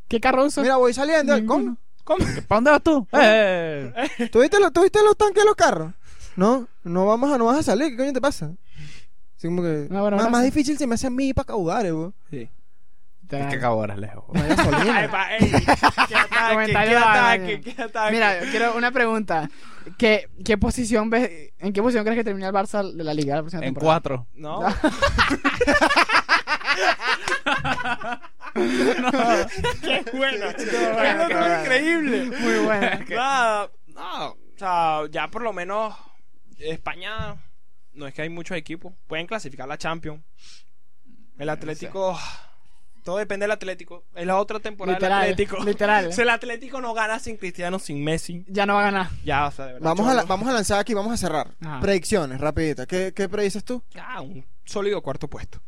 ¿Qué 0.08 0.20
carro 0.20 0.46
usa? 0.46 0.62
mira, 0.62 0.78
voy 0.78 0.94
saliendo. 0.94 1.36
Ninguno. 1.36 1.78
¿Cómo? 2.04 2.24
¿Para 2.48 2.58
dónde 2.58 2.72
vas 2.72 2.84
tú? 2.84 3.08
Eh. 3.14 3.94
¿Tú 4.32 4.40
viste, 4.42 4.60
los, 4.60 4.72
¿Tú 4.72 4.82
viste 4.84 5.00
los 5.04 5.18
tanques 5.18 5.44
de 5.44 5.46
los 5.46 5.56
carros? 5.56 5.94
No, 6.36 6.68
no 6.84 7.06
vamos 7.06 7.32
a, 7.32 7.38
no 7.38 7.46
vas 7.46 7.58
a 7.60 7.64
salir, 7.64 7.90
¿qué 7.92 7.98
coño 7.98 8.14
te 8.14 8.22
pasa? 8.22 8.52
Así 9.38 9.48
como 9.48 9.62
que 9.62 9.88
No, 9.90 10.02
bueno, 10.02 10.18
más, 10.18 10.26
gracias. 10.26 10.32
más 10.32 10.44
difícil 10.44 10.78
se 10.78 10.88
me 10.88 10.96
hace 10.96 11.08
a 11.08 11.10
mí 11.10 11.30
ir 11.30 11.36
para 11.36 11.46
Caudares, 11.48 11.92
weón. 11.92 12.14
Sí. 12.30 12.50
Te- 13.28 13.40
Es 13.42 13.48
que 13.48 13.60
caboras 13.60 13.98
lejos. 13.98 14.24
No 14.34 14.42
hay 14.42 14.50
gasolina. 14.56 15.04
Epa, 15.06 15.36
ey, 15.38 15.52
qué 15.52 15.72
ataque, 16.16 16.50
Comentario 16.54 16.90
qué 16.90 16.96
de 16.96 16.98
ataque, 16.98 17.44
baño. 17.56 17.62
qué 17.76 17.82
ataque. 17.82 18.12
Mira, 18.14 18.40
quiero 18.52 18.76
una 18.76 18.92
pregunta. 18.92 19.50
¿Qué, 19.98 20.30
qué 20.44 20.58
posición 20.58 21.10
ves, 21.10 21.52
¿En 21.60 21.72
qué 21.74 21.82
posición 21.82 22.04
crees 22.04 22.18
que 22.18 22.24
termina 22.24 22.48
el 22.48 22.54
Barça 22.54 22.84
de 22.94 23.04
la 23.04 23.14
liga 23.14 23.36
la 23.36 23.42
próxima 23.42 23.64
En 23.66 23.74
temporada? 23.74 24.00
cuatro. 24.02 24.28
No. 24.36 24.60
qué 29.82 30.04
buena. 30.14 30.54
buena, 30.54 30.54
qué 30.56 31.34
buena. 31.34 31.56
es 31.56 31.62
increíble. 31.66 32.26
Muy 32.40 32.58
buena. 32.66 33.06
Nada, 33.10 33.72
no, 33.88 34.28
o 34.32 34.38
sea, 34.58 35.02
ya 35.10 35.28
por 35.30 35.42
lo 35.42 35.54
menos 35.54 35.96
España 36.60 37.36
no 37.94 38.08
es 38.08 38.14
que 38.14 38.22
hay 38.24 38.30
muchos 38.30 38.58
equipos. 38.58 38.94
Pueden 39.08 39.28
clasificar 39.28 39.68
la 39.68 39.78
Champions. 39.78 40.22
El 41.38 41.50
Atlético, 41.50 42.18
todo 43.08 43.18
depende 43.20 43.46
del 43.46 43.52
Atlético. 43.52 44.04
Es 44.14 44.26
la 44.28 44.36
otra 44.38 44.60
temporada 44.60 44.98
Literal, 44.98 45.22
del 45.24 45.32
Atlético. 45.32 45.64
literal. 45.64 46.12
Si 46.14 46.22
el 46.22 46.30
Atlético 46.30 46.82
no 46.82 46.94
gana 46.94 47.20
sin 47.20 47.38
Cristiano, 47.38 47.80
sin 47.80 48.04
Messi, 48.04 48.44
Ya 48.50 48.66
no 48.66 48.74
va 48.74 48.82
a 48.82 48.84
ganar. 48.92 49.10
ya, 49.24 49.48
o 49.48 49.52
sea, 49.52 49.66
de 49.68 49.74
verdad. 49.74 49.88
Vamos 49.90 50.08
a, 50.10 50.14
la- 50.14 50.24
vamos 50.24 50.50
a 50.50 50.52
lanzar 50.52 50.80
aquí, 50.80 50.94
vamos 50.94 51.14
a 51.14 51.18
cerrar. 51.18 51.56
Ajá. 51.62 51.80
Predicciones, 51.80 52.42
rapidita. 52.42 52.86
¿Qué, 52.86 53.14
¿Qué 53.16 53.30
predices 53.30 53.64
tú? 53.64 53.82
Ah, 53.98 54.20
un 54.22 54.46
sólido 54.66 55.02
cuarto 55.02 55.30
puesto. 55.30 55.62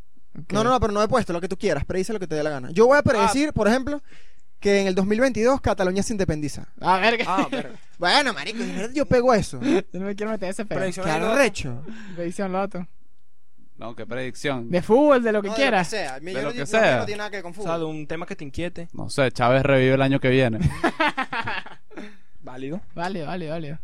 No, 0.51 0.63
no, 0.65 0.69
no, 0.69 0.79
pero 0.81 0.91
no 0.91 1.01
he 1.01 1.07
puesto 1.07 1.31
lo 1.31 1.39
que 1.39 1.47
tú 1.47 1.57
quieras. 1.57 1.85
Predice 1.85 2.11
lo 2.11 2.19
que 2.19 2.27
te 2.27 2.35
dé 2.35 2.43
la 2.43 2.49
gana. 2.49 2.71
Yo 2.71 2.85
voy 2.87 2.97
Ah. 2.97 2.99
a 2.99 3.03
predecir, 3.03 3.53
por 3.53 3.69
ejemplo, 3.69 4.01
que 4.59 4.81
en 4.81 4.87
el 4.87 4.95
2022 4.95 5.61
Cataluña 5.61 6.03
se 6.03 6.11
independiza. 6.13 6.67
A 6.81 6.97
ver, 6.99 7.17
que- 7.17 7.23
Ah, 7.25 7.47
pero 7.49 7.69
Bueno, 7.97 8.33
marico, 8.33 8.59
yo 8.93 9.05
pego 9.05 9.33
eso. 9.33 9.59
yo 9.63 9.81
no 9.93 10.05
me 10.07 10.15
quiero 10.15 10.31
meter 10.33 10.49
ese 10.49 10.65
pedo. 10.65 10.79
Predicción. 10.79 11.05
Qué 11.05 11.11
arrecho. 11.11 11.83
Predicción 12.15 12.51
loto. 12.51 12.85
No, 13.79 13.95
qué 13.95 14.05
predicción. 14.05 14.69
De 14.69 14.81
fútbol, 14.81 15.23
de 15.23 15.31
lo 15.31 15.41
que 15.41 15.47
No, 15.47 15.53
de 15.53 15.61
quieras. 15.61 15.87
sea. 15.87 16.19
De 16.19 16.33
Yo 16.33 16.41
lo 16.41 16.49
no 16.49 16.53
que 16.53 16.65
sea. 16.65 16.97
No 16.99 17.05
tiene 17.05 17.17
nada 17.19 17.29
que 17.29 17.37
ver 17.37 17.43
con 17.43 17.51
o 17.53 17.55
sea, 17.55 17.63
de 17.63 17.79
fútbol. 17.79 17.95
un 17.95 18.07
tema 18.07 18.25
que 18.25 18.35
te 18.35 18.43
inquiete, 18.43 18.89
No 18.93 19.09
sé, 19.09 19.31
Chávez 19.31 19.63
revive 19.63 19.93
el 19.95 20.01
año 20.01 20.19
que 20.19 20.29
viene. 20.29 20.59
válido. 22.41 22.81
Vale, 22.95 23.23
vale, 23.23 23.49
vale. 23.49 23.79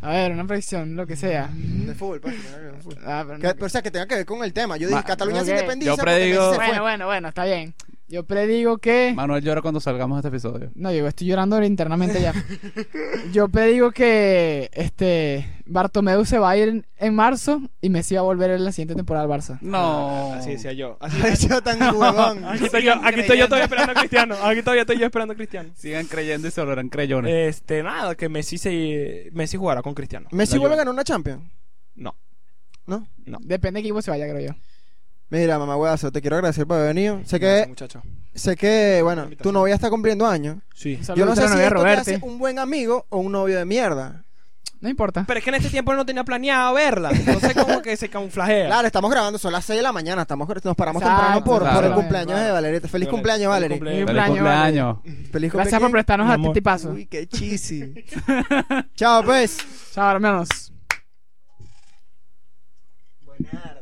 A 0.00 0.10
ver, 0.10 0.32
una 0.32 0.46
predicción, 0.46 0.94
lo 0.96 1.06
que 1.06 1.16
sea. 1.16 1.50
De 1.52 1.94
fútbol, 1.94 2.20
pues. 2.20 2.34
que 2.36 2.40
que 2.40 2.82
fútbol. 2.82 3.02
Ah, 3.04 3.24
pero 3.26 3.38
no- 3.38 3.42
Que- 3.48 3.54
pero, 3.54 3.66
o 3.66 3.68
sea, 3.68 3.82
que 3.82 3.90
tenga 3.90 4.06
que 4.06 4.14
ver 4.14 4.26
con 4.26 4.44
el 4.44 4.52
tema. 4.52 4.76
Yo 4.76 4.86
dije, 4.86 5.00
Ma- 5.00 5.04
Cataluña 5.04 5.44
se 5.44 5.52
ok. 5.52 5.56
independiza. 5.58 5.90
Yo 5.90 5.96
predigo- 5.96 6.50
se 6.52 6.56
Bueno, 6.56 6.82
bueno, 6.82 7.06
bueno, 7.06 7.28
está 7.28 7.44
bien. 7.44 7.74
Yo 8.10 8.24
predigo 8.24 8.78
que... 8.78 9.12
Manuel 9.14 9.44
llora 9.44 9.60
cuando 9.60 9.80
salgamos 9.80 10.16
de 10.16 10.20
este 10.20 10.28
episodio. 10.28 10.70
No, 10.74 10.90
yo 10.90 11.06
estoy 11.06 11.26
llorando 11.26 11.62
internamente 11.62 12.22
ya. 12.22 12.32
Yo 13.32 13.48
predigo 13.48 13.90
que 13.90 14.70
este 14.72 15.46
Bartomeu 15.66 16.24
se 16.24 16.38
va 16.38 16.50
a 16.50 16.56
ir 16.56 16.68
en, 16.68 16.86
en 16.96 17.14
marzo 17.14 17.60
y 17.82 17.90
Messi 17.90 18.14
va 18.14 18.20
a 18.20 18.24
volver 18.24 18.50
en 18.52 18.64
la 18.64 18.72
siguiente 18.72 18.94
temporada 18.94 19.24
al 19.26 19.30
Barça. 19.30 19.58
No. 19.60 20.32
Así 20.32 20.52
decía 20.52 20.72
yo. 20.72 20.96
Así 21.00 21.20
Ay, 21.22 21.36
yo 21.36 21.62
tan 21.62 21.82
huevón. 21.94 22.46
Aquí 22.46 22.64
estoy 22.64 22.84
yo, 22.84 22.94
aquí 22.94 23.20
estoy 23.20 23.38
yo 23.38 23.44
todavía 23.44 23.64
esperando 23.64 23.92
a 23.92 23.94
Cristiano. 23.94 24.36
Aquí 24.42 24.62
todavía 24.62 24.82
estoy 24.82 24.98
yo 24.98 25.04
esperando 25.04 25.32
a 25.34 25.36
Cristiano. 25.36 25.70
Sigan 25.74 26.06
creyendo 26.06 26.48
y 26.48 26.50
se 26.50 26.62
volverán 26.62 26.88
creyones. 26.88 27.56
Este, 27.56 27.82
nada, 27.82 28.14
que 28.14 28.30
Messi 28.30 28.56
se 28.56 29.28
Messi 29.32 29.58
jugará 29.58 29.82
con 29.82 29.92
Cristiano. 29.92 30.28
Messi 30.32 30.56
vuelve 30.56 30.76
a 30.76 30.78
ganar 30.78 30.94
una 30.94 31.04
Champions. 31.04 31.42
No. 31.94 32.16
¿No? 32.86 33.06
Depende 33.40 33.80
de 33.80 33.82
qué 33.82 33.88
equipo 33.88 34.00
se 34.00 34.10
vaya, 34.10 34.26
creo 34.26 34.40
yo. 34.40 34.54
Mira, 35.30 35.58
mamá 35.58 35.76
huevazo, 35.76 36.10
te 36.10 36.20
quiero 36.20 36.36
agradecer 36.36 36.66
por 36.66 36.76
haber 36.78 36.94
venido. 36.94 37.20
Sé 37.24 37.38
Gracias, 37.38 37.62
que, 37.64 37.68
muchacho. 37.68 38.02
sé 38.34 38.56
que, 38.56 39.00
bueno, 39.02 39.28
tu 39.42 39.52
novia 39.52 39.74
está 39.74 39.90
cumpliendo 39.90 40.26
años. 40.26 40.56
Sí. 40.74 40.98
Yo 41.14 41.26
no 41.26 41.34
sé 41.36 41.48
si 41.48 41.58
esto 41.58 41.82
te 41.82 41.90
hace 41.90 42.18
un 42.22 42.38
buen 42.38 42.58
amigo 42.58 43.04
o 43.10 43.18
un 43.18 43.32
novio 43.32 43.58
de 43.58 43.64
mierda. 43.66 44.24
No 44.80 44.88
importa. 44.88 45.24
Pero 45.26 45.38
es 45.38 45.44
que 45.44 45.50
en 45.50 45.56
este 45.56 45.70
tiempo 45.70 45.92
no 45.92 46.06
tenía 46.06 46.22
planeado 46.22 46.72
verla. 46.72 47.10
Entonces 47.10 47.52
como 47.54 47.82
que 47.82 47.96
se 47.96 48.08
camuflajea. 48.08 48.66
Claro, 48.66 48.86
estamos 48.86 49.10
grabando, 49.10 49.36
son 49.36 49.52
las 49.52 49.64
6 49.64 49.78
de 49.78 49.82
la 49.82 49.90
mañana, 49.92 50.22
estamos, 50.22 50.48
nos 50.62 50.76
paramos 50.76 51.02
Exacto, 51.02 51.20
temprano 51.20 51.44
por, 51.44 51.58
por 51.58 51.68
el 51.68 51.78
claro. 51.78 51.94
cumpleaños 51.96 52.40
de 52.40 52.50
Valeria. 52.52 52.80
Feliz 52.80 52.92
Feliz 52.92 53.08
cumpleaños, 53.08 53.48
Valeria. 53.50 53.76
cumpleaños. 53.76 54.06
Feliz 54.06 54.22
Feliz 54.22 54.40
cumpleaños, 54.40 54.94
cumpleaños. 54.96 55.30
Feliz 55.32 55.52
Gracias 55.52 55.80
por 55.80 55.90
cumpleaños. 55.90 55.90
prestarnos 55.90 56.26
Mi 56.28 56.30
a 56.30 56.34
amor. 56.36 56.52
tipazo. 56.54 56.90
Uy, 56.90 57.06
qué 57.06 57.26
chisi. 57.26 57.92
Chao, 58.94 59.24
pues. 59.24 59.58
Chao, 59.92 60.12
hermanos. 60.12 60.72
Buenardo, 63.24 63.77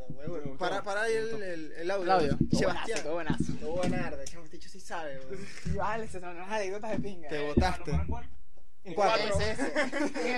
Para, 0.59 0.83
para 0.83 1.03
ahí 1.03 1.15
el, 1.15 1.43
el, 1.43 1.73
el 1.73 1.91
audio. 1.91 2.05
El 2.05 2.11
audio. 2.11 2.39
Sebastián. 2.53 3.01
Todo 3.03 3.15
buenazo. 3.15 3.53
Todo 3.61 3.73
buenardo. 3.77 4.25
Chamo, 4.25 4.45
este 4.45 4.57
dicho 4.57 4.69
sí 4.69 4.81
sabe. 4.81 5.21
Vale, 5.75 6.07
se 6.07 6.21
son 6.21 6.37
unas 6.37 6.51
anécdotas 6.51 6.91
de 6.93 6.99
pinga. 6.99 7.29
Te 7.29 7.47
botaste. 7.47 7.91
En 8.85 8.95
cuatro. 8.95 9.37